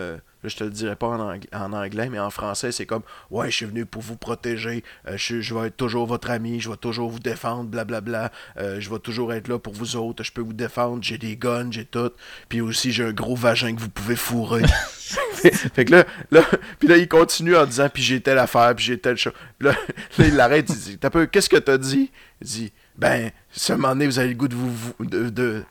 Là, 0.45 0.49
je 0.49 0.55
te 0.57 0.63
le 0.63 0.69
dirai 0.69 0.95
pas 0.95 1.07
en, 1.07 1.19
ang- 1.35 1.47
en 1.53 1.73
anglais, 1.73 2.09
mais 2.09 2.19
en 2.19 2.29
français, 2.29 2.71
c'est 2.71 2.85
comme 2.85 3.01
Ouais, 3.31 3.49
je 3.51 3.55
suis 3.55 3.65
venu 3.65 3.85
pour 3.85 4.01
vous 4.01 4.15
protéger. 4.17 4.83
euh, 5.07 5.17
je, 5.17 5.41
je 5.41 5.53
vais 5.53 5.67
être 5.67 5.77
toujours 5.77 6.05
votre 6.07 6.29
ami. 6.31 6.59
Je 6.59 6.69
vais 6.69 6.77
toujours 6.77 7.09
vous 7.09 7.19
défendre. 7.19 7.69
Blablabla. 7.69 8.31
euh, 8.57 8.79
je 8.79 8.89
vais 8.89 8.99
toujours 8.99 9.33
être 9.33 9.47
là 9.47 9.59
pour 9.59 9.73
vous 9.73 9.95
autres. 9.95 10.23
Je 10.23 10.31
peux 10.31 10.41
vous 10.41 10.53
défendre. 10.53 11.03
J'ai 11.03 11.17
des 11.17 11.35
guns, 11.35 11.71
j'ai 11.71 11.85
tout. 11.85 12.11
Puis 12.49 12.61
aussi, 12.61 12.91
j'ai 12.91 13.03
un 13.05 13.11
gros 13.13 13.35
vagin 13.35 13.75
que 13.75 13.81
vous 13.81 13.89
pouvez 13.89 14.15
fourrer. 14.15 14.63
fait, 15.33 15.85
que 15.85 15.91
là, 15.91 16.05
là, 16.31 16.41
puis 16.79 16.87
là, 16.87 16.97
il 16.97 17.07
continue 17.07 17.55
en 17.55 17.65
disant 17.65 17.89
Puis 17.93 18.03
j'ai 18.03 18.21
telle 18.21 18.39
affaire, 18.39 18.73
puis 18.75 18.85
j'ai 18.85 18.97
telle 18.99 19.17
chose. 19.17 19.33
Puis 19.59 19.67
là, 19.69 19.75
là, 20.17 20.25
il 20.27 20.35
l'arrête. 20.35 20.69
Il 20.69 20.75
dit 20.77 20.97
T'as 20.97 21.09
peu, 21.09 21.25
qu'est-ce 21.25 21.49
que 21.49 21.57
t'as 21.57 21.77
dit? 21.77 22.11
Il 22.41 22.47
dit 22.47 22.73
Ben, 22.97 23.31
ce 23.51 23.73
moment 23.73 23.89
donné, 23.89 24.05
vous 24.07 24.19
avez 24.19 24.29
le 24.29 24.35
goût 24.35 24.47
de 24.47 24.55
vous. 24.55 24.71
vous- 24.71 25.05
de, 25.05 25.29
de, 25.29 25.63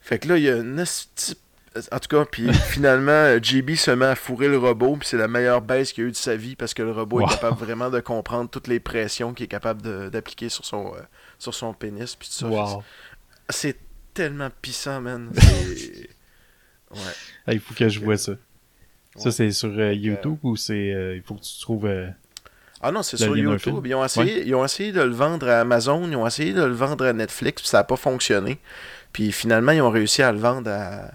fait 0.00 0.18
que 0.18 0.28
là, 0.28 0.36
il 0.36 0.42
y 0.44 0.48
a 0.50 0.56
une 0.56 0.80
esti- 0.80 1.36
En 1.90 1.98
tout 1.98 2.08
cas, 2.08 2.24
puis 2.24 2.52
finalement, 2.70 3.10
euh, 3.12 3.38
JB 3.42 3.74
se 3.76 3.90
met 3.90 4.06
à 4.06 4.14
fourrer 4.14 4.48
le 4.48 4.58
robot, 4.58 4.96
puis 4.96 5.08
c'est 5.08 5.16
la 5.16 5.28
meilleure 5.28 5.62
baisse 5.62 5.92
qu'il 5.92 6.04
a 6.04 6.06
eu 6.08 6.10
de 6.10 6.16
sa 6.16 6.36
vie 6.36 6.54
parce 6.56 6.74
que 6.74 6.82
le 6.82 6.92
robot 6.92 7.20
Wow. 7.20 7.26
est 7.26 7.30
capable 7.30 7.58
vraiment 7.58 7.88
de 7.90 8.00
comprendre 8.00 8.50
toutes 8.50 8.66
les 8.68 8.80
pressions 8.80 9.32
qu'il 9.32 9.44
est 9.44 9.48
capable 9.48 10.10
d'appliquer 10.10 10.48
sur 10.48 10.64
son, 10.64 10.88
euh, 10.94 11.00
sur 11.38 11.54
son 11.54 11.72
pénis, 11.72 12.14
puis 12.16 12.28
tout 12.28 12.34
ça. 12.34 12.46
Wow. 12.46 12.82
C'est 13.48 13.76
tellement 14.14 14.50
pissant, 14.60 15.00
man. 15.00 15.30
Ouais. 16.90 16.98
Ah, 17.46 17.54
il 17.54 17.60
faut 17.60 17.72
que 17.72 17.88
je 17.88 18.00
vois 18.00 18.18
ça. 18.18 18.32
Ça, 19.16 19.30
c'est 19.30 19.50
sur 19.50 19.70
euh, 19.78 19.94
YouTube 19.94 20.36
ou 20.42 20.56
c'est. 20.56 20.92
euh, 20.92 21.16
il 21.16 21.22
faut 21.22 21.34
que 21.36 21.40
tu 21.40 21.58
trouves. 21.60 21.90
Ah 22.82 22.90
non, 22.92 23.02
c'est 23.02 23.16
sur 23.16 23.34
YouTube. 23.36 23.86
Ils 23.86 23.94
ont, 23.94 24.04
essayé, 24.04 24.44
ils 24.46 24.54
ont 24.54 24.64
essayé 24.64 24.92
de 24.92 25.00
le 25.00 25.12
vendre 25.14 25.48
à 25.48 25.60
Amazon, 25.60 26.06
ils 26.06 26.16
ont 26.16 26.26
essayé 26.26 26.52
de 26.52 26.62
le 26.62 26.72
vendre 26.74 27.06
à 27.06 27.12
Netflix, 27.14 27.62
puis 27.62 27.68
ça 27.68 27.78
n'a 27.78 27.84
pas 27.84 27.96
fonctionné. 27.96 28.58
Puis 29.12 29.32
finalement, 29.32 29.72
ils 29.72 29.80
ont 29.80 29.90
réussi 29.90 30.22
à 30.22 30.32
le 30.32 30.38
vendre 30.38 30.70
à, 30.70 31.12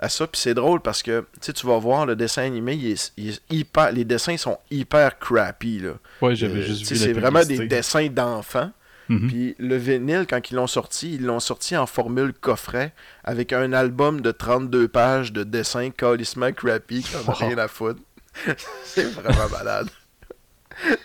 à 0.00 0.08
ça. 0.08 0.26
Puis 0.26 0.40
c'est 0.40 0.54
drôle 0.54 0.80
parce 0.80 1.02
que 1.04 1.24
tu 1.40 1.66
vas 1.66 1.78
voir 1.78 2.06
le 2.06 2.16
dessin 2.16 2.42
animé, 2.42 2.74
il 2.74 2.90
est, 2.92 3.12
il 3.16 3.28
est 3.30 3.42
hyper, 3.50 3.92
les 3.92 4.04
dessins 4.04 4.36
sont 4.36 4.58
hyper 4.70 5.18
crappy. 5.20 5.78
Là. 5.80 5.92
Ouais, 6.22 6.34
j'avais 6.34 6.58
Euh, 6.60 6.62
juste 6.62 6.88
vu 6.88 6.96
C'est 6.96 7.12
vraiment 7.12 7.44
des 7.44 7.68
dessins 7.68 8.08
d'enfants. 8.08 8.72
Mhm. 9.08 9.28
Puis 9.28 9.54
le 9.58 9.76
vinyle, 9.76 10.24
quand 10.28 10.50
ils 10.50 10.54
l'ont 10.54 10.66
sorti, 10.68 11.14
ils 11.16 11.24
l'ont 11.24 11.40
sorti 11.40 11.76
en 11.76 11.86
formule 11.86 12.32
coffret 12.32 12.92
avec 13.24 13.52
un 13.52 13.72
album 13.72 14.20
de 14.20 14.30
32 14.30 14.86
pages 14.88 15.32
de 15.32 15.42
dessins 15.44 15.90
calissement 15.90 16.52
crappy 16.52 17.02
qui 17.02 17.16
Wow. 17.16 17.32
rien 17.34 17.58
à 17.58 17.68
foutre. 17.68 18.00
c'est 18.84 19.04
vraiment 19.04 19.48
malade. 19.52 19.88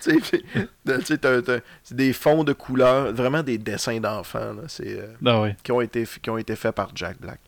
tu 0.03 0.19
sais, 0.21 1.61
des 1.91 2.13
fonds 2.13 2.43
de 2.43 2.53
couleurs, 2.53 3.11
vraiment 3.11 3.43
des 3.43 3.57
dessins 3.57 3.99
d'enfants, 3.99 4.53
là, 4.53 4.61
c'est, 4.67 4.99
euh, 4.99 5.07
Ah 5.25 5.41
ouais. 5.41 5.55
qui, 5.63 5.71
ont 5.71 5.81
été, 5.81 6.07
qui 6.21 6.29
ont 6.29 6.37
été 6.37 6.55
faits 6.55 6.75
par 6.75 6.91
Jack 6.95 7.19
Black. 7.19 7.39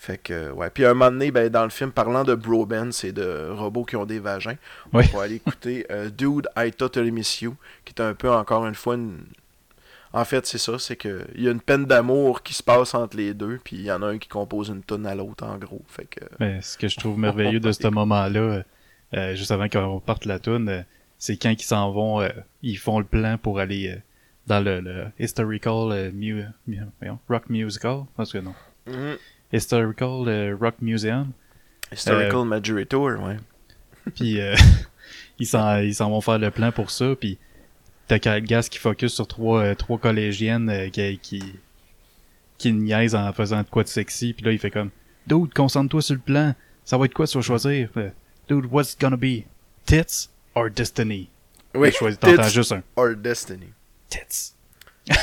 Fait 0.00 0.16
que, 0.18 0.50
ouais. 0.52 0.70
Puis 0.70 0.84
à 0.84 0.90
un 0.90 0.94
moment 0.94 1.10
donné, 1.10 1.30
ben, 1.32 1.48
dans 1.48 1.64
le 1.64 1.70
film, 1.70 1.90
parlant 1.90 2.22
de 2.22 2.34
bromance 2.36 3.02
et 3.02 3.10
de 3.12 3.48
robots 3.50 3.84
qui 3.84 3.96
ont 3.96 4.06
des 4.06 4.20
vagins, 4.20 4.54
on 4.92 5.16
va 5.18 5.24
aller 5.24 5.34
écouter 5.36 5.86
euh, 5.90 6.08
Dude, 6.08 6.48
I 6.56 6.70
Totally 6.70 7.10
Miss 7.10 7.40
You, 7.42 7.56
qui 7.84 7.92
est 7.96 8.00
un 8.00 8.14
peu, 8.14 8.30
encore 8.30 8.64
une 8.66 8.76
fois, 8.76 8.94
une... 8.94 9.18
En 10.12 10.24
fait, 10.24 10.46
c'est 10.46 10.56
ça, 10.58 10.78
c'est 10.78 10.96
que 10.96 11.26
il 11.34 11.42
y 11.42 11.48
a 11.48 11.50
une 11.50 11.60
peine 11.60 11.84
d'amour 11.84 12.42
qui 12.42 12.54
se 12.54 12.62
passe 12.62 12.94
entre 12.94 13.16
les 13.16 13.34
deux, 13.34 13.58
puis 13.62 13.76
il 13.76 13.82
y 13.82 13.92
en 13.92 14.00
a 14.02 14.06
un 14.06 14.18
qui 14.18 14.28
compose 14.28 14.68
une 14.70 14.82
tonne 14.82 15.04
à 15.04 15.14
l'autre, 15.14 15.44
en 15.44 15.58
gros. 15.58 15.82
Fait 15.88 16.06
que... 16.06 16.20
Mais 16.40 16.62
ce 16.62 16.78
que 16.78 16.88
je 16.88 16.96
trouve 16.96 17.18
merveilleux 17.18 17.60
de 17.60 17.72
ce 17.72 17.88
moment-là, 17.88 18.62
euh, 19.14 19.34
juste 19.34 19.50
avant 19.50 19.68
qu'on 19.68 20.00
parte 20.00 20.24
la 20.24 20.38
tune, 20.38 20.68
euh, 20.68 20.82
c'est 21.18 21.36
quand 21.36 21.50
ils 21.50 21.60
s'en 21.62 21.90
vont, 21.90 22.22
euh, 22.22 22.28
ils 22.62 22.78
font 22.78 23.00
le 23.00 23.04
plan 23.04 23.36
pour 23.36 23.58
aller 23.58 23.98
dans 24.46 24.60
le, 24.64 24.80
le 24.80 25.06
historical 25.18 26.10
mu- 26.14 26.44
rock 27.28 27.50
musical, 27.50 28.04
parce 28.16 28.32
que 28.32 28.38
non, 28.38 28.54
Mhm. 28.86 29.16
Historical 29.52 30.28
euh, 30.28 30.56
rock 30.60 30.76
museum. 30.80 31.32
Historical 31.92 32.44
Majority 32.44 32.86
Tour, 32.88 33.18
ouais. 33.22 33.36
Puis 34.14 34.40
euh, 34.40 34.54
ils 35.38 35.46
s'en 35.46 36.10
vont 36.10 36.20
faire 36.20 36.38
le 36.38 36.50
plan 36.50 36.72
pour 36.72 36.90
ça. 36.90 37.14
Puis 37.18 37.38
t'as 38.06 38.18
Kyle 38.18 38.44
Gass 38.44 38.68
qui 38.68 38.78
focus 38.78 39.14
sur 39.14 39.26
trois 39.26 39.62
euh, 39.62 39.74
trois 39.74 39.98
collégiennes 39.98 40.68
euh, 40.68 40.88
qui 40.90 41.18
qui 41.18 41.42
qui 42.58 42.72
niaisent 42.72 43.14
en 43.14 43.32
faisant 43.32 43.62
de 43.62 43.68
quoi 43.68 43.82
de 43.84 43.88
sexy. 43.88 44.32
Puis 44.34 44.44
là 44.44 44.52
il 44.52 44.58
fait 44.58 44.70
comme 44.70 44.90
Dude, 45.26 45.52
concentre-toi 45.52 46.00
sur 46.02 46.14
le 46.14 46.20
plan. 46.20 46.54
ça 46.84 46.96
va 46.96 47.04
être 47.04 47.14
quoi 47.14 47.26
tu 47.26 47.36
vas 47.36 47.42
choisir? 47.42 47.90
Euh, 47.96 48.10
Dude, 48.48 48.66
what's 48.70 48.94
it 48.94 49.00
gonna 49.00 49.16
be? 49.16 49.44
Tits 49.84 50.30
or 50.54 50.70
Destiny? 50.70 51.30
Oui, 51.74 51.92
T'entends 51.92 52.44
Tits 52.44 52.54
juste 52.54 52.72
un 52.72 52.82
or 52.96 53.14
Destiny. 53.14 53.72
Tits. 54.08 54.54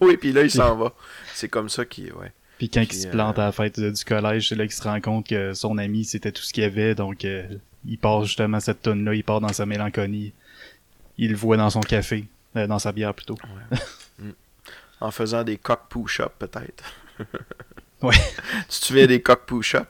Oui, 0.00 0.16
puis 0.16 0.32
là, 0.32 0.42
il 0.42 0.50
s'en 0.50 0.74
va. 0.76 0.92
C'est 1.32 1.48
comme 1.48 1.68
ça 1.68 1.84
qu'il. 1.84 2.12
Ouais. 2.14 2.32
Puis 2.58 2.68
quand 2.70 2.86
Puis, 2.86 2.96
il 2.96 3.02
se 3.02 3.08
euh, 3.08 3.10
plante 3.10 3.38
à 3.38 3.46
la 3.46 3.52
fête 3.52 3.78
euh, 3.78 3.90
du 3.90 4.04
collège, 4.04 4.48
c'est 4.48 4.54
là 4.54 4.64
qu'il 4.64 4.74
se 4.76 4.82
rend 4.82 5.00
compte 5.00 5.26
que 5.26 5.54
son 5.54 5.76
ami, 5.78 6.04
c'était 6.04 6.32
tout 6.32 6.42
ce 6.42 6.52
qu'il 6.52 6.62
y 6.62 6.66
avait. 6.66 6.94
Donc, 6.94 7.24
euh, 7.24 7.46
il 7.86 7.98
part 7.98 8.24
justement 8.24 8.60
cette 8.60 8.82
tonne 8.82 9.04
là 9.04 9.14
il 9.14 9.24
part 9.24 9.40
dans 9.40 9.52
sa 9.52 9.66
mélancolie. 9.66 10.32
Il 11.18 11.30
le 11.30 11.36
voit 11.36 11.56
dans 11.56 11.70
son 11.70 11.80
café, 11.80 12.24
euh, 12.56 12.66
dans 12.66 12.78
sa 12.78 12.92
bière 12.92 13.12
plutôt. 13.14 13.36
En 15.00 15.10
faisant 15.10 15.42
des 15.44 15.56
cock 15.58 15.80
push-up, 15.88 16.32
peut-être. 16.38 16.84
Ouais. 18.02 18.14
Tu 18.68 18.80
te 18.80 18.84
souviens 18.86 19.06
des 19.06 19.22
cock 19.22 19.46
push-up? 19.46 19.88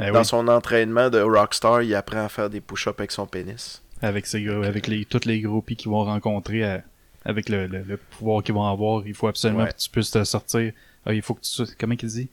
Eh 0.00 0.10
Dans 0.10 0.20
oui, 0.20 0.24
son 0.24 0.48
entraînement 0.48 1.10
de 1.10 1.20
rockstar, 1.20 1.82
il 1.82 1.94
apprend 1.94 2.24
à 2.24 2.28
faire 2.28 2.50
des 2.50 2.60
push-ups 2.60 2.98
avec 2.98 3.12
son 3.12 3.26
pénis. 3.26 3.80
avec 4.00 4.26
ses 4.26 4.42
gros- 4.42 4.64
avec 4.64 4.88
les, 4.88 5.04
tous 5.04 5.24
les 5.26 5.40
groupies 5.40 5.76
qu'ils 5.76 5.90
vont 5.90 6.02
rencontrer, 6.04 6.64
euh, 6.64 6.78
avec 7.24 7.48
le, 7.48 7.66
le, 7.68 7.82
le 7.82 7.96
pouvoir 7.98 8.42
qu'ils 8.42 8.54
vont 8.54 8.66
avoir, 8.66 9.06
il 9.06 9.14
faut 9.14 9.28
absolument 9.28 9.62
Ouais. 9.64 9.68
que 9.72 9.76
tu 9.76 9.90
puisses 9.90 10.10
te 10.10 10.24
sortir. 10.24 10.72
Ah, 11.06 11.12
il 11.12 11.22
faut 11.22 11.34
que 11.34 11.40
tu 11.40 11.48
sois- 11.50 11.66
comment 11.78 11.96
qu'il 11.96 12.08
dit? 12.08 12.28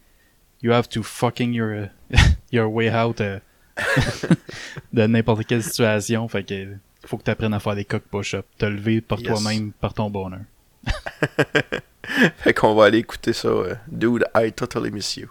You 0.61 0.71
have 0.73 0.87
to 0.89 1.01
fucking 1.03 1.53
your, 1.53 1.87
your 2.51 2.71
way 2.71 2.91
out 2.93 3.21
euh, 3.21 3.39
de 4.93 5.07
n'importe 5.07 5.45
quelle 5.45 5.63
situation. 5.63 6.27
Fait 6.27 6.43
que 6.43 6.75
faut 7.05 7.17
que 7.17 7.23
tu 7.23 7.31
apprennes 7.31 7.53
à 7.53 7.59
faire 7.59 7.75
des 7.75 7.85
cock 7.85 8.03
push-ups, 8.11 8.43
te 8.57 8.65
lever 8.65 9.01
par 9.01 9.19
Yes. 9.19 9.29
toi-même, 9.29 9.71
par 9.71 9.93
ton 9.93 10.09
bonheur. 10.09 10.41
Fait 12.37 12.53
qu'on 12.53 12.73
va 12.75 12.85
aller 12.85 12.97
écouter 12.99 13.33
ça. 13.33 13.47
euh, 13.49 13.75
Dude, 13.87 14.25
I 14.35 14.51
totally 14.51 14.89
miss 14.91 15.15
you. 15.17 15.27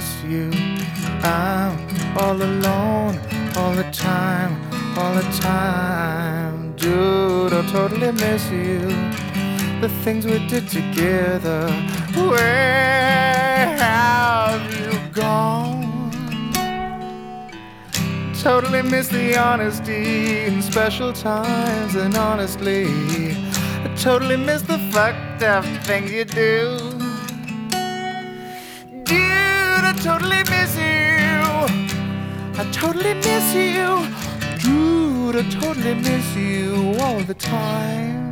Miss 0.00 0.22
you. 0.22 0.50
I'm 1.22 1.76
all 2.16 2.42
alone 2.42 3.18
all 3.56 3.74
the 3.74 3.88
time, 3.92 4.52
all 4.96 5.14
the 5.14 5.28
time. 5.40 6.74
Dude, 6.76 7.52
I 7.52 7.62
totally 7.70 8.12
miss 8.12 8.50
you. 8.50 8.78
The 9.82 9.90
things 10.02 10.24
we 10.24 10.38
did 10.46 10.68
together. 10.68 11.68
Where 12.14 13.76
have 13.86 14.62
you 14.80 14.92
gone? 15.12 15.84
Totally 18.42 18.82
miss 18.82 19.08
the 19.08 19.36
honesty 19.36 20.44
in 20.46 20.62
special 20.62 21.12
times, 21.12 21.94
and 21.94 22.16
honestly, 22.16 22.86
I 23.84 23.94
totally 23.96 24.38
miss 24.38 24.62
the 24.62 24.78
fucked 24.92 25.42
up 25.42 25.64
things 25.84 26.10
you 26.10 26.24
do. 26.24 26.89
I 32.60 32.70
totally 32.72 33.14
miss 33.14 33.54
you. 33.54 34.06
Dude, 34.60 35.36
I 35.36 35.48
totally 35.48 35.94
miss 35.94 36.36
you 36.36 36.94
all 37.00 37.20
the 37.20 37.32
time. 37.32 38.29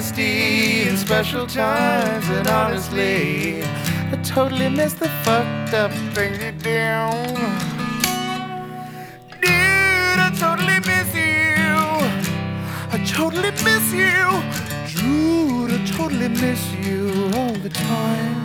Honesty 0.00 0.88
in 0.88 0.96
special 0.96 1.46
times, 1.46 2.26
and 2.30 2.48
honestly, 2.48 3.62
I 3.62 4.18
totally 4.24 4.70
miss 4.70 4.94
the 4.94 5.10
fucked 5.24 5.74
up 5.74 5.92
things 6.14 6.42
you 6.42 6.52
do. 6.52 6.96
Dude, 9.42 10.18
I 10.26 10.32
totally 10.38 10.80
miss 10.88 11.14
you. 11.14 11.76
I 12.94 13.04
totally 13.06 13.50
miss 13.62 13.92
you. 13.92 14.24
Dude, 14.96 15.70
I 15.70 15.84
totally 15.94 16.28
miss 16.28 16.72
you 16.76 17.30
all 17.34 17.52
the 17.56 17.68
time. 17.68 18.39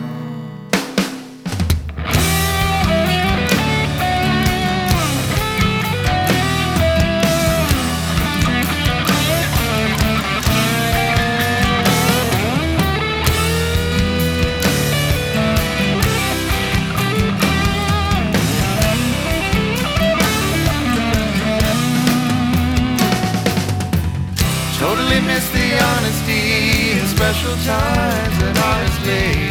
Special 27.46 27.64
times, 27.64 28.42
and 28.42 28.58
honestly, 28.58 29.48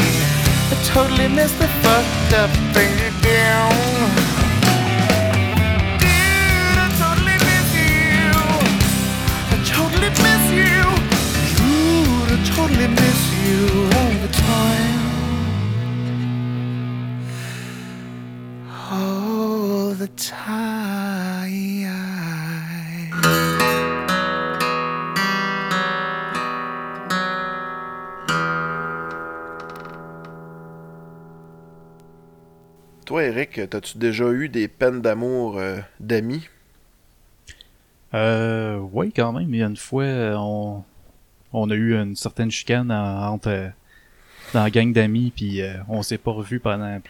I 0.71 0.75
totally 0.83 1.27
miss 1.27 1.51
the 1.53 1.67
fucked 1.67 2.33
up 2.33 2.49
thing 2.73 2.91
you 2.99 3.11
do. 3.21 3.45
Dude, 6.01 6.77
I 6.77 6.87
totally 6.99 7.37
miss 7.49 7.67
you. 7.79 8.31
I 9.51 9.57
totally 9.65 10.09
miss 10.25 10.43
you. 10.59 10.77
Dude, 11.57 12.31
I 12.31 12.37
totally 12.55 12.87
miss 12.87 13.21
you 13.45 13.59
all 13.97 14.13
the 14.21 14.31
time. 14.33 14.94
Toi, 33.55 33.63
Eric, 33.63 33.69
t'as-tu 33.69 33.97
déjà 33.97 34.29
eu 34.31 34.49
des 34.49 34.67
peines 34.67 35.01
d'amour 35.01 35.57
euh, 35.57 35.77
d'amis? 35.99 36.47
Euh, 38.13 38.77
oui, 38.91 39.11
quand 39.15 39.31
même. 39.33 39.53
Il 39.53 39.59
y 39.59 39.63
a 39.63 39.67
une 39.67 39.77
fois, 39.77 40.03
euh, 40.03 40.35
on, 40.37 40.83
on 41.53 41.69
a 41.69 41.73
eu 41.73 41.95
une 41.95 42.15
certaine 42.15 42.51
chicane 42.51 42.91
en- 42.91 43.27
entre 43.33 43.71
dans 44.53 44.63
la 44.63 44.69
gang 44.69 44.93
d'amis, 44.93 45.31
puis 45.35 45.61
euh, 45.61 45.73
on 45.89 46.01
s'est 46.01 46.17
pas 46.17 46.31
revu 46.31 46.59
pendant 46.59 47.01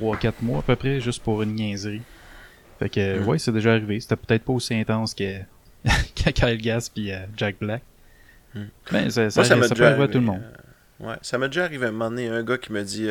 3-4 0.00 0.42
mois 0.42 0.60
à 0.60 0.62
peu 0.62 0.76
près, 0.76 1.00
juste 1.00 1.22
pour 1.22 1.42
une 1.42 1.54
niaiserie. 1.54 2.02
Fait 2.78 2.88
que, 2.88 3.18
Mhm. 3.18 3.28
ouais, 3.28 3.38
c'est 3.38 3.52
déjà 3.52 3.72
arrivé. 3.72 4.00
C'était 4.00 4.16
peut-être 4.16 4.44
pas 4.44 4.52
aussi 4.52 4.74
intense 4.74 5.14
que, 5.14 5.38
que 5.84 6.30
Kyle 6.30 6.58
Gass 6.60 6.88
puis 6.88 7.12
euh, 7.12 7.24
Jack 7.36 7.56
Black. 7.60 7.82
Mhm. 8.54 8.68
Mais 8.92 9.10
ça, 9.10 9.30
ça, 9.30 9.40
Moi, 9.40 9.44
ça 9.48 9.56
m'a 9.56 9.68
ça 9.68 9.74
peut 9.74 9.86
arriver 9.86 10.04
à 10.04 10.08
tout 10.08 10.18
le 10.18 10.24
monde. 10.24 10.42
euh, 11.02 11.08
ouais, 11.08 11.16
ça 11.22 11.38
m'a 11.38 11.48
déjà 11.48 11.64
arrivé 11.64 11.86
à 11.86 11.88
un 11.88 11.92
moment 11.92 12.10
donné, 12.10 12.28
un 12.28 12.42
gars 12.42 12.58
qui 12.58 12.72
me 12.72 12.82
dit 12.82 13.06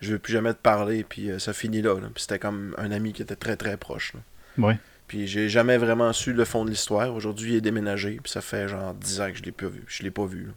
Je 0.00 0.12
veux 0.12 0.18
plus 0.18 0.32
jamais 0.32 0.52
te 0.52 0.58
parler, 0.58 1.04
puis 1.04 1.30
euh, 1.30 1.38
ça 1.38 1.52
finit 1.52 1.80
là. 1.82 1.94
là. 1.98 2.08
Puis 2.14 2.22
c'était 2.22 2.38
comme 2.38 2.74
un 2.78 2.90
ami 2.90 3.12
qui 3.12 3.22
était 3.22 3.36
très 3.36 3.56
très 3.56 3.76
proche. 3.76 4.12
là. 4.14 4.20
Ouais. 4.58 4.78
Puis 5.08 5.26
j'ai 5.26 5.48
jamais 5.48 5.78
vraiment 5.78 6.12
su 6.12 6.32
le 6.32 6.44
fond 6.44 6.64
de 6.64 6.70
l'histoire. 6.70 7.14
Aujourd'hui, 7.14 7.52
il 7.52 7.56
est 7.56 7.60
déménagé, 7.60 8.18
puis 8.22 8.30
ça 8.32 8.40
fait 8.40 8.68
genre 8.68 8.92
10 8.94 9.20
ans 9.20 9.30
que 9.30 9.38
je 9.38 9.42
l'ai 9.42 9.52
pas 9.52 9.68
vu. 9.68 9.84
Je 9.86 10.02
l'ai 10.02 10.10
pas 10.10 10.26
vu. 10.26 10.50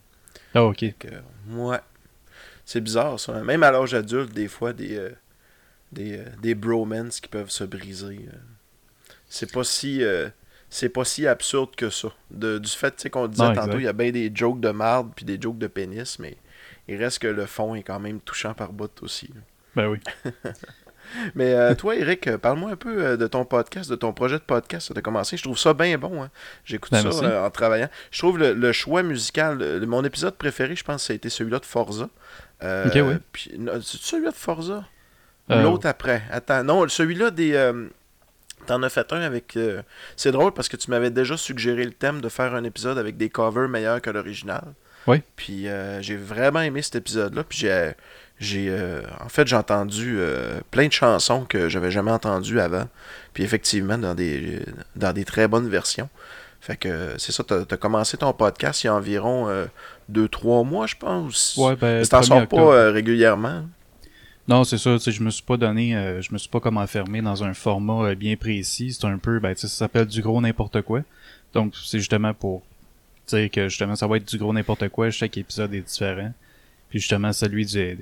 Ah, 0.56 0.64
ok. 0.64 0.86
Que, 0.98 1.08
ouais. 1.52 1.78
C'est 2.66 2.82
bizarre 2.82 3.20
ça. 3.20 3.34
Même 3.44 3.64
à 3.64 3.72
l'âge 3.72 3.94
adulte, 3.94 4.34
des 4.34 4.48
fois, 4.48 4.74
des, 4.74 4.98
euh, 4.98 5.12
des, 5.92 6.18
euh, 6.20 6.26
des 6.42 6.56
bromans 6.56 7.10
qui 7.10 7.28
peuvent 7.28 7.50
se 7.50 7.64
briser. 7.64 8.28
C'est 9.28 9.52
pas 9.52 9.64
si. 9.64 10.04
euh, 10.04 10.30
c'est 10.72 10.90
pas 10.90 11.04
si 11.06 11.26
absurde 11.26 11.76
que 11.76 11.90
ça. 11.90 12.10
De- 12.30 12.60
du 12.60 12.70
fait 12.70 12.92
tu 12.96 13.04
sais, 13.04 13.10
qu'on 13.10 13.28
disait 13.28 13.44
Non, 13.44 13.54
tantôt, 13.56 13.78
il 13.80 13.86
y 13.86 13.88
a 13.88 13.94
bien 13.94 14.12
des 14.12 14.32
jokes 14.34 14.60
de 14.60 14.70
marde 14.70 15.12
puis 15.16 15.26
des 15.26 15.40
jokes 15.42 15.58
de 15.58 15.66
pénis, 15.68 16.20
mais 16.20 16.38
il 16.90 16.98
reste 17.04 17.20
que 17.20 17.28
le 17.28 17.46
fond 17.46 17.76
est 17.76 17.84
quand 17.84 18.00
même 18.00 18.20
touchant 18.20 18.54
par 18.54 18.72
bout 18.74 18.92
aussi. 19.04 19.30
Ben 19.76 19.88
oui. 19.88 20.00
Mais 21.34 21.54
euh, 21.56 21.74
toi, 21.74 21.96
Eric, 21.96 22.28
euh, 22.28 22.38
parle-moi 22.38 22.72
un 22.72 22.76
peu 22.76 23.04
euh, 23.04 23.18
de 23.18 23.26
ton 23.26 23.44
podcast, 23.44 23.90
de 23.90 23.96
ton 23.96 24.14
projet 24.14 24.36
de 24.38 24.44
podcast 24.44 24.94
de 24.94 25.02
commencer. 25.02 25.38
Je 25.38 25.44
trouve 25.44 25.58
ça 25.58 25.74
bien 25.74 25.98
bon. 25.98 26.22
Hein. 26.24 26.30
J'écoute 26.66 26.92
Ben, 26.92 27.12
ça 27.12 27.26
euh, 27.26 27.46
en 27.46 27.50
travaillant. 27.50 27.90
Je 28.12 28.20
trouve 28.20 28.38
le, 28.38 28.54
le 28.54 28.72
choix 28.72 29.02
musical, 29.02 29.58
le- 29.58 29.86
mon 29.88 30.04
épisode 30.04 30.36
préféré, 30.36 30.76
je 30.76 30.84
pense, 30.84 31.06
ça 31.06 31.14
a 31.14 31.16
été 31.16 31.30
celui-là 31.30 31.60
de 31.60 31.66
Forza. 31.66 32.10
Ok, 32.62 32.94
ouais. 32.94 33.18
puis, 33.32 33.52
C'est 33.82 33.98
celui-là 34.02 34.32
de 34.32 34.36
Forza? 34.36 34.86
L'autre 35.50 35.88
après? 35.88 36.22
Attends, 36.32 36.64
non, 36.64 36.88
celui-là 36.88 37.32
des. 37.32 37.72
T'en 38.68 38.84
as 38.84 38.90
fait 38.90 39.12
un 39.14 39.22
avec. 39.22 39.56
euh, 39.58 39.82
C'est 40.16 40.32
drôle 40.32 40.52
parce 40.52 40.68
que 40.70 40.78
tu 40.78 40.92
m'avais 40.92 41.10
déjà 41.10 41.38
suggéré 41.38 41.86
le 41.86 41.92
thème 41.94 42.22
de 42.22 42.30
faire 42.30 42.54
un 42.54 42.64
épisode 42.66 43.00
avec 43.00 43.18
des 43.18 43.30
covers 43.30 43.68
meilleurs 43.70 44.02
que 44.02 44.10
l'original. 44.12 44.64
Oui. 45.08 45.22
Puis 45.36 45.68
euh, 45.68 46.02
j'ai 46.02 46.18
vraiment 46.18 46.62
aimé 46.62 46.82
cet 46.82 46.96
épisode-là. 46.96 47.44
Puis 47.44 47.60
j'ai. 47.60 47.92
j'ai 48.40 48.68
euh, 48.70 49.02
en 49.24 49.30
fait, 49.30 49.48
j'ai 49.48 49.56
entendu 49.56 50.18
euh, 50.18 50.60
plein 50.72 50.88
de 50.88 50.94
chansons 50.94 51.46
que 51.46 51.70
j'avais 51.70 51.92
jamais 51.92 52.12
entendues 52.12 52.60
avant. 52.60 52.88
Puis 53.34 53.44
effectivement, 53.44 53.98
dans 53.98 54.16
des, 54.16 54.62
dans 54.96 55.14
des 55.14 55.26
très 55.26 55.48
bonnes 55.48 55.70
versions. 55.70 56.10
Fait 56.62 56.76
que 56.76 57.16
c'est 57.18 57.32
ça, 57.32 57.44
t'as 57.44 57.62
as 57.62 57.78
commencé 57.78 58.18
ton 58.18 58.34
podcast 58.34 58.84
il 58.84 58.88
y 58.88 58.90
a 58.90 58.94
environ 58.94 59.48
2-3 60.12 60.68
mois, 60.68 60.88
je 60.88 60.96
pense. 60.98 61.56
Ouais, 61.56 61.78
ben, 61.78 62.06
t'en 62.06 62.20
1er 62.20 62.24
sors 62.24 62.48
pas 62.48 62.92
régulièrement. 62.92 63.64
Non, 64.46 64.66
c'est 64.66 64.78
ça, 64.78 64.98
tu 65.00 65.10
je 65.14 65.24
me 65.24 65.30
suis 65.30 65.44
pas 65.44 65.56
donné, 65.56 65.92
je 66.20 66.34
me 66.34 66.38
suis 66.38 66.50
pas 66.50 66.60
comme 66.60 66.76
enfermé 66.76 67.22
dans 67.22 67.46
un 67.46 67.54
format 67.54 68.14
bien 68.14 68.36
précis. 68.36 68.92
C'est 68.92 69.08
un 69.08 69.18
peu, 69.18 69.40
ben, 69.40 69.56
tu 69.56 69.62
ça 69.62 69.68
s'appelle 69.70 70.08
du 70.08 70.22
gros 70.22 70.42
n'importe 70.42 70.82
quoi. 70.82 71.04
Donc, 71.54 71.74
c'est 71.82 72.00
justement 72.00 72.34
pour 72.34 72.62
dire 73.30 73.50
que 73.52 73.68
justement, 73.70 73.96
ça 73.96 74.08
va 74.08 74.18
être 74.18 74.28
du 74.28 74.38
gros 74.38 74.54
n'importe 74.54 74.90
quoi. 74.90 75.10
Chaque 75.12 75.38
épisode 75.38 75.74
est 75.74 75.82
différent. 75.82 76.34
Puis 76.90 77.00
justement, 77.00 77.32
celui 77.34 77.66
du, 77.66 78.00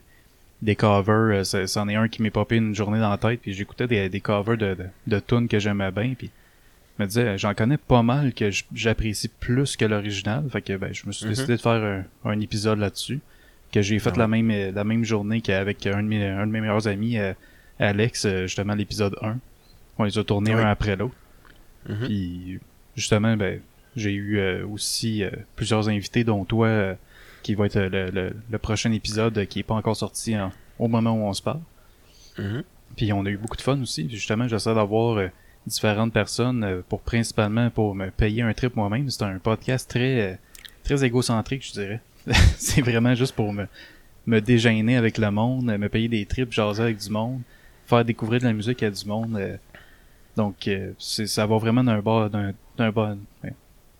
des 0.62 0.76
covers, 0.76 1.44
euh, 1.54 1.66
c'en 1.68 1.88
est 1.90 1.96
un 1.96 2.08
qui 2.08 2.22
m'est 2.22 2.30
popé 2.32 2.56
une 2.58 2.74
journée 2.76 3.00
dans 3.00 3.10
la 3.10 3.18
tête. 3.18 3.42
Puis 3.42 3.54
j'écoutais 3.54 3.88
des, 3.88 4.10
des 4.10 4.22
covers 4.22 4.58
de, 4.58 4.76
de, 4.76 4.86
de 5.08 5.20
tunes 5.20 5.48
que 5.48 5.60
j'aimais 5.60 5.92
bien. 5.92 6.14
Puis 6.18 6.32
je 6.98 7.04
me 7.04 7.08
disais, 7.08 7.38
j'en 7.38 7.54
connais 7.54 7.78
pas 7.78 8.02
mal 8.02 8.34
que 8.34 8.50
j'apprécie 8.74 9.28
plus 9.28 9.76
que 9.76 9.86
l'original. 9.86 10.46
Fait 10.52 10.62
que 10.62 10.76
ben, 10.78 10.94
je 10.94 11.06
me 11.06 11.12
suis 11.12 11.26
Mhm. 11.26 11.32
décidé 11.32 11.56
de 11.58 11.62
faire 11.62 12.06
un, 12.26 12.30
un 12.30 12.40
épisode 12.40 12.80
là-dessus. 12.80 13.20
Que 13.72 13.82
j'ai 13.82 14.00
fait 14.00 14.12
Ah 14.16 14.20
la 14.20 14.28
même 14.30 14.74
la 14.74 14.84
même 14.86 15.04
journée 15.04 15.42
qu'avec 15.42 15.86
un 15.88 16.02
de 16.02 16.08
mes, 16.08 16.26
un 16.26 16.48
de 16.48 16.52
mes 16.52 16.62
meilleurs 16.62 16.88
amis, 16.88 17.18
euh, 17.18 17.34
Alex, 17.80 18.24
euh, 18.26 18.44
justement 18.44 18.74
l'épisode 18.76 19.16
1. 19.22 19.38
On 19.98 20.04
les 20.06 20.18
a 20.18 20.24
tournés 20.24 20.54
un 20.54 20.66
après 20.70 20.96
l'autre. 20.96 21.16
Mhm. 21.90 22.06
Puis 22.06 22.60
justement, 22.96 23.36
ben, 23.36 23.60
j'ai 23.98 24.14
eu 24.14 24.38
euh, 24.40 24.66
aussi 24.66 25.24
euh, 25.24 25.30
plusieurs 25.58 25.90
invités, 25.90 26.24
dont 26.24 26.46
toi, 26.46 26.68
euh, 26.68 26.96
qui 27.44 27.54
va 27.56 27.66
être 27.66 27.76
euh, 27.76 27.90
le, 27.90 28.10
le, 28.12 28.36
le 28.50 28.58
prochain 28.58 28.92
épisode 28.94 29.38
euh, 29.38 29.46
qui 29.46 29.60
est 29.60 29.64
pas 29.64 29.74
encore 29.76 29.98
sorti 29.98 30.38
en- 30.38 30.52
au 30.80 30.88
moment 30.88 31.12
où 31.12 31.24
on 31.28 31.34
se 31.34 31.42
parle. 31.42 31.60
Mhm. 32.38 32.64
Puis 32.96 33.12
on 33.12 33.26
a 33.26 33.30
eu 33.30 33.38
beaucoup 33.38 33.58
de 33.58 33.62
fun 33.62 33.80
aussi. 33.82 34.10
Justement, 34.10 34.48
j'essaie 34.48 34.74
d'avoir 34.74 35.18
euh, 35.18 35.28
différentes 35.66 36.14
personnes 36.14 36.64
euh, 36.64 36.82
pour 36.88 37.02
principalement 37.02 37.70
pour 37.70 37.94
me 37.96 38.10
payer 38.12 38.42
un 38.44 38.54
trip 38.54 38.76
moi-même. 38.76 39.10
C'est 39.10 39.24
un 39.24 39.40
podcast 39.40 39.90
très 39.90 40.22
euh, 40.22 40.36
très 40.84 41.04
égocentrique, 41.04 41.66
je 41.68 41.74
dirais. 41.74 42.02
c'est 42.58 42.82
vraiment 42.82 43.14
juste 43.16 43.36
pour 43.36 43.52
me 43.54 43.66
me 44.26 44.40
déjeuner 44.42 44.98
avec 44.98 45.18
le 45.18 45.32
monde, 45.32 45.66
me 45.66 45.88
payer 45.90 46.10
des 46.10 46.26
trips, 46.26 46.52
jaser 46.52 46.84
avec 46.84 46.98
du 46.98 47.10
monde, 47.10 47.40
faire 47.86 48.04
découvrir 48.04 48.42
de 48.42 48.46
la 48.46 48.54
musique 48.54 48.84
à 48.84 48.90
du 48.92 49.06
monde. 49.06 49.36
euh. 49.38 49.56
donc 50.36 50.68
euh, 50.68 50.92
c'est 51.00 51.28
ça 51.28 51.46
va 51.46 51.58
vraiment 51.58 51.84
d'un 51.84 52.00
bas 52.02 52.28
d'un 52.30 52.54
d'un 52.78 52.92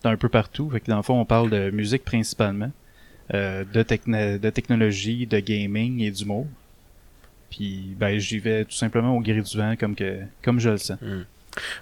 d'un 0.04 0.16
peu 0.16 0.28
partout. 0.28 0.70
Fait 0.70 0.80
que 0.80 0.90
dans 0.90 0.96
le 0.98 1.02
fond, 1.02 1.20
on 1.20 1.24
parle 1.24 1.50
de 1.50 1.70
musique 1.70 2.04
principalement, 2.04 2.70
euh, 3.34 3.64
de 3.72 3.82
techno- 3.82 4.38
de 4.38 4.50
technologie, 4.50 5.26
de 5.26 5.38
gaming 5.40 6.00
et 6.00 6.10
d'humour. 6.10 6.46
Puis 7.50 7.94
ben 7.98 8.18
j'y 8.18 8.38
vais 8.38 8.64
tout 8.64 8.72
simplement 8.76 9.16
au 9.16 9.20
gré 9.20 9.40
du 9.40 9.56
vent 9.56 9.74
comme 9.76 9.94
que 9.94 10.18
comme 10.42 10.60
je 10.60 10.70
le 10.70 10.78
sens. 10.78 10.98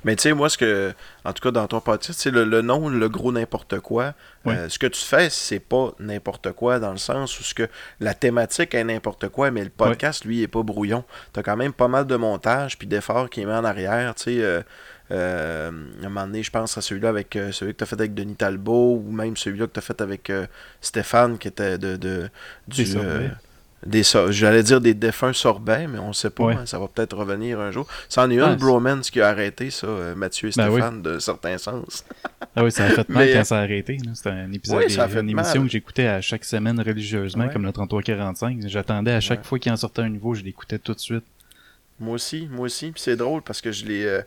Mais 0.05 0.17
tu 0.17 0.23
sais, 0.23 0.33
moi, 0.33 0.49
ce 0.49 0.57
que, 0.57 0.95
en 1.25 1.33
tout 1.35 1.43
cas, 1.43 1.51
dans 1.51 1.67
ton 1.67 1.81
podcast, 1.81 2.19
c'est 2.19 2.31
le, 2.31 2.45
le 2.45 2.63
nom, 2.63 2.89
le 2.89 3.09
gros 3.11 3.31
n'importe 3.31 3.81
quoi. 3.81 4.15
Euh, 4.55 4.69
ce 4.71 4.79
que 4.79 4.87
tu 4.87 5.05
fais, 5.05 5.29
c'est 5.29 5.59
pas 5.59 5.93
n'importe 5.99 6.53
quoi 6.53 6.79
dans 6.79 6.93
le 6.93 6.97
sens 6.97 7.39
où 7.39 7.43
ce 7.43 7.53
que 7.53 7.69
la 8.01 8.15
thématique 8.15 8.75
est 8.75 8.85
n'importe 8.85 9.29
quoi, 9.29 9.51
mais 9.51 9.65
le 9.65 9.69
podcast, 9.71 10.25
lui, 10.25 10.39
il 10.39 10.43
est 10.45 10.49
pas 10.49 10.63
brouillon. 10.63 11.05
T'as 11.35 11.43
quand 11.43 11.57
même 11.57 11.75
pas 11.75 11.89
mal 11.89 12.07
de 12.07 12.17
montage 12.17 12.79
puis 12.79 12.87
d'efforts 12.87 13.29
qui 13.29 13.45
met 13.45 13.53
en 13.53 13.65
arrière. 13.65 14.15
Tu 14.15 14.23
sais, 14.23 14.37
euh, 14.41 14.63
euh, 15.13 15.71
à 16.03 16.07
un 16.07 16.09
moment 16.09 16.27
donné, 16.27 16.43
je 16.43 16.51
pense 16.51 16.77
à 16.77 16.81
celui-là 16.81 17.09
avec 17.11 17.37
euh, 17.37 17.53
celui 17.53 17.73
que 17.73 17.79
t'as 17.79 17.87
fait 17.87 17.95
avec 18.01 18.15
Denis 18.15 18.35
Talbot 18.37 19.03
ou 19.07 19.13
même 19.13 19.37
celui-là 19.37 19.67
que 19.67 19.73
t'as 19.73 19.81
fait 19.81 20.01
avec 20.01 20.31
euh, 20.31 20.47
Stéphane 20.81 21.39
qui 21.39 21.49
était 21.49 21.79
de, 21.79 21.97
de 21.97 22.29
du, 22.67 22.85
Des 22.85 24.01
euh, 24.01 24.03
so- 24.03 24.33
j'allais 24.33 24.65
dire 24.65 24.81
des 24.81 24.95
défunts 24.95 25.33
sorbets, 25.33 25.87
mais 25.87 25.99
on 26.01 26.13
sait 26.13 26.31
pas. 26.31 26.45
Ouais. 26.45 26.55
hein, 26.55 26.67
ça 26.67 26.79
va 26.81 26.89
peut-être 26.89 27.17
revenir 27.17 27.61
un 27.61 27.71
jour. 27.71 27.87
Ça 28.09 28.23
en 28.25 28.31
est 28.31 28.41
Ah, 28.41 28.49
une 28.51 28.57
bromance 28.57 29.11
qui 29.11 29.21
a 29.21 29.29
arrêté 29.29 29.71
ça, 29.71 29.87
euh, 29.87 30.15
Mathieu 30.17 30.49
et 30.49 30.53
Ben 30.57 30.69
oui. 30.71 30.81
Stéphane, 30.81 31.03
d'un 31.03 31.21
certain 31.21 31.57
sens. 31.59 32.05
Ah 32.57 32.65
oui, 32.65 32.73
ça 32.73 32.87
a 32.87 32.89
fait 32.89 33.09
mal 33.09 33.27
Mais, 33.27 33.33
quand 33.35 33.41
euh, 33.41 33.45
ça 33.45 33.59
a 33.59 33.63
arrêté. 33.63 33.99
C'était 34.15 34.31
un 34.31 34.51
épisode, 34.53 34.89
ça 34.91 35.07
fait 35.09 35.21
une 35.21 35.31
émission 35.31 35.63
que 35.63 35.69
j'écoutais 35.71 36.07
à 36.09 36.21
chaque 36.21 36.45
semaine 36.45 36.81
religieusement, 36.81 37.45
Ouais. 37.47 37.53
comme 37.53 37.65
le 37.65 37.71
3345. 37.73 38.67
J'attendais 38.67 39.13
à 39.13 39.21
chaque 39.21 39.41
Ouais. 39.41 39.45
fois 39.45 39.59
qu'il 39.61 39.71
en 39.71 39.77
sortait 39.77 40.03
un 40.03 40.09
nouveau, 40.09 40.35
je 40.35 40.43
l'écoutais 40.43 40.79
tout 40.81 40.95
de 40.95 40.99
suite. 41.01 41.25
Moi 42.01 42.15
aussi, 42.15 42.49
moi 42.51 42.67
aussi. 42.67 42.91
Puis 42.91 43.01
c'est 43.03 43.17
drôle 43.17 43.43
parce 43.43 43.61
que 43.61 43.71
je 43.71 43.85
l'ai. 43.87 44.21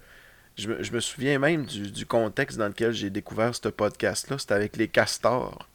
Euh, 0.60 0.62
je, 0.62 0.68
me, 0.70 0.84
je 0.84 0.91
me 0.91 0.99
souviens 0.99 1.39
même 1.39 1.66
du, 1.66 1.91
du 1.91 2.05
contexte 2.05 2.57
dans 2.57 2.68
lequel 2.68 2.91
j'ai 2.93 3.10
découvert 3.10 3.53
ce 3.55 3.70
podcast-là. 3.70 4.38
C'était 4.38 4.53
avec 4.53 4.78
les 4.78 4.88
castors. 4.88 5.68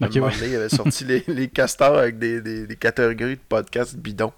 À 0.00 0.06
Ok, 0.06 0.16
un 0.16 0.20
moment 0.20 0.32
ouais. 0.32 0.48
il 0.48 0.56
avait 0.56 0.68
sorti 0.70 1.04
les, 1.04 1.24
les 1.28 1.48
castors 1.48 1.98
avec 1.98 2.18
des, 2.18 2.40
des, 2.40 2.66
des 2.66 2.76
catégories 2.76 3.36
de 3.36 3.40
podcasts 3.48 3.96
bidons. 3.96 4.32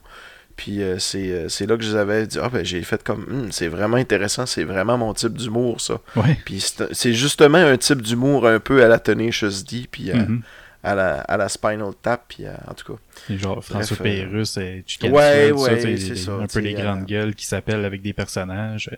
Puis 0.57 0.83
euh, 0.83 0.99
c'est 0.99 1.31
euh, 1.31 1.49
c'est 1.49 1.67
là 1.67 1.77
que 1.77 1.83
je 1.83 1.91
les 1.93 1.97
avais 1.97 2.27
dit 2.27 2.39
Ah, 2.41 2.49
ben 2.51 2.65
j'ai 2.65 2.83
fait 2.83 3.03
comme. 3.03 3.23
Hum, 3.31 3.53
c'est 3.53 3.69
vraiment 3.69 3.97
intéressant, 3.97 4.45
c'est 4.45 4.65
vraiment 4.65 4.99
mon 4.99 5.15
type 5.15 5.33
d'humour, 5.39 5.81
ça. 5.81 5.99
Ouais. 6.17 6.37
Puis 6.45 6.61
c'est 6.61 6.93
c'est 6.93 7.15
justement 7.15 7.59
un 7.59 7.77
type 7.79 8.03
d'humour 8.03 8.47
un 8.47 8.61
peu 8.61 8.85
à 8.85 8.89
la 8.89 8.99
Tenacious 8.99 9.63
D, 9.67 9.87
puis 9.91 10.11
à, 10.11 10.17
Mhm. 10.17 10.43
à, 10.83 10.95
la, 10.95 11.21
à 11.21 11.37
la 11.39 11.49
Spinal 11.49 11.93
Tap, 12.03 12.25
puis 12.29 12.45
à- 12.45 12.61
en 12.69 12.75
tout 12.75 12.93
cas. 12.93 12.99
Et 13.31 13.39
genre 13.39 13.65
François 13.65 13.97
euh, 14.01 14.03
Pérusse 14.03 14.57
et 14.59 14.85
Chicken 14.87 15.13
ouais, 15.13 15.49
ça, 15.49 15.55
ouais, 15.55 15.81
c'est 15.81 15.87
les- 15.87 16.17
ça, 16.17 16.33
un 16.33 16.47
peu 16.47 16.59
les 16.59 16.75
grandes 16.75 17.03
euh, 17.03 17.07
gueules 17.07 17.35
qui 17.35 17.47
s'appellent 17.47 17.85
avec 17.85 18.03
des 18.03 18.13
personnages. 18.13 18.91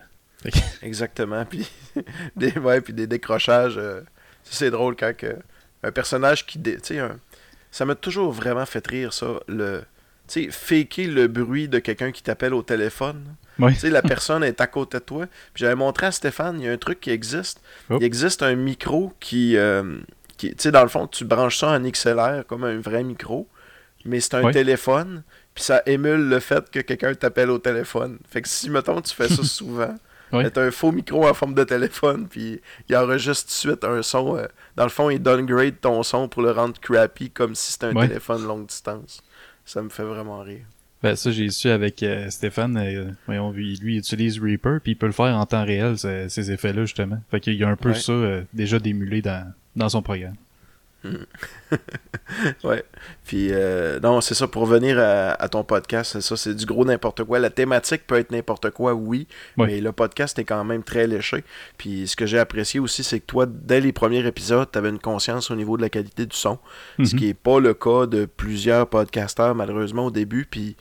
Exactement. 0.83 1.45
Puis 1.51 1.69
des, 2.37 2.53
ouais, 2.59 2.81
puis 2.81 2.93
des 2.93 3.07
décrochages. 3.07 3.77
euh, 3.79 4.01
c'est 4.43 4.71
drôle 4.71 4.95
quand 4.97 5.17
que, 5.17 5.37
un 5.83 5.93
personnage 5.93 6.45
qui. 6.47 6.61
Tu 6.61 6.79
sais, 6.83 6.99
ça 7.71 7.85
m'a 7.87 7.95
toujours 7.95 8.33
vraiment 8.33 8.67
fait 8.67 8.87
rire, 8.87 9.13
ça. 9.13 9.41
Le, 9.49 9.85
tu 10.29 10.45
sais, 10.45 10.51
faker 10.51 11.07
le 11.07 11.27
bruit 11.29 11.69
de 11.69 11.79
quelqu'un 11.79 12.13
qui 12.13 12.23
t'appelle 12.23 12.55
au 12.55 12.63
téléphone. 12.63 13.37
Ouais. 13.59 13.73
Tu 13.73 13.81
sais, 13.81 13.91
la 13.91 14.03
personne 14.15 14.43
est 14.45 14.61
à 14.61 14.67
côté 14.67 14.99
de 14.99 15.03
toi. 15.05 15.27
Puis 15.27 15.63
j'avais 15.63 15.75
montré 15.75 16.07
à 16.07 16.13
Stéphane, 16.13 16.61
il 16.61 16.67
y 16.67 16.69
a 16.69 16.73
un 16.73 16.77
truc 16.79 17.01
qui 17.01 17.11
existe. 17.11 17.61
Oh. 17.91 17.99
Il 18.01 18.05
existe 18.05 18.43
un 18.43 18.55
micro 18.55 19.13
qui. 19.21 19.57
euh, 19.57 19.99
qui 20.37 20.51
tu 20.51 20.57
sais, 20.59 20.71
dans 20.73 20.83
le 20.83 20.89
fond, 20.89 21.07
tu 21.07 21.25
branches 21.25 21.59
ça 21.59 21.69
en 21.71 21.81
XLR 21.81 22.45
comme 22.47 22.65
un 22.65 22.79
vrai 22.79 23.03
micro. 23.05 23.49
Mais 24.05 24.21
c'est 24.21 24.35
un 24.35 24.51
téléphone. 24.53 25.23
Puis 25.55 25.65
ça 25.65 25.83
émule 25.87 26.29
le 26.29 26.41
fait 26.41 26.69
que 26.71 26.81
quelqu'un 26.81 27.15
t'appelle 27.15 27.49
au 27.51 27.59
téléphone. 27.59 28.19
Fait 28.29 28.43
que 28.43 28.49
si, 28.49 28.69
mettons, 28.69 29.01
tu 29.01 29.15
fais 29.15 29.29
ça 29.29 29.43
souvent. 29.43 29.95
Ouais. 30.33 30.51
T'as 30.51 30.63
un 30.67 30.71
faux 30.71 30.91
micro 30.93 31.29
en 31.29 31.35
forme 31.35 31.55
de 31.55 31.63
téléphone, 31.65 32.27
puis 32.29 32.61
il 32.89 32.97
enregistre 32.97 33.45
tout 33.45 33.69
de 33.69 33.73
suite 33.73 33.85
un 33.85 34.03
son. 34.03 34.37
euh, 34.37 34.47
dans 34.77 34.85
le 34.85 34.91
fond, 34.91 35.11
il 35.11 35.21
downgrade 35.23 35.81
ton 35.81 36.03
son 36.03 36.29
pour 36.29 36.43
le 36.43 36.51
rendre 36.51 36.79
crappy 36.81 37.31
comme 37.31 37.55
si 37.55 37.73
c'était 37.73 37.87
un 37.87 37.93
Ouais. 37.95 38.09
téléphone 38.09 38.45
longue 38.45 38.67
distance. 38.67 39.23
Ça 39.65 39.81
me 39.83 39.89
fait 39.89 40.03
vraiment 40.03 40.41
rire. 40.41 40.65
Ben 41.03 41.15
ça 41.17 41.31
j'ai 41.31 41.51
su 41.51 41.69
avec 41.69 42.03
euh, 42.03 42.31
Stéphane, 42.31 42.77
euh, 42.79 43.11
voyons, 43.27 43.51
lui, 43.53 43.75
il 43.79 43.99
utilise 43.99 44.41
Reaper 44.41 44.79
puis 44.83 44.93
il 44.93 44.95
peut 44.97 45.05
le 45.07 45.13
faire 45.13 45.37
en 45.37 45.45
temps 45.45 45.65
réel 45.65 45.99
ce- 45.99 46.29
ces 46.31 46.51
effets-là 46.51 46.83
justement. 46.87 47.19
Fait 47.31 47.41
qu'il 47.41 47.55
y 47.55 47.63
a 47.65 47.69
un 47.69 47.77
peu 47.77 47.91
Ouais. 47.91 47.95
ça 47.95 48.13
déjà 48.55 48.79
démulé 48.79 49.21
dans, 49.21 49.53
dans 49.77 49.91
son 49.91 50.01
programme. 50.01 50.37
Ouais. 52.65 52.83
Puis, 53.27 53.49
euh, 53.53 54.01
non, 54.01 54.21
c'est 54.21 54.35
ça, 54.35 54.49
pour 54.49 54.63
revenir 54.63 54.99
à, 54.99 55.33
à 55.33 55.49
ton 55.49 55.63
podcast, 55.63 56.13
c'est 56.13 56.21
ça, 56.23 56.37
c'est 56.37 56.55
du 56.55 56.65
gros 56.67 56.85
n'importe 56.85 57.23
quoi. 57.25 57.39
La 57.39 57.51
thématique 57.51 58.07
peut 58.07 58.17
être 58.19 58.31
n'importe 58.31 58.71
quoi, 58.71 58.95
oui, 58.95 59.27
mais 59.57 59.81
le 59.81 59.93
podcast 59.93 60.39
est 60.39 60.45
quand 60.45 60.65
même 60.65 60.83
très 60.83 61.07
léché. 61.07 61.45
Puis, 61.79 62.09
ce 62.09 62.17
que 62.17 62.27
j'ai 62.27 62.39
apprécié 62.39 62.81
aussi, 62.81 63.05
c'est 63.05 63.21
que 63.21 63.27
toi, 63.27 63.47
dès 63.47 63.81
les 63.81 63.93
premiers 63.93 64.27
épisodes, 64.27 64.69
tu 64.71 64.79
avais 64.79 64.89
une 64.89 64.99
conscience 64.99 65.51
au 65.51 65.55
niveau 65.57 65.77
de 65.77 65.83
la 65.83 65.91
qualité 65.91 66.27
du 66.27 66.37
son, 66.37 66.59
ce 66.99 67.03
Mhm. 67.15 67.19
qui 67.21 67.27
n'est 67.27 67.35
pas 67.35 67.61
le 67.61 67.75
cas 67.75 68.07
de 68.07 68.25
plusieurs 68.25 68.89
podcasteurs, 68.89 69.55
malheureusement, 69.55 70.07
au 70.07 70.11
début. 70.11 70.47
Puis, 70.51 70.77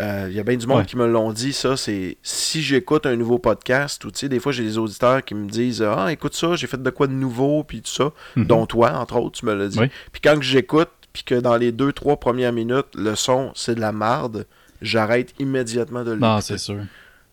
euh, 0.00 0.26
il 0.30 0.34
y 0.34 0.40
a 0.40 0.42
bien 0.42 0.56
du 0.56 0.66
monde 0.66 0.78
Ouais. 0.78 0.84
qui 0.86 0.96
me 0.96 1.06
l'ont 1.06 1.32
dit, 1.32 1.52
ça, 1.52 1.76
c'est 1.76 2.16
si 2.22 2.62
j'écoute 2.62 3.04
un 3.06 3.14
nouveau 3.16 3.38
podcast, 3.38 4.04
ou 4.04 4.10
tu 4.10 4.20
sais, 4.20 4.28
des 4.28 4.40
fois, 4.40 4.52
j'ai 4.52 4.62
des 4.64 4.78
auditeurs 4.78 5.22
qui 5.24 5.34
me 5.34 5.48
disent 5.48 5.82
Ah, 5.82 6.10
écoute 6.10 6.34
ça, 6.34 6.56
j'ai 6.56 6.66
fait 6.66 6.82
de 6.82 6.90
quoi 6.90 7.06
de 7.06 7.12
nouveau, 7.12 7.62
puis 7.64 7.82
tout 7.82 7.90
ça, 7.90 8.12
Mhm. 8.36 8.46
dont 8.46 8.66
toi, 8.66 8.92
entre 8.98 9.16
autres, 9.16 9.38
tu 9.40 9.46
me 9.46 9.54
l'as 9.54 9.68
dit. 9.68 9.78
Oui. 9.78 9.90
Puis 10.12 10.20
quand 10.22 10.40
j'écoute, 10.40 10.88
puis 11.12 11.24
que 11.24 11.34
dans 11.34 11.56
les 11.56 11.72
deux, 11.72 11.92
trois 11.92 12.16
premières 12.16 12.52
minutes, 12.54 12.86
le 12.94 13.14
son, 13.14 13.52
c'est 13.54 13.74
de 13.74 13.80
la 13.80 13.92
marde, 13.92 14.46
j'arrête 14.80 15.34
immédiatement 15.38 16.04
de 16.04 16.14
Non, 16.14 16.36
l'écouter. 16.36 16.54
c'est 16.54 16.58
sûr. 16.58 16.78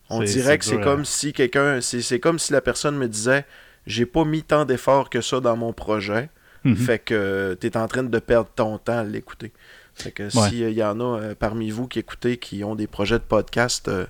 On 0.10 0.22
dirait 0.24 0.57
que 0.57 0.66
c'est 0.66 0.82
comme 0.82 1.05
si 1.05 1.34
quelqu'un, 1.34 1.82
c'est 1.82 2.01
c'est 2.01 2.20
comme 2.20 2.39
si 2.39 2.51
la 2.51 2.62
personne 2.62 2.97
me 2.97 3.07
disait, 3.07 3.45
j'ai 3.88 4.05
pas 4.05 4.26
mis 4.26 4.43
tant 4.43 4.66
d'efforts 4.66 5.10
que 5.10 5.22
ça 5.22 5.39
dans 5.39 5.55
mon 5.55 5.72
projet, 5.72 6.30
Mhm. 6.66 6.76
fait 6.76 6.99
que 6.99 7.53
t'es 7.60 7.78
en 7.78 7.88
train 7.88 8.03
de 8.03 8.20
perdre 8.20 8.49
ton 8.53 8.78
temps 8.80 8.97
à 8.97 9.03
l'écouter. 9.03 9.53
Fait 10.00 10.12
que 10.12 10.24
Ouais. 10.24 10.50
s'il 10.50 10.70
y 10.72 10.84
en 10.84 11.00
a 11.00 11.20
euh, 11.20 11.36
parmi 11.36 11.70
vous 11.72 11.88
qui 11.88 12.00
écoutez, 12.00 12.38
qui 12.38 12.64
ont 12.64 12.76
des 12.76 12.88
projets 12.88 13.20
de 13.20 13.24
podcast, 13.24 13.88
euh, 13.88 14.06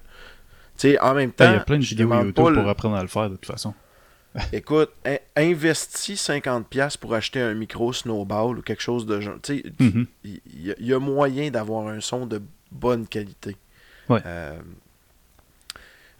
tu 0.77 0.89
sais, 0.91 0.99
en 0.99 1.13
même 1.13 1.31
temps, 1.31 1.49
Il 1.49 1.53
y 1.53 1.57
a 1.57 1.59
plein 1.61 1.77
de 1.79 1.83
vidéos 1.83 2.13
YouTube 2.13 2.47
le- 2.49 2.53
pour 2.55 2.69
apprendre 2.69 2.95
à 2.95 3.01
le 3.01 3.07
faire 3.07 3.29
de 3.29 3.35
toute 3.35 3.45
façon. 3.47 3.73
Écoute, 4.53 4.91
in- 5.05 5.17
investis 5.35 6.21
50$ 6.29 6.97
pour 6.97 7.15
acheter 7.15 7.41
un 7.41 7.55
micro 7.55 7.91
snowball 7.91 8.59
ou 8.59 8.61
quelque 8.61 8.81
chose 8.83 9.05
de 9.07 9.19
genre. 9.19 9.37
Tu 9.41 9.57
sais, 9.57 9.63
Mhm. 9.79 10.05
il 10.23 10.41
il 10.53 10.61
y, 10.67 10.71
a- 10.71 10.75
il 10.79 10.85
y 10.85 10.93
a 10.93 10.99
moyen 10.99 11.49
d'avoir 11.49 11.87
un 11.87 11.99
son 11.99 12.25
de 12.27 12.39
bonne 12.71 13.07
qualité. 13.07 13.57
Ouais. 14.07 14.21
Euh, 14.25 14.59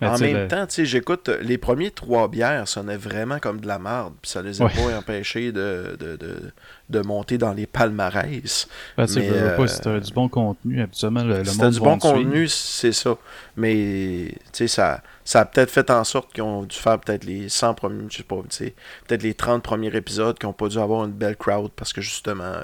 en 0.07 0.17
même 0.17 0.33
le- 0.43 0.47
temps, 0.47 0.65
tu 0.65 0.75
sais, 0.75 0.85
j'écoute 0.85 1.27
les 1.41 1.57
premiers 1.57 1.91
trois 1.91 2.27
bières 2.29 2.67
sonnaient 2.67 2.95
vraiment 2.97 3.39
comme 3.39 3.59
de 3.59 3.67
la 3.67 3.79
merde, 3.79 4.13
puis 4.21 4.31
ça 4.31 4.41
les 4.41 4.61
a 4.61 4.65
Ouais. 4.65 4.71
pas 4.73 4.97
empêchés 4.97 5.51
de, 5.51 5.97
de, 5.99 6.15
de, 6.15 6.51
de 6.89 6.99
monter 7.01 7.37
dans 7.37 7.51
les 7.53 7.65
palmarès. 7.65 8.67
ben, 8.97 9.05
tu 9.05 9.19
euh, 9.19 9.57
pas, 9.57 9.67
si 9.67 9.81
t'as 9.81 9.99
du 9.99 10.13
bon 10.13 10.29
contenu, 10.29 10.81
habituellement, 10.81 11.23
le, 11.23 11.43
le 11.43 11.53
monde 11.53 11.71
du 11.73 11.79
bon 11.79 11.97
contenu, 11.99 12.47
c'est 12.47 12.93
ça. 12.93 13.17
Mais 13.57 14.29
tu 14.31 14.39
sais, 14.53 14.67
ça, 14.69 15.01
ça 15.25 15.41
a 15.41 15.45
peut-être 15.45 15.69
fait 15.71 15.89
en 15.89 16.03
sorte 16.05 16.31
qu'ils 16.33 16.43
ont 16.43 16.63
dû 16.63 16.77
faire 16.77 16.97
peut-être 16.99 17.25
les 17.25 17.49
100 17.49 17.73
premiers, 17.73 18.05
je 18.09 18.17
sais 18.17 18.23
pas, 18.23 18.37
tu 18.49 18.55
sais, 18.55 18.73
peut-être 19.07 19.23
les 19.23 19.33
30 19.33 19.61
premiers 19.61 19.93
épisodes 19.95 20.39
qui 20.39 20.45
n'ont 20.45 20.53
pas 20.53 20.69
dû 20.69 20.79
avoir 20.79 21.03
une 21.05 21.11
belle 21.11 21.35
crowd 21.35 21.71
parce 21.75 21.91
que 21.93 21.99
justement, 22.01 22.43
euh, 22.45 22.63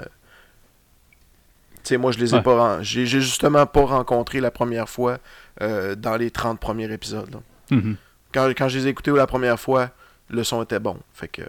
tu 1.84 1.90
sais, 1.90 1.96
moi 1.98 2.10
je 2.12 2.18
les 2.18 2.32
ai 2.34 2.38
Ouais. 2.38 2.42
pas, 2.42 2.82
j'ai 2.82 3.06
j'ai 3.06 3.20
justement 3.20 3.66
pas 3.66 3.84
rencontré 3.84 4.40
la 4.40 4.50
première 4.50 4.88
fois 4.88 5.18
euh, 5.62 5.94
dans 5.94 6.16
les 6.16 6.30
30 6.30 6.58
premiers 6.60 6.90
épisodes. 6.92 7.36
Mhm. 7.70 7.96
Quand, 8.32 8.48
quand 8.50 8.68
je 8.68 8.78
les 8.78 8.86
ai 8.86 8.90
écoutés 8.90 9.10
la 9.12 9.26
première 9.26 9.58
fois, 9.58 9.90
le 10.28 10.42
son 10.44 10.62
était 10.62 10.78
bon. 10.80 10.98
Fait 11.14 11.28
que, 11.28 11.42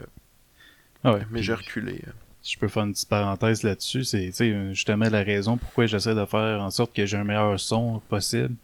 Ah 1.03 1.14
ouais, 1.14 1.22
mais 1.32 1.41
j'ai 1.43 1.53
reculé. 1.53 2.01
euh. 2.08 2.12
Si 2.41 2.53
je 2.53 2.60
peux 2.60 2.68
faire 2.70 2.84
une 2.84 2.93
petite 2.93 3.10
parenthèse 3.10 3.64
là-dessus, 3.64 4.03
c'est 4.05 4.32
euh, 4.41 4.70
justement 4.74 5.10
la 5.10 5.22
raison 5.24 5.58
pourquoi 5.58 5.86
j'essaie 5.86 6.16
de 6.16 6.26
faire 6.26 6.62
en 6.62 6.70
sorte 6.70 6.93
que 6.95 7.05
j'ai 7.05 7.18
un 7.18 7.24
meilleur 7.26 7.60
son 7.60 7.99
possible. 8.08 8.55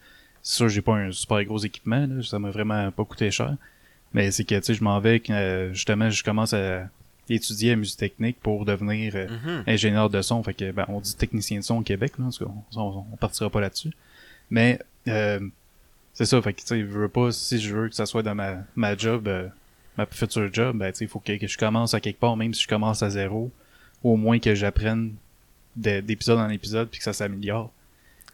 C'est 0.42 0.56
sûr, 0.58 0.70
j'ai 0.70 0.82
pas 0.82 0.96
un 0.96 1.12
super 1.12 1.44
gros 1.44 1.58
équipement, 1.60 2.06
là, 2.08 2.22
ça 2.24 2.40
m'a 2.40 2.50
vraiment 2.52 2.90
pas 2.92 3.04
coûté 3.06 3.30
cher. 3.32 3.56
Mais 4.14 4.32
c'est 4.32 4.44
que 4.46 4.56
tu 4.56 4.64
sais, 4.64 4.74
je 4.74 4.84
m'en 4.84 5.00
vais, 5.00 5.22
euh, 5.30 5.74
justement, 5.74 6.10
je 6.10 6.24
commence 6.24 6.54
à 6.54 6.88
étudier 7.30 7.72
la 7.72 7.76
musique 7.78 7.98
technique 7.98 8.38
pour 8.42 8.64
devenir 8.66 9.14
euh, 9.16 9.28
Mhm. 9.28 9.64
ingénieur 9.68 10.10
de 10.10 10.22
son. 10.22 10.42
Fait 10.44 10.54
que 10.54 10.72
ben, 10.72 10.86
on 10.88 11.00
dit 11.02 11.16
technicien 11.16 11.60
de 11.60 11.64
son 11.64 11.78
au 11.78 11.82
Québec, 11.82 12.14
là, 12.20 12.26
parce 12.26 12.38
qu'on 12.38 12.54
on, 12.76 13.06
on 13.12 13.16
partira 13.18 13.50
pas 13.50 13.60
là-dessus. 13.62 13.92
Mais 14.50 14.80
euh, 15.08 15.40
c'est 16.14 16.26
ça, 16.26 16.42
fait 16.42 16.54
que 16.54 16.62
tu 16.62 16.68
sais, 16.68 16.80
je 16.80 16.86
veux 16.86 17.10
pas, 17.10 17.32
si 17.32 17.60
je 17.60 17.76
veux 17.76 17.90
que 17.90 17.96
ça 17.96 18.06
soit 18.06 18.24
dans 18.24 18.36
ma, 18.36 18.58
ma 18.76 18.96
job, 18.96 19.28
euh, 19.28 19.48
ma 19.98 20.06
future 20.06 20.50
job, 20.54 20.78
ben 20.78 20.92
tu 20.92 21.00
sais, 21.00 21.06
il 21.06 21.08
faut 21.08 21.20
que, 21.20 21.38
que 21.38 21.48
je 21.48 21.58
commence 21.58 21.94
à 21.94 22.00
quelque 22.00 22.20
part, 22.20 22.38
même 22.38 22.54
si 22.54 22.64
je 22.64 22.68
commence 22.68 23.02
à 23.04 23.10
zéro, 23.10 23.52
au 24.04 24.16
moins 24.16 24.40
que 24.40 24.54
j'apprenne 24.56 25.14
de- 25.76 26.02
d'épisode 26.02 26.38
en 26.40 26.50
épisode 26.50 26.90
puis 26.90 27.00
que 27.00 27.04
ça 27.04 27.14
s'améliore. 27.14 27.72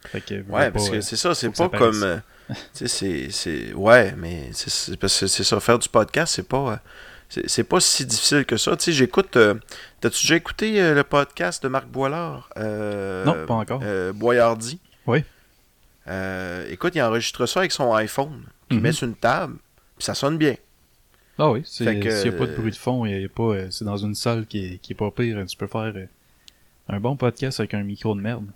Fait 0.06 0.20
que, 0.20 0.34
veux 0.34 0.40
Ouais, 0.52 0.66
pas, 0.66 0.70
parce 0.72 0.90
que 0.90 0.96
euh, 0.96 1.00
c'est 1.00 1.16
ça, 1.16 1.34
c'est 1.34 1.54
ça 1.54 1.68
pas 1.68 1.78
comme. 1.78 2.20
tu 2.48 2.54
sais, 2.72 2.88
c'est- 2.88 3.30
c'est. 3.30 3.72
Ouais, 3.74 4.14
mais 4.16 4.50
c'est- 4.52 4.96
parce 4.98 5.18
que 5.20 5.26
c'est 5.26 5.44
ça, 5.44 5.60
faire 5.60 5.78
du 5.78 5.88
podcast, 5.88 6.34
c'est 6.34 6.48
pas. 6.48 6.80
c'est 7.28 7.48
c'est 7.48 7.64
pas 7.64 7.80
si 7.80 8.04
difficile 8.06 8.44
que 8.44 8.56
ça. 8.56 8.76
Tu 8.76 8.84
sais, 8.84 8.92
j'écoute. 8.92 9.36
euh, 9.36 9.54
T'as-tu 10.00 10.22
déjà 10.24 10.36
écouté 10.36 10.80
euh, 10.82 10.94
le 10.94 11.04
podcast 11.04 11.62
de 11.62 11.68
Marc 11.68 11.86
Boilard 11.86 12.48
euh, 12.56 13.24
Non, 13.24 13.46
pas 13.46 13.54
encore. 13.54 13.82
Boyardi. 14.14 14.80
Oui. 15.06 15.22
Euh, 16.08 16.66
écoute, 16.70 16.94
il 16.94 17.02
enregistre 17.02 17.46
ça 17.46 17.60
avec 17.60 17.72
son 17.72 17.92
iPhone. 17.94 18.42
Il 18.70 18.76
Mhm. 18.78 18.82
met 18.82 18.92
sur 18.92 19.06
une 19.08 19.14
table, 19.16 19.56
puis 19.96 20.04
ça 20.04 20.14
sonne 20.14 20.38
bien. 20.38 20.54
Ah 21.38 21.50
oui, 21.50 21.62
c'est- 21.64 21.84
s'il 21.84 22.30
n'y 22.30 22.36
a 22.36 22.38
pas 22.38 22.46
de 22.46 22.54
bruit 22.54 22.70
de 22.70 22.76
fond, 22.76 23.04
il 23.06 23.20
y 23.20 23.24
a 23.24 23.28
pas, 23.28 23.42
euh, 23.42 23.66
c'est 23.70 23.84
dans 23.84 23.96
une 23.96 24.14
salle 24.14 24.46
qui 24.46 24.64
est, 24.74 24.78
qui 24.78 24.92
est 24.92 24.96
pas 24.96 25.10
pire, 25.10 25.42
tu 25.46 25.56
peux 25.56 25.66
faire 25.66 25.92
euh, 25.96 26.06
un 26.88 27.00
bon 27.00 27.16
podcast 27.16 27.60
avec 27.60 27.74
un 27.74 27.82
micro 27.82 28.14
de 28.14 28.20
merde. 28.20 28.46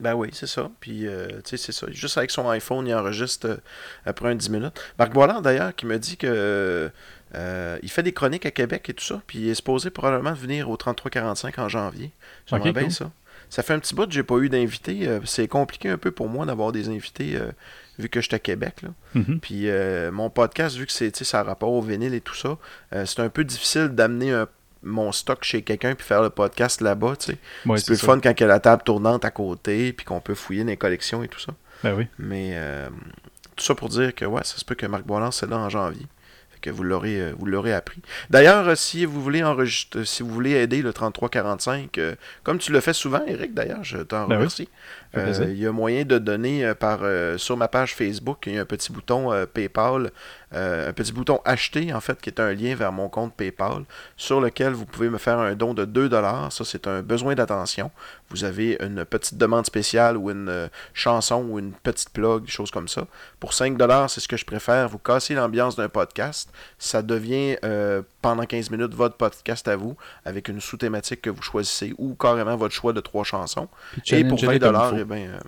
Ben 0.00 0.14
oui, 0.14 0.30
c'est 0.32 0.46
ça. 0.46 0.70
Puis, 0.80 1.06
euh, 1.06 1.28
tu 1.44 1.50
sais, 1.50 1.56
c'est 1.58 1.72
ça. 1.72 1.86
Juste 1.90 2.16
avec 2.16 2.30
son 2.30 2.48
iPhone, 2.48 2.86
il 2.86 2.94
enregistre 2.94 3.46
euh, 3.48 3.56
après 4.06 4.30
un 4.30 4.34
10 4.34 4.48
minutes. 4.48 4.72
Marc 4.98 5.12
Boilard, 5.12 5.42
d'ailleurs, 5.42 5.74
qui 5.76 5.84
me 5.84 5.98
dit 5.98 6.16
que 6.16 6.90
euh, 7.36 7.78
il 7.82 7.90
fait 7.90 8.02
des 8.02 8.12
chroniques 8.12 8.46
à 8.46 8.50
Québec 8.50 8.88
et 8.88 8.94
tout 8.94 9.04
ça. 9.04 9.20
Puis, 9.26 9.40
il 9.40 9.48
est 9.50 9.54
supposé 9.54 9.90
probablement 9.90 10.32
venir 10.32 10.70
au 10.70 10.76
3345 10.78 11.58
en 11.58 11.68
janvier. 11.68 12.10
J'aimerais 12.46 12.70
Ok, 12.70 12.74
bien 12.76 12.84
cool. 12.84 12.92
ça. 12.92 13.10
Ça 13.50 13.62
fait 13.62 13.74
un 13.74 13.78
petit 13.78 13.94
bout 13.94 14.06
que 14.06 14.12
j'ai 14.12 14.22
pas 14.22 14.36
eu 14.38 14.48
d'invités. 14.48 15.06
Euh, 15.06 15.20
c'est 15.24 15.48
compliqué 15.48 15.90
un 15.90 15.98
peu 15.98 16.10
pour 16.10 16.28
moi 16.28 16.46
d'avoir 16.46 16.72
des 16.72 16.88
invités 16.88 17.36
euh, 17.36 17.50
vu 17.98 18.08
que 18.08 18.20
je 18.20 18.26
suis 18.26 18.34
à 18.34 18.38
Québec. 18.38 18.82
Là. 18.82 18.88
Mhm. 19.14 19.40
Puis 19.40 19.68
euh, 19.68 20.10
mon 20.10 20.30
podcast, 20.30 20.76
vu 20.76 20.86
que 20.86 20.92
c'est, 20.92 21.14
ça 21.24 21.40
a 21.40 21.42
rapport 21.42 21.72
au 21.72 21.82
vinyle 21.82 22.14
et 22.14 22.20
tout 22.20 22.34
ça, 22.34 22.56
euh, 22.94 23.04
c'est 23.06 23.20
un 23.20 23.28
peu 23.28 23.44
difficile 23.44 23.88
d'amener 23.88 24.44
mon 24.82 25.12
stock 25.12 25.44
chez 25.44 25.62
quelqu'un 25.62 25.94
puis 25.94 26.06
faire 26.06 26.22
le 26.22 26.30
podcast 26.30 26.80
là-bas. 26.80 27.14
Ouais, 27.66 27.78
c'est 27.78 27.86
plus 27.86 27.96
ça. 27.96 28.06
fun 28.06 28.20
quand 28.20 28.30
il 28.30 28.40
y 28.40 28.44
a 28.44 28.46
la 28.46 28.60
table 28.60 28.82
tournante 28.82 29.24
à 29.24 29.30
côté 29.30 29.92
puis 29.92 30.06
qu'on 30.06 30.20
peut 30.20 30.34
fouiller 30.34 30.64
dans 30.64 30.70
les 30.70 30.76
collections 30.76 31.22
et 31.22 31.28
tout 31.28 31.40
ça. 31.40 31.52
Ben 31.82 31.94
oui. 31.94 32.06
Mais 32.18 32.52
euh, 32.54 32.88
tout 33.56 33.64
ça 33.64 33.74
pour 33.74 33.88
dire 33.88 34.14
que 34.14 34.24
ouais, 34.24 34.42
ça 34.44 34.56
se 34.56 34.64
peut 34.64 34.74
que 34.74 34.86
Marc 34.86 35.04
Boiland 35.04 35.30
c'est 35.30 35.48
là 35.48 35.58
en 35.58 35.68
janvier. 35.68 36.06
Que 36.60 36.70
vous 36.70 36.82
l'aurez 36.82 37.20
euh, 37.20 37.32
vous 37.38 37.46
l'aurez 37.46 37.72
appris. 37.72 38.02
D'ailleurs, 38.30 38.68
euh, 38.68 38.74
si 38.74 39.04
vous 39.04 39.22
voulez 39.22 39.42
enregistrer 39.42 40.04
si 40.04 40.22
vous 40.22 40.30
voulez 40.30 40.52
aider 40.52 40.82
le 40.82 40.92
3345, 40.92 41.98
euh, 41.98 42.14
comme 42.42 42.58
tu 42.58 42.72
le 42.72 42.80
fais 42.80 42.92
souvent, 42.92 43.22
Eric, 43.26 43.54
d'ailleurs, 43.54 43.82
je 43.84 43.98
t'en 43.98 44.26
Ben 44.26 44.36
remercie. 44.36 44.68
Euh. 45.16 45.46
Il 45.48 45.58
y 45.58 45.66
a 45.66 45.72
moyen 45.72 46.04
de 46.04 46.18
donner 46.18 46.64
euh, 46.64 46.74
par 46.74 47.00
euh, 47.02 47.36
sur 47.36 47.56
ma 47.56 47.66
page 47.66 47.94
Facebook, 47.94 48.44
il 48.46 48.54
y 48.54 48.58
a 48.58 48.62
un 48.62 48.64
petit 48.64 48.92
bouton 48.92 49.32
euh, 49.32 49.44
PayPal, 49.44 50.10
un 50.52 50.92
petit 50.92 51.12
bouton 51.12 51.40
acheter 51.44 51.92
en 51.92 52.00
fait 52.00 52.20
qui 52.20 52.28
est 52.28 52.40
un 52.40 52.52
lien 52.52 52.74
vers 52.74 52.90
mon 52.90 53.08
compte 53.08 53.32
PayPal 53.34 53.84
sur 54.16 54.40
lequel 54.40 54.72
vous 54.72 54.84
pouvez 54.84 55.08
me 55.08 55.18
faire 55.18 55.38
un 55.38 55.54
don 55.54 55.74
de 55.74 55.84
2 55.84 56.08
dollars. 56.08 56.52
Ça 56.52 56.64
c'est 56.64 56.88
un 56.88 57.02
besoin 57.02 57.36
d'attention. 57.36 57.92
Vous 58.30 58.42
avez 58.42 58.76
une 58.80 59.04
petite 59.04 59.38
demande 59.38 59.64
spéciale 59.64 60.16
ou 60.16 60.28
une 60.28 60.68
chanson 60.92 61.46
ou 61.48 61.60
une 61.60 61.72
petite 61.72 62.10
plug, 62.10 62.46
des 62.46 62.50
choses 62.50 62.72
comme 62.72 62.88
ça. 62.88 63.06
Pour 63.38 63.54
5 63.54 63.76
dollars, 63.76 64.10
c'est 64.10 64.20
ce 64.20 64.26
que 64.26 64.36
je 64.36 64.44
préfère. 64.44 64.88
Vous 64.88 64.98
cassez 64.98 65.34
l'ambiance 65.34 65.76
d'un 65.76 65.88
podcast. 65.88 66.50
Ça 66.78 67.02
devient 67.02 67.56
pendant 68.20 68.44
15 68.44 68.70
minutes 68.70 68.94
votre 68.94 69.16
podcast 69.16 69.68
à 69.68 69.76
vous 69.76 69.96
avec 70.24 70.48
une 70.48 70.60
sous-thématique 70.60 71.22
que 71.22 71.30
vous 71.30 71.42
choisissez 71.42 71.94
ou 71.96 72.14
carrément 72.14 72.56
votre 72.56 72.74
choix 72.74 72.92
de 72.92 73.00
trois 73.00 73.22
chansons. 73.22 73.68
Et 74.10 74.24
pour 74.24 74.38
challengez-le 74.38 74.70
20 74.72 74.99
comme 74.99 74.99
il 75.00 75.02
eh 75.02 75.04
ben, 75.26 75.30
euh, 75.34 75.38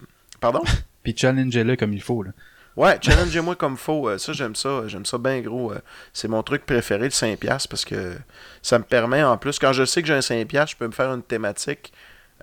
pardon? 0.40 0.62
Puis 1.02 1.14
challengez-le 1.16 1.76
comme 1.76 1.92
il 1.92 2.02
faut. 2.02 2.22
Là. 2.22 2.30
Ouais, 2.76 2.98
challengez-moi 3.02 3.54
comme 3.56 3.76
faut. 3.76 4.08
Euh, 4.08 4.18
Ça, 4.18 4.32
j'aime 4.32 4.54
ça. 4.54 4.84
J'aime 4.86 5.04
ça 5.04 5.18
bien 5.18 5.40
gros. 5.40 5.72
Euh, 5.72 5.78
C'est 6.12 6.28
mon 6.28 6.42
truc 6.42 6.64
préféré, 6.64 7.04
le 7.04 7.10
5$ 7.10 7.36
parce 7.68 7.84
que 7.84 8.14
ça 8.62 8.78
me 8.78 8.84
permet, 8.84 9.22
en 9.22 9.36
plus, 9.36 9.58
quand 9.58 9.72
je 9.72 9.84
sais 9.84 10.00
que 10.00 10.08
j'ai 10.08 10.14
un 10.14 10.20
5$, 10.20 10.70
je 10.70 10.76
peux 10.76 10.86
me 10.86 10.92
faire 10.92 11.12
une 11.12 11.22
thématique 11.22 11.92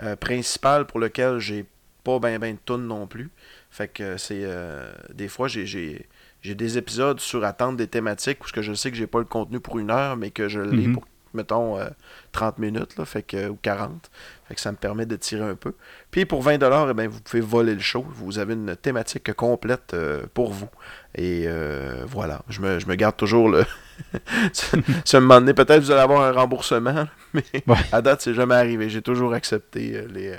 euh, 0.03 0.15
principale 0.15 0.85
pour 0.85 0.99
laquelle 0.99 1.39
j'ai 1.39 1.65
pas 2.03 2.19
ben 2.19 2.37
ben 2.39 2.53
de 2.55 2.59
tunes 2.65 2.87
non 2.87 3.07
plus. 3.07 3.29
Fait 3.71 3.87
que 3.87 4.17
c'est. 4.17 4.41
euh, 4.43 4.91
des 5.13 5.27
fois, 5.27 5.47
j'ai- 5.47 5.65
j'ai 5.65 6.55
des 6.55 6.77
épisodes 6.77 7.19
sur 7.19 7.43
attente 7.43 7.75
des 7.77 7.87
thématiques 7.87 8.43
où 8.43 8.47
ce 8.47 8.53
que 8.53 8.61
je 8.61 8.73
sais 8.73 8.91
que 8.91 8.97
j'ai 8.97 9.07
pas 9.07 9.19
le 9.19 9.25
contenu 9.25 9.59
pour 9.59 9.77
une 9.79 9.89
heure, 9.91 10.15
mais 10.15 10.31
que 10.31 10.47
je 10.47 10.59
l'ai 10.61 10.87
Mhm. 10.87 10.93
pour, 10.93 11.05
mettons, 11.33 11.77
euh, 11.79 11.89
30 12.31 12.57
minutes, 12.59 12.97
là, 12.97 13.05
fait 13.05 13.23
que, 13.23 13.49
ou 13.49 13.57
40. 13.61 14.09
Fait 14.47 14.55
que 14.55 14.61
ça 14.61 14.71
me 14.71 14.77
permet 14.77 15.05
de 15.05 15.15
tirer 15.15 15.43
un 15.47 15.55
peu. 15.55 15.73
Puis 16.11 16.25
pour 16.25 16.43
20$, 16.43 16.87
eh 16.89 16.93
ben, 16.93 17.07
vous 17.07 17.21
pouvez 17.21 17.41
voler 17.41 17.73
le 17.75 17.79
show. 17.81 18.05
Vous 18.09 18.39
avez 18.39 18.53
une 18.53 18.75
thématique 18.75 19.31
complète 19.33 19.93
euh, 19.93 20.25
pour 20.33 20.51
vous. 20.51 20.69
Et 21.15 21.43
euh, 21.47 22.03
voilà, 22.07 22.41
je 22.49 22.61
me, 22.61 22.79
je 22.79 22.87
me 22.87 22.95
garde 22.95 23.15
toujours 23.17 23.49
le. 23.49 23.65
ça 24.53 25.17
un 25.17 25.19
moment 25.19 25.39
donné, 25.39 25.53
peut-être 25.53 25.81
vous 25.83 25.91
allez 25.91 26.01
avoir 26.01 26.21
un 26.21 26.31
remboursement, 26.31 27.07
mais 27.33 27.43
Ouais. 27.67 27.75
à 27.91 28.01
date, 28.01 28.21
c'est 28.21 28.33
jamais 28.33 28.55
arrivé. 28.55 28.89
J'ai 28.89 29.01
toujours 29.01 29.33
accepté 29.33 29.95
euh, 29.97 30.07
les. 30.11 30.29
euh, 30.29 30.37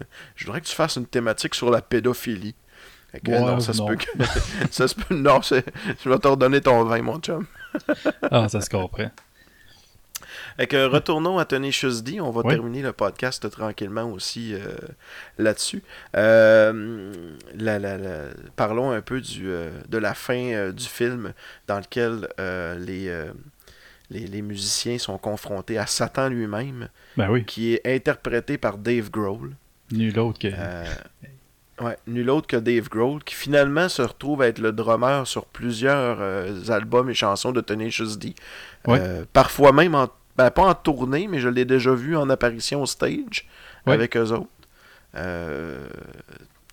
je 0.36 0.46
voudrais 0.46 0.60
que 0.60 0.66
tu 0.66 0.74
fasses 0.74 0.96
une 0.96 1.06
thématique 1.06 1.54
sur 1.54 1.70
la 1.70 1.82
pédophilie. 1.82 2.54
Fait 3.12 3.20
que, 3.20 3.30
Ouais, 3.30 3.40
non, 3.40 3.60
ça 3.60 3.72
se 3.72 3.82
peut 3.82 3.96
que. 3.96 4.06
ça 4.70 4.88
se 4.88 4.94
peut. 4.94 5.14
Non, 5.14 5.40
je 5.42 5.54
vais 6.08 6.18
te 6.18 6.28
redonner 6.28 6.60
ton 6.60 6.84
vin, 6.84 7.00
mon 7.02 7.18
chum. 7.20 7.46
Ah, 8.30 8.48
ça 8.48 8.60
se 8.60 8.68
comprend. 8.70 9.10
Fait 10.56 10.66
que 10.66 10.86
retournons 10.86 11.38
à 11.38 11.44
Tenacious 11.44 12.00
D. 12.02 12.20
On 12.20 12.30
va 12.30 12.42
Oui. 12.44 12.54
terminer 12.54 12.82
le 12.82 12.92
podcast 12.92 13.48
tranquillement 13.50 14.04
aussi 14.10 14.54
euh, 14.54 14.60
là-dessus. 15.38 15.82
Euh, 16.16 17.12
la- 17.54 17.78
la- 17.78 17.98
la- 17.98 18.28
Parlons 18.56 18.90
un 18.92 19.00
peu 19.00 19.20
du, 19.20 19.48
euh, 19.48 19.70
de 19.88 19.98
la 19.98 20.14
fin 20.14 20.52
euh, 20.52 20.72
du 20.72 20.84
film 20.84 21.32
dans 21.66 21.78
lequel 21.78 22.28
euh, 22.40 22.78
les, 22.78 23.08
euh, 23.08 23.32
les, 24.10 24.26
les 24.26 24.42
musiciens 24.42 24.98
sont 24.98 25.18
confrontés 25.18 25.78
à 25.78 25.86
Satan 25.86 26.28
lui-même, 26.28 26.88
Ben 27.16 27.28
oui, 27.30 27.44
qui 27.44 27.74
est 27.74 27.86
interprété 27.86 28.56
par 28.58 28.78
Dave 28.78 29.10
Grohl. 29.10 29.52
nul 29.90 30.18
autre 30.20 30.38
que. 30.38 30.48
Euh, 30.56 30.84
ouais, 31.80 31.96
nul 32.06 32.30
autre 32.30 32.46
que 32.46 32.56
Dave 32.56 32.88
Grohl, 32.88 33.24
qui 33.24 33.34
finalement 33.34 33.88
se 33.88 34.02
retrouve 34.02 34.42
à 34.42 34.46
être 34.48 34.60
le 34.60 34.70
drummer 34.72 35.26
sur 35.26 35.46
plusieurs 35.46 36.18
euh, 36.20 36.62
albums 36.68 37.10
et 37.10 37.14
chansons 37.14 37.50
de 37.52 37.60
Tenacious 37.60 38.16
D. 38.16 38.34
Ouais. 38.86 38.98
Euh, 39.00 39.24
parfois 39.32 39.72
même, 39.72 39.94
en, 39.96 40.08
ben, 40.36 40.50
pas 40.50 40.62
en 40.62 40.74
tournée, 40.74 41.28
mais 41.28 41.38
je 41.38 41.48
l'ai 41.48 41.64
déjà 41.64 41.94
vu 41.94 42.16
en 42.16 42.28
apparition 42.30 42.82
au 42.82 42.86
stage 42.86 43.46
avec 43.86 44.16
eux 44.16 44.30
autres. 44.32 44.48
Euh, 45.16 45.86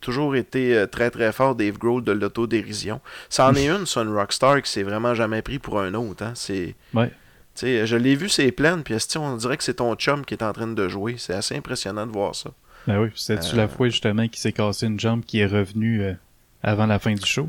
toujours 0.01 0.35
été 0.35 0.75
euh, 0.75 0.87
très 0.87 1.11
très 1.11 1.31
fort 1.31 1.55
Dave 1.55 1.77
Grohl 1.77 2.03
de 2.03 2.11
l'autodérision. 2.11 3.01
Ça 3.29 3.47
en 3.47 3.55
est 3.55 3.67
une, 3.69 3.85
une 3.95 4.13
rockstar 4.15 4.61
qui 4.61 4.71
s'est 4.71 4.83
vraiment 4.83 5.13
jamais 5.13 5.41
pris 5.41 5.59
pour 5.59 5.79
un 5.79 5.93
autre. 5.93 6.23
Hein. 6.23 6.33
C'est, 6.35 6.75
Ouais. 6.93 7.11
je 7.55 7.95
l'ai 7.95 8.15
vu, 8.15 8.27
c'est 8.29 8.51
plein, 8.51 8.79
puis 8.79 8.95
on 9.17 9.35
dirait 9.37 9.57
que 9.57 9.63
c'est 9.63 9.75
ton 9.75 9.93
chum 9.95 10.25
qui 10.25 10.33
est 10.33 10.43
en 10.43 10.53
train 10.53 10.67
de 10.67 10.87
jouer? 10.87 11.15
C'est 11.17 11.33
assez 11.33 11.55
impressionnant 11.55 12.07
de 12.07 12.11
voir 12.11 12.33
ça. 12.33 12.49
Ben 12.87 12.99
oui, 12.99 13.09
c'est-tu 13.15 13.53
Euh, 13.53 13.57
la 13.57 13.67
fois 13.67 13.89
justement 13.89 14.27
qu'il 14.27 14.39
s'est 14.39 14.53
cassé 14.53 14.87
une 14.87 14.99
jambe 14.99 15.23
qui 15.23 15.39
est 15.39 15.45
revenue 15.45 16.01
euh, 16.01 16.13
avant 16.63 16.87
la 16.87 16.97
fin 16.97 17.13
du 17.13 17.25
show? 17.25 17.47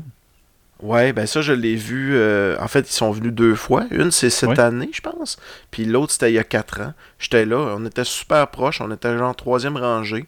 Ouais, 0.83 1.13
ben 1.13 1.25
ça, 1.25 1.41
je 1.41 1.53
l'ai 1.53 1.75
vu. 1.75 2.11
euh, 2.15 2.55
en 2.59 2.67
fait, 2.67 2.81
ils 2.89 2.93
sont 2.93 3.11
venus 3.11 3.31
deux 3.33 3.55
fois. 3.55 3.85
Une, 3.91 4.11
c'est 4.11 4.29
cette 4.29 4.49
Ouais. 4.49 4.59
année, 4.59 4.89
je 4.93 5.01
pense. 5.01 5.37
Puis 5.71 5.85
l'autre, 5.85 6.11
c'était 6.11 6.29
il 6.31 6.35
y 6.35 6.39
a 6.39 6.43
quatre 6.43 6.81
ans. 6.81 6.93
J'étais 7.19 7.45
là, 7.45 7.75
on 7.77 7.85
était 7.85 8.03
super 8.03 8.47
proches. 8.49 8.81
On 8.81 8.91
était 8.91 9.17
genre 9.17 9.35
troisième 9.35 9.77
rangée. 9.77 10.25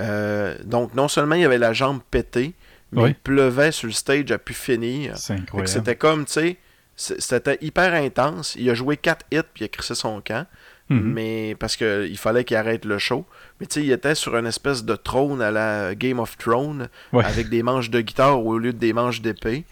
Euh, 0.00 0.56
donc, 0.64 0.94
non 0.94 1.06
seulement 1.08 1.36
il 1.36 1.42
y 1.42 1.44
avait 1.44 1.58
la 1.58 1.72
jambe 1.72 2.00
pétée, 2.10 2.54
mais 2.92 3.02
Ouais. 3.02 3.10
il 3.10 3.14
pleuvait 3.14 3.70
sur 3.70 3.86
le 3.86 3.92
stage 3.92 4.30
à 4.32 4.38
pu 4.38 4.52
finir. 4.52 5.16
C'est 5.16 5.34
incroyable. 5.34 5.68
C'était 5.68 5.94
comme, 5.96 6.24
tu 6.24 6.32
sais, 6.32 6.58
c'était 6.96 7.58
hyper 7.60 7.94
intense. 7.94 8.56
Il 8.58 8.68
a 8.70 8.74
joué 8.74 8.96
quatre 8.96 9.24
hits, 9.32 9.42
puis 9.54 9.62
il 9.62 9.64
a 9.64 9.68
crissé 9.68 9.94
son 9.94 10.20
camp. 10.20 10.46
Mhm. 10.90 11.00
Mais 11.14 11.56
parce 11.58 11.76
qu'il 11.76 12.18
fallait 12.18 12.44
qu'il 12.44 12.56
arrête 12.58 12.84
le 12.84 12.98
show. 12.98 13.24
Mais 13.58 13.66
tu 13.66 13.74
sais, 13.80 13.86
il 13.86 13.90
était 13.92 14.14
sur 14.14 14.36
une 14.36 14.46
espèce 14.46 14.84
de 14.84 14.96
trône 14.96 15.40
à 15.40 15.50
la 15.50 15.94
Game 15.94 16.18
of 16.18 16.36
Thrones, 16.36 16.88
Ouais. 17.12 17.24
avec 17.24 17.48
des 17.48 17.62
manches 17.62 17.88
de 17.90 18.00
guitare 18.00 18.44
au 18.44 18.58
lieu 18.58 18.72
de 18.72 18.78
des 18.78 18.92
manches 18.92 19.22
d'épée. 19.22 19.64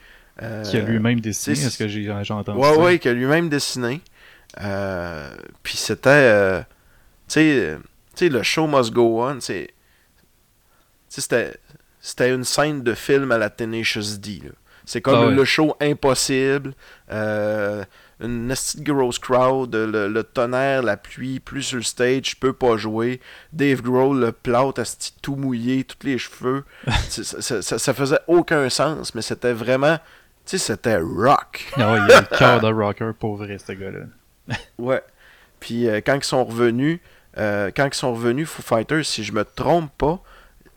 Euh, 0.42 0.62
Qui 0.64 0.76
a 0.78 0.80
lui-même 0.80 1.20
dessiné, 1.20 1.56
est-ce 1.58 1.78
que 1.78 1.86
j'ai 1.88 2.10
entendu 2.10 2.58
Ouais, 2.58 2.74
ça? 2.74 2.78
ouais, 2.80 2.98
qu'il 2.98 3.10
a 3.10 3.14
lui-même 3.14 3.48
dessiné. 3.48 4.00
Euh, 4.60 5.30
puis 5.62 5.76
c'était. 5.76 6.08
euh, 6.10 6.60
tu 7.28 7.34
sais, 7.34 7.78
tu 8.14 8.26
sais, 8.26 8.28
le 8.28 8.42
show 8.42 8.66
must 8.66 8.92
go 8.92 9.22
on. 9.22 9.40
c'est- 9.40 9.68
tu 9.68 9.74
sais, 11.08 11.20
C'était 11.20 11.56
c'était 12.00 12.34
une 12.34 12.44
scène 12.44 12.82
de 12.82 12.94
film 12.94 13.30
à 13.32 13.38
la 13.38 13.48
Tenacious 13.50 14.18
D. 14.18 14.42
C'est 14.84 15.00
comme 15.00 15.14
Ah 15.14 15.26
ouais. 15.28 15.34
le 15.34 15.44
show 15.44 15.76
impossible. 15.80 16.74
euh, 17.10 17.84
une 18.20 18.46
nasty 18.46 18.80
gross 18.82 19.18
crowd, 19.18 19.74
le, 19.74 20.06
le 20.08 20.22
tonnerre, 20.24 20.82
la 20.82 20.96
pluie, 20.96 21.40
plus 21.40 21.62
sur 21.62 21.76
le 21.78 21.82
stage, 21.82 22.30
je 22.30 22.36
peux 22.36 22.52
pas 22.52 22.76
jouer. 22.76 23.20
Dave 23.52 23.82
Grohl, 23.82 24.20
le 24.20 24.30
plâtre, 24.32 24.80
asti 24.80 25.12
tout 25.20 25.34
mouillé, 25.34 25.82
tous 25.84 26.06
les 26.06 26.18
cheveux. 26.18 26.64
C'est- 27.08 27.24
ça, 27.24 27.62
ça, 27.62 27.78
ça 27.78 27.94
faisait 27.94 28.20
aucun 28.28 28.68
sens, 28.68 29.14
mais 29.14 29.22
c'était 29.22 29.52
vraiment. 29.52 29.98
Tu 30.44 30.58
sais, 30.58 30.58
c'était 30.58 30.98
rock. 30.98 31.66
Ah 31.76 31.92
ouais, 31.92 32.00
il 32.08 32.12
a 32.12 32.20
le 32.20 32.36
cœur 32.36 32.60
de 32.60 32.72
rocker 32.72 33.12
pour 33.18 33.36
vrai, 33.36 33.58
ce 33.58 33.72
gars-là. 33.72 34.56
Ouais. 34.78 35.02
Puis 35.60 35.88
euh, 35.88 36.00
quand 36.04 36.16
ils 36.16 36.24
sont 36.24 36.44
revenus, 36.44 36.98
euh, 37.38 37.70
quand 37.74 37.86
ils 37.86 37.94
sont 37.94 38.12
revenus, 38.12 38.48
Foo 38.48 38.62
Fighters, 38.62 39.04
si 39.04 39.22
je 39.22 39.32
me 39.32 39.44
trompe 39.44 39.90
pas, 39.96 40.20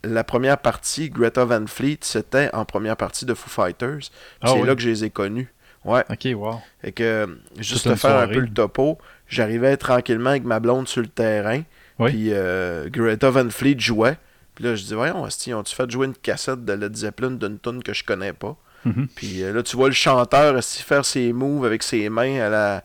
la 0.03 0.23
première 0.23 0.59
partie, 0.59 1.09
Greta 1.09 1.45
Van 1.45 1.65
Fleet, 1.65 1.97
c'était 2.01 2.53
en 2.53 2.65
première 2.65 2.95
partie 2.95 3.25
de 3.25 3.33
Foo 3.33 3.49
Fighters. 3.49 4.11
Ah 4.41 4.49
c'est 4.53 4.63
là 4.63 4.75
que 4.75 4.81
je 4.81 4.89
les 4.89 5.03
ai 5.05 5.09
connus. 5.09 5.51
Ouais. 5.83 6.03
Ok, 6.09 6.27
wow. 6.35 6.61
Et 6.83 6.91
que, 6.91 7.39
juste 7.59 7.89
te 7.89 7.95
faire 7.95 8.17
un 8.17 8.27
peu 8.27 8.39
le 8.39 8.49
topo, 8.49 8.97
j'arrivais 9.27 9.77
tranquillement 9.77 10.31
avec 10.31 10.43
ma 10.43 10.59
blonde 10.59 10.87
sur 10.87 11.01
le 11.01 11.07
terrain. 11.07 11.61
Oui. 11.99 12.11
Puis 12.11 12.29
euh, 12.31 12.89
Greta 12.89 13.29
Van 13.29 13.49
Fleet 13.49 13.79
jouait. 13.79 14.17
Puis 14.55 14.63
là, 14.63 14.75
je 14.75 14.83
dis, 14.83 14.93
voyons, 14.93 15.23
ont-tu 15.23 15.75
fait 15.75 15.91
jouer 15.91 16.07
une 16.07 16.15
cassette 16.15 16.63
de 16.63 16.73
Led 16.73 16.95
Zeppelin 16.95 17.31
d'une 17.31 17.59
tune 17.59 17.83
que 17.83 17.93
je 17.93 18.03
connais 18.03 18.33
pas? 18.33 18.55
Mhm. 18.85 19.07
Puis 19.15 19.43
euh, 19.43 19.51
là, 19.53 19.63
tu 19.63 19.75
vois 19.75 19.87
le 19.87 19.93
chanteur 19.93 20.63
faire 20.63 21.03
ses 21.05 21.33
moves 21.33 21.65
avec 21.65 21.83
ses 21.83 22.07
mains 22.09 22.39
à 22.39 22.49
la. 22.49 22.83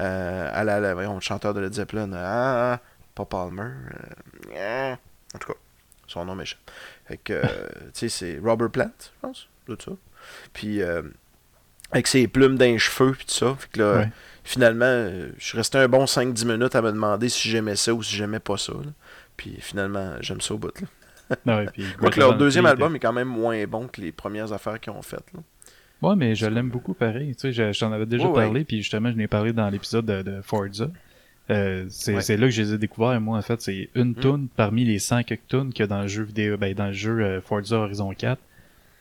euh, 0.00 0.50
à 0.52 0.64
la, 0.64 0.80
la- 0.80 0.94
voyons, 0.94 1.14
le 1.16 1.20
chanteur 1.20 1.52
de 1.54 1.60
Led 1.60 1.74
Zeppelin. 1.74 2.10
Ah, 2.14 2.80
pas 3.14 3.24
Palmer. 3.26 3.70
euh, 4.56 4.94
en 5.34 5.38
tout 5.38 5.48
cas, 5.52 5.58
son 6.06 6.24
nom 6.24 6.34
m'échappe. 6.34 6.60
Fait 7.06 7.18
que, 7.18 7.32
euh, 7.34 7.42
tu 7.94 8.08
sais, 8.08 8.08
c'est 8.08 8.40
Robert 8.42 8.70
Plant, 8.70 8.90
je 9.00 9.20
pense, 9.20 9.48
tout 9.66 9.76
ça. 9.84 9.92
Puis, 10.54 10.82
euh, 10.82 11.02
avec 11.90 12.06
ses 12.06 12.26
plumes 12.28 12.56
d'un 12.56 12.78
cheveux, 12.78 13.12
puis 13.12 13.26
tout 13.26 13.34
ça. 13.34 13.54
Fait 13.58 13.68
que 13.72 13.78
là, 13.80 13.92
Ouais. 13.98 14.08
finalement, 14.44 14.84
euh, 14.86 15.30
je 15.38 15.44
suis 15.44 15.58
resté 15.58 15.76
un 15.78 15.88
bon 15.88 16.06
5-10 16.06 16.46
minutes 16.46 16.74
à 16.74 16.80
me 16.82 16.90
demander 16.92 17.28
si 17.28 17.48
j'aimais 17.50 17.76
ça 17.76 17.92
ou 17.92 18.02
si 18.02 18.16
j'aimais 18.16 18.40
pas 18.40 18.56
ça. 18.56 18.72
là. 18.72 18.90
Puis 19.36 19.58
finalement, 19.60 20.14
j'aime 20.20 20.40
ça 20.40 20.54
au 20.54 20.58
bout. 20.58 20.72
Là. 20.80 20.86
Ah 21.46 21.58
ouais, 21.58 21.66
puis 21.72 21.84
Quoique 21.98 22.14
Greta 22.16 22.20
leur 22.20 22.36
deuxième 22.36 22.66
album 22.66 22.94
est 22.96 22.98
quand 22.98 23.12
même 23.12 23.28
moins 23.28 23.64
bon 23.66 23.86
que 23.88 24.00
les 24.00 24.12
premières 24.12 24.52
affaires 24.52 24.78
qu'ils 24.80 24.92
ont 24.92 25.02
faites. 25.02 25.32
Là. 25.34 25.40
Ouais, 26.02 26.16
mais 26.16 26.34
je 26.34 26.46
l'aime 26.46 26.68
beaucoup 26.68 26.94
pareil. 26.94 27.34
Tu 27.36 27.40
sais, 27.40 27.52
je, 27.52 27.72
je 27.72 27.78
t'en 27.80 27.92
avais 27.92 28.06
déjà 28.06 28.24
Ouais, 28.26 28.30
ouais. 28.36 28.44
parlé, 28.44 28.64
puis 28.64 28.78
justement, 28.78 29.10
je 29.10 29.16
n'ai 29.16 29.28
parlé 29.28 29.52
dans 29.52 29.68
l'épisode 29.70 30.04
de, 30.04 30.22
de 30.22 30.40
Forza. 30.42 30.88
Euh, 31.50 31.86
c'est 31.88 32.14
Ouais. 32.14 32.36
là 32.36 32.46
que 32.46 32.50
je 32.50 32.62
les 32.62 32.74
ai 32.74 32.78
découverts, 32.78 33.20
moi, 33.20 33.38
en 33.38 33.42
fait. 33.42 33.60
C'est 33.60 33.88
une 33.94 34.10
Mm. 34.10 34.14
tune 34.16 34.48
parmi 34.56 34.84
les 34.84 34.98
100 34.98 35.22
quelques 35.22 35.46
tunes 35.48 35.72
qu'il 35.72 35.80
y 35.80 35.84
a 35.84 35.86
dans 35.86 36.02
le 36.02 36.08
jeu 36.08 36.22
vidéo, 36.24 36.56
ben, 36.56 36.74
dans 36.74 36.86
le 36.86 36.92
jeu 36.92 37.20
euh, 37.20 37.40
Forza 37.40 37.76
Horizon 37.76 38.12
4. 38.12 38.40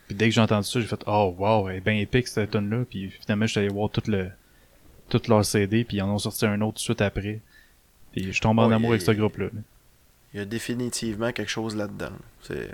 Puis 0.08 0.16
dès 0.16 0.30
que 0.30 0.36
j'ai 0.36 0.42
entendu 0.42 0.68
ça, 0.68 0.80
j'ai 0.80 0.86
fait, 0.88 1.02
oh, 1.08 1.36
wow, 1.38 1.70
elle 1.70 1.78
est 1.78 1.82
bien 1.82 1.96
épique, 1.96 2.28
cette 2.28 2.52
tune-là. 2.52 2.84
Puis 2.90 3.10
finalement, 3.22 3.46
je 3.46 3.52
suis 3.52 3.60
allé 3.60 3.70
voir 3.70 3.90
tout 3.90 4.02
le, 4.08 4.28
tout 5.10 5.22
leur 5.28 5.44
CD, 5.46 5.84
puis 5.84 5.98
ils 5.98 6.02
en 6.02 6.10
ont 6.10 6.18
sorti 6.18 6.46
un 6.46 6.60
autre 6.62 6.74
tout 6.74 6.80
de 6.80 6.80
suite 6.80 7.02
après. 7.02 7.40
Puis 8.12 8.32
je 8.34 8.42
tombe 8.42 8.60
en 8.60 8.68
Ouais, 8.68 8.76
amour 8.76 8.92
avec 8.92 9.02
et- 9.02 9.06
ce 9.06 9.12
groupe-là. 9.12 9.46
là. 9.46 9.62
Il 10.34 10.40
y 10.40 10.42
a 10.42 10.46
définitivement 10.46 11.32
quelque 11.32 11.50
chose 11.50 11.76
là-dedans. 11.76 12.12
C'est 12.42 12.74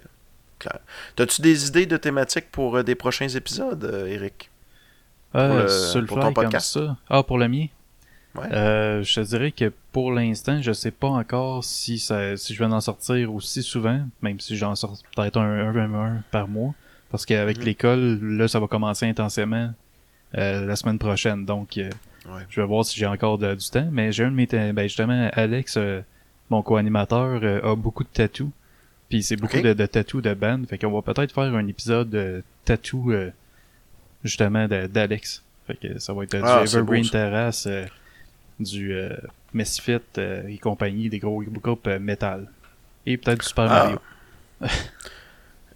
clair. 0.60 0.80
T'as-tu 1.16 1.42
des 1.42 1.68
idées 1.68 1.86
de 1.86 1.98
thématiques 1.98 2.52
pour 2.52 2.78
euh, 2.78 2.84
des 2.84 2.96
prochains 2.96 3.28
épisodes, 3.30 3.84
euh, 3.84 4.06
Eric? 4.08 4.50
Euh, 5.36 5.64
le- 5.64 5.68
sur 5.68 6.02
le 6.02 6.08
pour 6.08 6.18
ton 6.20 6.34
comme 6.34 6.46
podcast? 6.46 6.74
ça. 6.74 6.98
Ah, 7.10 7.24
pour 7.24 7.38
le 7.38 7.48
mien? 7.48 7.68
Ouais. 8.36 8.52
Euh, 8.54 9.02
je 9.04 9.16
te 9.16 9.20
dirais 9.22 9.52
que 9.52 9.72
pour 9.92 10.12
l'instant, 10.12 10.62
je 10.62 10.72
sais 10.72 10.92
pas 10.92 11.08
encore 11.08 11.64
si 11.64 11.98
ça, 11.98 12.38
si 12.38 12.54
je 12.54 12.60
vais 12.64 12.72
en 12.72 12.82
sortir 12.82 13.34
aussi 13.34 13.64
souvent, 13.64 14.02
même 14.22 14.40
si 14.40 14.56
j'en 14.56 14.76
sors 14.76 14.96
peut-être 15.16 15.38
un, 15.38 15.44
un, 15.76 15.76
un, 15.76 15.94
un 16.18 16.24
par 16.32 16.48
mois. 16.48 16.74
Parce 17.10 17.26
qu'avec 17.26 17.58
Mhm. 17.58 17.64
l'école, 17.64 18.20
là, 18.22 18.48
ça 18.48 18.60
va 18.60 18.68
commencer 18.68 19.08
intensément 19.08 19.74
la 20.34 20.76
semaine 20.76 21.00
prochaine. 21.00 21.46
Donc, 21.46 21.78
euh, 21.78 21.90
Ouais. 22.30 22.42
je 22.50 22.60
vais 22.62 22.68
voir 22.68 22.84
si 22.86 23.00
j'ai 23.00 23.06
encore 23.08 23.38
de- 23.38 23.56
du 23.56 23.70
temps. 23.70 23.88
Mais 23.92 24.12
j'ai 24.12 24.26
un 24.26 24.32
de 24.32 24.36
mes... 24.36 24.46
Ben, 24.46 24.84
justement, 24.84 25.30
Alex, 25.34 25.78
mon 26.50 26.62
co-animateur, 26.62 27.40
euh, 27.44 27.72
a 27.72 27.76
beaucoup 27.76 28.04
de 28.04 28.10
tatous. 28.10 28.50
Puis 29.10 29.24
c'est 29.24 29.36
beaucoup 29.38 29.62
de, 29.62 29.74
de 29.74 29.86
tatous 29.86 30.22
de 30.22 30.34
band. 30.34 30.62
Fait 30.70 30.78
qu'on 30.78 30.92
va 30.92 31.02
peut-être 31.02 31.34
faire 31.34 31.44
un 31.56 31.68
épisode 31.68 32.10
de 32.10 32.44
tatou, 32.66 33.12
euh, 33.12 33.32
justement, 34.24 34.68
d'Alex. 34.68 35.44
Fait 35.66 35.76
que 35.76 36.00
ça 36.00 36.14
va 36.14 36.24
être 36.24 36.36
euh, 36.36 36.42
Ah, 36.44 36.64
du 36.64 36.72
beau, 36.72 36.94
Evergreen. 36.94 37.10
Terrace, 37.10 37.68
euh, 37.68 37.86
du 38.60 38.94
Misfit 39.54 40.00
euh, 40.18 40.48
et 40.48 40.58
compagnie, 40.58 41.10
des 41.10 41.20
gros 41.20 41.42
groupes 41.44 41.88
metal. 41.88 42.48
Et 43.06 43.18
peut-être 43.18 43.40
du 43.42 43.48
Super 43.48 43.72
Ah. 43.72 43.84
Mario. 43.84 44.00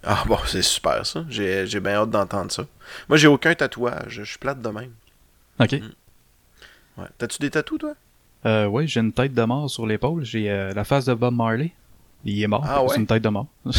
Ah 0.04 0.24
bon, 0.26 0.36
c'est 0.46 0.62
super 0.62 1.06
ça. 1.06 1.24
J'ai 1.28 1.64
j'ai 1.68 1.78
bien 1.78 1.92
hâte 1.92 2.10
d'entendre 2.10 2.50
ça. 2.50 2.66
Moi, 3.08 3.16
j'ai 3.18 3.28
aucun 3.28 3.54
tatouage. 3.54 4.08
Je 4.08 4.22
suis 4.24 4.36
plate 4.38 4.60
de 4.60 4.68
même. 4.68 4.90
Ok. 5.60 5.76
Ouais. 6.98 7.06
T'as-tu 7.18 7.38
des 7.38 7.50
tatous, 7.50 7.78
toi? 7.78 7.94
Euh, 8.44 8.66
ouais, 8.66 8.86
j'ai 8.86 9.00
une 9.00 9.12
tête 9.12 9.34
de 9.34 9.42
mort 9.42 9.70
sur 9.70 9.86
l'épaule. 9.86 10.24
J'ai 10.24 10.50
euh, 10.50 10.72
la 10.74 10.84
face 10.84 11.04
de 11.04 11.14
Bob 11.14 11.34
Marley. 11.34 11.70
Il 12.24 12.42
est 12.42 12.46
mort. 12.46 12.64
Ah 12.66 12.82
ouais? 12.82 12.88
C'est 12.90 13.00
une 13.00 13.06
tête 13.06 13.22
de 13.22 13.28
mort. 13.28 13.46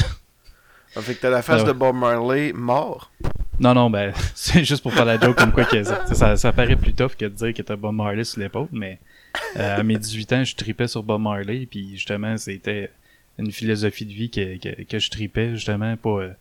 Fait 0.89 1.16
que 1.16 1.22
t'as 1.22 1.30
la 1.32 1.41
face 1.41 1.61
Ah 1.61 1.64
ouais. 1.64 1.74
de 1.74 1.78
Bob 1.78 1.95
Marley 1.95 2.53
mort? 2.53 3.11
non, 3.59 3.74
non, 3.74 3.89
ben, 3.89 4.14
c'est 4.36 4.64
juste 4.64 4.84
pour 4.84 4.93
faire 4.93 5.05
la 5.05 5.20
joke 5.20 5.36
comme 5.38 5.51
quoi 5.51 5.66
que 5.66 5.84
ça, 5.84 6.05
ça, 6.14 6.36
ça 6.38 6.51
paraît 6.51 6.76
plus 6.76 6.93
tough 6.93 7.16
que 7.18 7.26
de 7.26 7.30
dire 7.30 7.53
que 7.53 7.61
t'as 7.61 7.76
Bob 7.76 7.95
Marley 7.95 8.24
sur 8.24 8.39
l'épaule, 8.41 8.68
mais 8.72 8.99
euh, 9.57 9.80
à 9.80 9.84
mes 9.84 9.97
18 9.97 10.34
ans, 10.34 10.43
je 10.43 10.55
tripais 10.55 10.88
sur 10.88 11.01
Bob 11.01 11.22
Marley, 11.22 11.66
puis 11.66 11.95
justement, 11.95 12.38
c'était 12.38 12.91
une 13.39 13.51
philosophie 13.51 14.05
de 14.05 14.11
vie 14.14 14.30
que, 14.30 14.57
que, 14.57 14.84
que 14.84 14.99
je 14.99 15.09
tripais, 15.09 15.51
justement, 15.55 15.95
pas, 15.97 16.09
euh, 16.09 16.32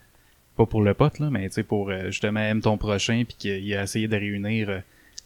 pas 0.57 0.66
pour 0.66 0.83
le 0.83 0.93
pote, 0.95 1.18
là, 1.18 1.29
mais 1.31 1.49
tu 1.49 1.55
sais, 1.55 1.62
pour 1.62 1.89
euh, 1.91 2.07
justement 2.07 2.41
aime 2.41 2.61
ton 2.61 2.77
prochain, 2.77 3.23
puis 3.27 3.37
qu'il 3.39 3.75
a 3.75 3.83
essayé 3.83 4.09
de 4.09 4.16
réunir 4.16 4.68
euh, 4.68 4.79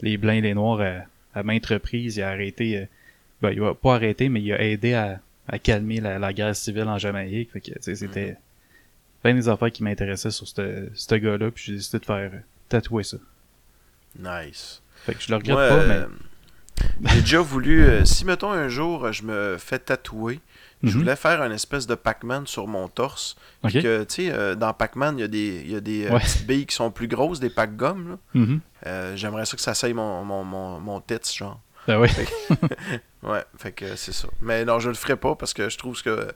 les 0.03 0.17
blancs 0.19 0.37
et 0.37 0.41
les 0.41 0.55
noirs 0.55 0.81
à, 0.81 0.93
à 1.37 1.43
maintes 1.43 1.67
reprises, 1.67 2.17
il 2.17 2.23
a 2.23 2.31
arrêté, 2.31 2.79
euh, 2.79 2.87
ben, 3.43 3.51
il 3.51 3.63
a 3.63 3.75
pas 3.75 3.95
arrêté, 3.95 4.29
mais 4.29 4.43
il 4.43 4.53
a 4.53 4.61
aidé 4.61 4.95
à, 4.95 5.21
à 5.47 5.59
calmer 5.59 6.01
la, 6.01 6.19
la 6.19 6.33
guerre 6.33 6.57
civile 6.57 6.89
en 6.89 6.99
Jamaïque, 6.99 7.53
fait 7.53 7.61
que, 7.61 7.71
tu 7.73 7.83
sais, 7.83 7.95
c'était 7.95 8.37
plein 9.23 9.35
des 9.35 9.49
affaires 9.49 9.71
qui 9.71 9.83
m'intéressaient 9.83 10.31
sur 10.31 10.49
ce 10.49 11.15
gars-là, 11.15 11.51
puis 11.51 11.65
j'ai 11.67 11.73
décidé 11.75 11.99
de 11.99 12.05
faire 12.05 12.31
euh, 12.33 12.39
tatouer 12.69 13.03
ça. 13.03 13.19
Nice. 14.19 14.83
Fait 15.05 15.15
que 15.15 15.21
je 15.21 15.29
le 15.29 15.37
regrette 15.37 15.57
pas, 15.57 15.87
mais 15.87 15.95
euh, 15.95 16.07
j'ai 17.15 17.21
déjà 17.21 17.41
voulu. 17.41 17.85
euh, 17.85 18.05
si, 18.05 18.25
mettons, 18.25 18.51
un 18.51 18.69
jour, 18.69 19.13
je 19.13 19.23
me 19.23 19.57
fais 19.59 19.79
tatouer, 19.79 20.41
je 20.83 20.93
Mhm. 20.93 20.99
voulais 21.03 21.17
faire 21.17 21.43
une 21.43 21.53
espèce 21.53 21.87
de 21.87 21.95
Pac-Man 21.95 22.47
sur 22.47 22.67
mon 22.67 22.89
torse. 22.89 23.37
Que, 23.83 24.05
tu 24.05 24.15
sais, 24.27 24.31
euh, 24.33 24.55
dans 24.55 24.73
Pac-Man, 24.73 25.19
il 25.19 25.21
y 25.23 25.25
a 25.25 25.29
des, 25.29 25.63
y 25.67 25.75
a 25.77 25.81
des 25.81 26.07
euh, 26.07 26.13
Ouais. 26.13 26.21
petites 26.21 26.47
billes 26.47 26.67
qui 26.67 26.75
sont 26.75 26.91
plus 26.91 27.09
grosses, 27.09 27.41
des 27.41 27.51
là. 28.09 28.19
Mhm. 28.35 28.61
Euh, 28.87 29.17
J'aimerais 29.17 29.47
ça 29.47 29.57
que 29.57 29.63
ça 29.63 29.75
saille 29.75 29.95
mon, 29.95 30.25
mon, 30.25 30.45
mon, 30.45 30.79
mon 30.81 31.01
tits, 31.01 31.37
genre. 31.37 31.61
Ben 31.89 31.99
ouais. 31.99 32.09
Ouais, 33.23 33.45
fait 33.59 33.73
que 33.73 33.97
c'est 33.97 34.13
ça. 34.13 34.29
Mais 34.41 34.65
non, 34.65 34.79
je 34.79 34.89
le 34.89 34.95
ferai 34.95 35.17
pas 35.17 35.35
parce 35.35 35.53
que 35.55 35.69
je 35.69 35.77
trouve 35.79 36.01
que, 36.03 36.29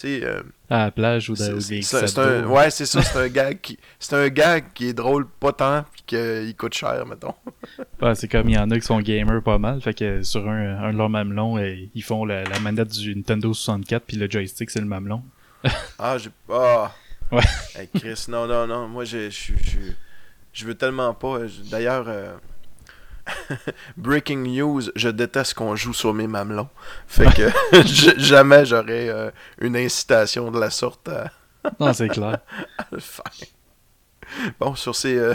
sais, 0.00 0.20
euh, 0.24 0.42
À 0.70 0.84
la 0.86 0.90
plage 0.90 1.28
ou 1.30 1.34
dans 1.34 1.60
c'est- 1.60 2.18
un, 2.18 2.44
ouais, 2.46 2.70
c'est 2.70 2.86
ça, 2.86 3.02
c'est 3.02 3.18
un 3.18 3.28
gag 3.28 3.60
qui, 3.60 3.78
c'est 3.98 4.14
un 4.14 4.28
gag 4.28 4.64
qui 4.74 4.88
est 4.88 4.92
drôle 4.92 5.26
pas 5.26 5.52
tant 5.52 5.84
puis 5.92 6.02
qu'il 6.06 6.54
coûte 6.56 6.74
cher, 6.74 7.04
mettons. 7.06 7.34
Ouais, 8.02 8.14
c'est 8.14 8.28
comme 8.28 8.48
il 8.48 8.54
y 8.54 8.58
en 8.58 8.70
a 8.70 8.76
qui 8.78 8.86
sont 8.86 9.00
gamers 9.00 9.42
pas 9.42 9.58
mal, 9.58 9.80
fait 9.80 9.92
que 9.94 10.22
sur 10.22 10.48
un, 10.48 10.84
un 10.84 10.92
de 10.92 10.98
leurs 10.98 11.10
mamelons, 11.10 11.58
euh, 11.58 11.74
ils 11.94 12.02
font 12.02 12.24
la, 12.24 12.44
la 12.44 12.60
manette 12.60 12.90
du 12.90 13.14
Nintendo 13.16 13.52
64 13.52 14.04
puis 14.06 14.16
le 14.16 14.30
joystick 14.30 14.70
c'est 14.70 14.80
le 14.80 14.86
mamelon. 14.86 15.22
Ah, 15.98 16.16
j'ai, 16.18 16.30
ah. 16.50 16.92
Ouais. 17.32 17.42
Hey, 17.74 17.88
Chris, 17.94 18.24
non, 18.28 18.46
non, 18.46 18.66
non, 18.66 18.86
moi, 18.88 19.04
je, 19.04 19.28
je, 19.30 19.52
je, 19.62 19.78
je 20.52 20.64
veux 20.64 20.74
tellement 20.76 21.12
pas. 21.12 21.40
D'ailleurs, 21.70 22.04
euh, 22.08 22.32
Breaking 23.96 24.38
news, 24.38 24.82
je 24.96 25.08
déteste 25.08 25.54
qu'on 25.54 25.76
joue 25.76 25.92
sur 25.94 26.14
mes 26.14 26.26
mamelons. 26.26 26.68
Fait 27.06 27.26
que 27.34 27.48
jamais 28.18 28.64
j'aurais 28.64 29.08
euh, 29.08 29.30
une 29.60 29.76
incitation 29.76 30.50
de 30.50 30.58
la 30.60 30.70
sorte 30.70 31.08
à, 31.08 31.30
Non, 31.80 31.92
c'est 31.92 32.08
clair. 32.08 32.38
à 32.78 32.84
le 32.92 32.98
faire. 33.00 33.24
Bon, 34.60 34.74
sur 34.74 34.94
ces, 34.94 35.16
euh, 35.16 35.34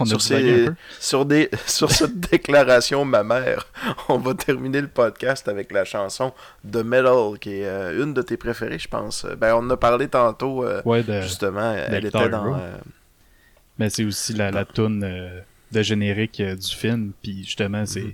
On 0.00 0.04
sur, 0.04 0.18
divagué 0.18 0.56
ces- 0.56 0.62
un 0.64 0.66
peu. 0.66 0.74
sur, 1.00 1.24
des, 1.24 1.50
sur 1.66 1.90
cette 1.90 2.20
déclaration 2.20 3.04
mammaire, 3.06 3.66
on 4.10 4.18
va 4.18 4.34
terminer 4.34 4.82
le 4.82 4.88
podcast 4.88 5.48
avec 5.48 5.72
la 5.72 5.86
chanson 5.86 6.34
The 6.70 6.76
Metal, 6.84 7.38
qui 7.40 7.60
est 7.60 7.66
euh, 7.66 8.02
une 8.04 8.12
de 8.12 8.20
tes 8.20 8.36
préférées, 8.36 8.78
je 8.78 8.88
pense. 8.88 9.24
Ben, 9.38 9.54
on 9.54 9.58
en 9.60 9.70
a 9.70 9.76
parlé 9.78 10.08
tantôt, 10.08 10.62
Ouais, 10.84 11.02
de... 11.02 11.22
justement. 11.22 11.72
Elle 11.74 12.04
était 12.04 12.28
dans. 12.28 12.60
Mais 13.78 13.88
c'est 13.88 14.04
aussi 14.04 14.34
la, 14.34 14.50
la 14.50 14.64
toune 14.66 15.02
de 15.72 15.82
générique 15.82 16.40
euh, 16.40 16.54
du 16.56 16.74
film. 16.74 17.12
Puis 17.22 17.44
justement, 17.44 17.84
c'est 17.86 18.00
Mhm. 18.02 18.12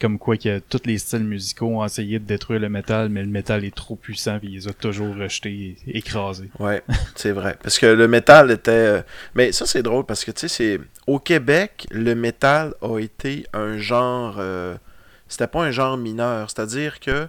comme 0.00 0.18
quoi 0.18 0.36
que 0.36 0.60
tous 0.60 0.82
les 0.86 0.98
styles 0.98 1.24
musicaux 1.24 1.66
ont 1.66 1.84
essayé 1.84 2.18
de 2.20 2.24
détruire 2.24 2.60
le 2.60 2.68
métal, 2.68 3.08
mais 3.08 3.20
le 3.22 3.28
métal 3.28 3.64
est 3.64 3.74
trop 3.74 3.96
puissant, 3.96 4.38
puis 4.38 4.48
ils 4.48 4.54
les 4.54 4.68
ont 4.68 4.74
toujours 4.80 5.14
rejetés, 5.16 5.76
et 5.88 5.98
écrasés. 5.98 6.50
Ouais, 6.60 6.82
c'est 7.16 7.32
vrai. 7.32 7.56
Parce 7.62 7.78
que 7.80 7.86
le 7.86 8.06
métal 8.08 8.50
était. 8.52 8.70
euh, 8.70 9.02
Mais 9.34 9.50
ça, 9.52 9.66
c'est 9.66 9.82
drôle 9.82 10.04
parce 10.06 10.24
que, 10.24 10.30
tu 10.30 10.40
sais, 10.40 10.48
c'est. 10.48 10.80
Au 11.08 11.18
Québec, 11.18 11.86
le 11.90 12.14
métal 12.14 12.74
a 12.80 12.98
été 13.00 13.44
un 13.52 13.76
genre. 13.78 14.36
euh, 14.38 14.76
C'était 15.26 15.48
pas 15.48 15.64
un 15.64 15.70
genre 15.72 15.96
mineur. 15.96 16.48
C'est-à-dire 16.48 17.00
que. 17.00 17.26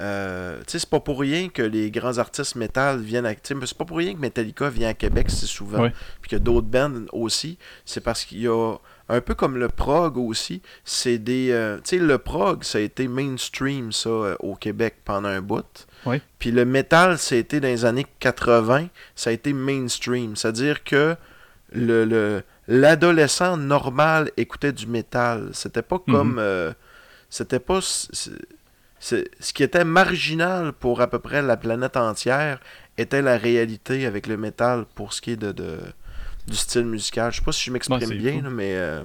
Euh, 0.00 0.60
c'est 0.66 0.88
pas 0.88 1.00
pour 1.00 1.20
rien 1.20 1.48
que 1.48 1.62
les 1.62 1.90
grands 1.90 2.18
artistes 2.18 2.56
métal 2.56 3.00
viennent 3.00 3.26
à. 3.26 3.34
C'est 3.42 3.76
pas 3.76 3.84
pour 3.84 3.98
rien 3.98 4.14
que 4.14 4.18
Metallica 4.18 4.68
vient 4.70 4.88
à 4.88 4.94
Québec 4.94 5.30
si 5.30 5.46
souvent. 5.46 5.88
Puis 6.22 6.30
que 6.30 6.36
d'autres 6.36 6.66
bands 6.66 7.04
aussi. 7.12 7.58
C'est 7.84 8.00
parce 8.00 8.24
qu'il 8.24 8.40
y 8.40 8.48
a. 8.48 8.76
Un 9.12 9.20
peu 9.20 9.34
comme 9.34 9.56
le 9.56 9.68
prog 9.68 10.16
aussi, 10.18 10.62
c'est 10.84 11.18
des. 11.18 11.48
euh, 11.50 11.78
tu 11.78 11.82
sais, 11.84 11.98
le 11.98 12.16
prog, 12.18 12.62
ça 12.62 12.78
a 12.78 12.80
été 12.80 13.08
mainstream, 13.08 13.90
ça, 13.90 14.08
euh, 14.08 14.36
au 14.38 14.54
Québec 14.54 14.98
pendant 15.04 15.28
un 15.28 15.40
bout. 15.40 15.66
Ouais. 16.06 16.22
Puis 16.38 16.52
le 16.52 16.64
métal, 16.64 17.18
ça 17.18 17.34
a 17.34 17.38
été 17.38 17.58
dans 17.58 17.66
les 17.66 17.84
années 17.84 18.06
80, 18.20 18.86
ça 19.16 19.30
a 19.30 19.32
été 19.32 19.52
mainstream. 19.52 20.36
C'est-à-dire 20.36 20.84
que 20.84 21.16
le, 21.72 22.04
le- 22.04 22.42
l'adolescent 22.68 23.56
normal 23.56 24.30
écoutait 24.36 24.72
du 24.72 24.86
métal. 24.86 25.50
C'était 25.54 25.82
pas 25.82 26.00
Mhm. 26.06 26.14
comme. 26.14 26.36
euh, 26.38 26.72
c'était 27.28 27.58
pas. 27.58 27.80
Ce 29.00 29.52
qui 29.54 29.62
était 29.62 29.84
marginal 29.84 30.72
pour 30.72 31.00
à 31.00 31.08
peu 31.08 31.18
près 31.18 31.42
la 31.42 31.56
planète 31.56 31.96
entière 31.96 32.60
était 32.98 33.22
la 33.22 33.36
réalité 33.38 34.04
avec 34.06 34.26
le 34.26 34.36
métal 34.36 34.84
pour 34.94 35.12
ce 35.14 35.20
qui 35.22 35.32
est 35.32 35.36
de, 35.36 35.52
de- 35.52 35.80
du 36.46 36.56
style 36.56 36.84
musical. 36.84 37.32
Je 37.32 37.38
sais 37.38 37.44
pas 37.44 37.52
si 37.52 37.64
je 37.64 37.70
m'exprime 37.72 37.98
Ouais, 37.98 38.04
c'est 38.06 38.14
bien, 38.14 38.42
là, 38.42 38.50
mais 38.50 38.74
euh, 38.74 39.02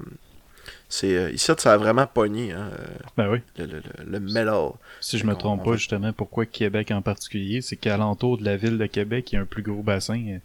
c'est 0.88 1.16
euh, 1.16 1.30
ici 1.30 1.50
ça 1.58 1.72
a 1.72 1.76
vraiment 1.78 2.06
pogné 2.06 2.52
hein, 2.52 2.70
euh, 2.78 2.86
Ben 3.16 3.30
oui. 3.30 3.38
le, 3.56 3.66
le- 3.66 3.82
le- 4.04 4.04
le 4.10 4.20
metal. 4.20 4.70
Si 5.00 5.16
je 5.16 5.22
Fait 5.22 5.28
me 5.28 5.34
trompe 5.34 5.64
pas, 5.64 5.76
justement, 5.76 6.12
pourquoi 6.12 6.44
Québec 6.46 6.90
en 6.90 7.00
particulier, 7.02 7.62
c'est 7.62 7.76
qu'alentour 7.76 8.36
de 8.38 8.44
la 8.44 8.56
ville 8.56 8.76
de 8.78 8.86
Québec, 8.86 9.32
il 9.32 9.36
y 9.36 9.38
a 9.38 9.42
un 9.42 9.46
plus 9.46 9.62
gros 9.62 9.82
bassin 9.82 10.38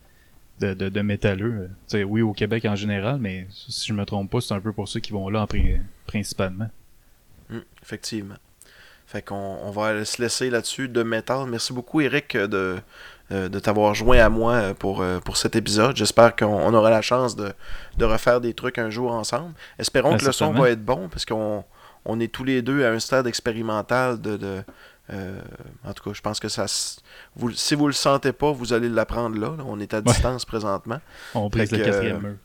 de, 0.59 0.73
de, 0.73 0.89
de 0.89 1.01
métalleux. 1.01 1.69
oui, 2.05 2.21
au 2.21 2.33
Québec 2.33 2.65
en 2.65 2.75
général, 2.75 3.17
mais 3.19 3.47
si 3.51 3.87
je 3.87 3.93
me 3.93 4.05
trompe 4.05 4.31
pas, 4.31 4.39
c'est 4.41 4.53
un 4.53 4.61
peu 4.61 4.71
pour 4.71 4.87
ceux 4.87 4.99
qui 5.01 5.11
vont 5.11 5.27
là 5.29 5.41
en 5.41 5.45
pri- 5.45 5.81
principalement. 6.07 6.69
Mm, 7.49 7.59
effectivement. 7.83 8.35
Fait 9.11 9.21
qu'on 9.21 9.57
on 9.61 9.71
va 9.71 10.05
se 10.05 10.21
laisser 10.21 10.49
là-dessus 10.49 10.87
de 10.87 11.03
métal. 11.03 11.45
Merci 11.45 11.73
beaucoup, 11.73 11.99
Eric, 11.99 12.37
de, 12.37 12.77
euh, 13.33 13.49
de 13.49 13.59
t'avoir 13.59 13.93
joint 13.93 14.19
à 14.19 14.29
moi 14.29 14.53
euh, 14.53 14.73
pour, 14.73 15.01
euh, 15.01 15.19
pour 15.19 15.35
cet 15.35 15.57
épisode. 15.57 15.97
J'espère 15.97 16.33
qu'on 16.33 16.45
on 16.45 16.73
aura 16.73 16.89
la 16.89 17.01
chance 17.01 17.35
de, 17.35 17.51
de 17.97 18.05
refaire 18.05 18.39
des 18.39 18.53
trucs 18.53 18.77
un 18.77 18.89
jour 18.89 19.11
ensemble. 19.11 19.53
Espérons 19.77 20.11
Ben, 20.11 20.17
que 20.17 20.25
le 20.27 20.31
son 20.31 20.53
va 20.53 20.69
être 20.69 20.85
bon, 20.85 21.09
parce 21.09 21.25
qu'on 21.25 21.65
on 22.05 22.21
est 22.21 22.31
tous 22.31 22.45
les 22.45 22.61
deux 22.61 22.85
à 22.85 22.91
un 22.91 22.99
stade 22.99 23.27
expérimental 23.27 24.21
de... 24.21 24.37
de 24.37 24.63
euh, 25.11 25.41
en 25.85 25.91
tout 25.91 26.05
cas, 26.05 26.13
je 26.13 26.21
pense 26.21 26.39
que 26.39 26.47
ça... 26.47 26.65
Vous, 27.35 27.51
si 27.51 27.75
vous 27.75 27.87
le 27.87 27.93
sentez 27.93 28.31
pas, 28.31 28.53
vous 28.53 28.71
allez 28.71 28.87
l'apprendre 28.87 29.37
là, 29.37 29.57
là. 29.57 29.63
On 29.67 29.77
est 29.81 29.93
à 29.93 29.99
distance 29.99 30.45
présentement. 30.45 31.01
On 31.35 31.49
brise 31.49 31.69
le 31.73 31.83
quatrième 31.83 32.21
mur. 32.21 32.35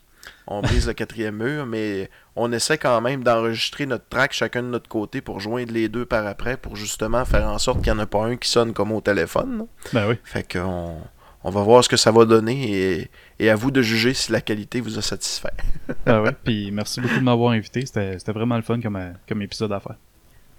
On 0.47 0.61
brise 0.63 0.87
le 0.87 0.93
quatrième 0.93 1.37
mur, 1.37 1.67
mais 1.67 2.11
on 2.35 2.53
essaie 2.53 2.79
quand 2.79 3.01
même 3.01 3.25
d'enregistrer 3.25 3.87
notre 3.87 4.09
track 4.09 4.33
chacun 4.33 4.63
de 4.63 4.69
notre 4.69 4.89
côté 4.89 5.21
pour 5.21 5.41
joindre 5.41 5.73
les 5.73 5.89
deux 5.89 6.07
par 6.07 6.27
après, 6.27 6.57
pour 6.57 6.77
justement 6.77 7.25
faire 7.25 7.49
en 7.49 7.59
sorte 7.59 7.83
qu'il 7.83 7.93
n'y 7.93 7.99
en 7.99 8.03
a 8.03 8.07
pas 8.07 8.25
un 8.25 8.37
qui 8.37 8.49
sonne 8.49 8.73
comme 8.73 8.93
au 8.93 9.01
téléphone. 9.01 9.67
Ben 9.93 10.09
oui. 10.09 10.17
Fait 10.25 10.51
qu'on 10.51 10.97
on 11.45 11.51
va 11.51 11.63
voir 11.63 11.85
ce 11.85 11.89
que 11.89 11.97
ça 11.97 12.11
va 12.11 12.25
donner 12.25 12.73
et, 12.73 13.11
et 13.39 13.51
à 13.51 13.55
vous 13.55 13.71
de 13.71 13.81
juger 13.81 14.15
si 14.15 14.33
la 14.33 14.41
qualité 14.41 14.81
vous 14.81 14.99
a 14.99 15.03
satisfait. 15.03 15.53
Ah 16.07 16.21
ouais. 16.23 16.33
Puis 16.45 16.71
merci 16.73 17.01
beaucoup 17.01 17.19
de 17.19 17.25
m'avoir 17.25 17.53
invité. 17.53 17.87
C'était 17.87 18.33
vraiment 18.33 18.57
le 18.57 18.63
fun 18.63 18.81
comme, 18.81 18.99
comme 19.29 19.43
épisode 19.43 19.73
à 19.73 19.81
faire. 19.81 19.97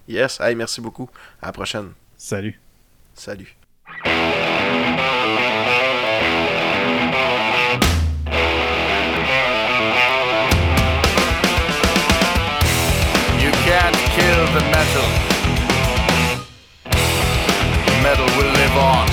Yes, 0.07 0.39
hey, 0.39 0.55
merci 0.55 0.79
beaucoup. 0.79 1.09
À 1.41 1.47
la 1.47 1.51
prochaine. 1.51 1.89
Salut. 2.17 2.59
Salut. 3.13 3.57
Kill 14.47 14.59
the 14.59 14.65
metal. 14.71 15.07
Metal 18.03 18.29
will 18.37 18.51
live 18.53 18.77
on. 18.77 19.07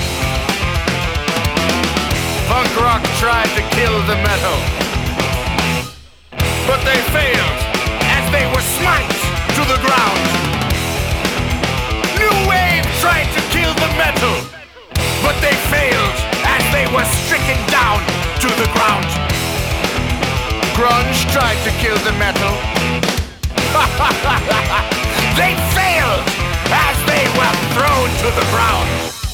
Punk 2.47 2.71
rock 2.79 3.03
tried 3.19 3.49
to 3.57 3.61
kill 3.75 3.95
the 4.07 4.15
metal. 4.23 4.57
But 6.67 6.79
they 6.85 6.99
failed 7.11 7.59
as 8.15 8.23
they 8.31 8.45
were 8.53 8.65
smite 8.79 9.17
to 9.57 9.61
the 9.71 9.79
ground. 9.83 10.23
New 12.21 12.35
wave 12.47 12.85
tried 13.01 13.29
to 13.35 13.41
kill 13.51 13.73
the 13.73 13.91
metal. 13.97 14.35
But 15.21 15.35
they 15.41 15.55
failed 15.73 16.17
as 16.45 16.63
they 16.71 16.87
were 16.95 17.07
stricken 17.25 17.59
down 17.67 17.99
to 18.39 18.47
the 18.61 18.67
ground. 18.75 19.09
Grunge 20.77 21.19
tried 21.33 21.59
to 21.65 21.71
kill 21.81 21.97
the 22.05 22.13
metal. 22.19 22.55
they 25.35 25.53
failed 25.75 26.23
as 26.71 26.95
they 27.11 27.25
were 27.35 27.55
thrown 27.75 28.07
to 28.23 28.27
the 28.39 28.45
ground. 28.51 29.24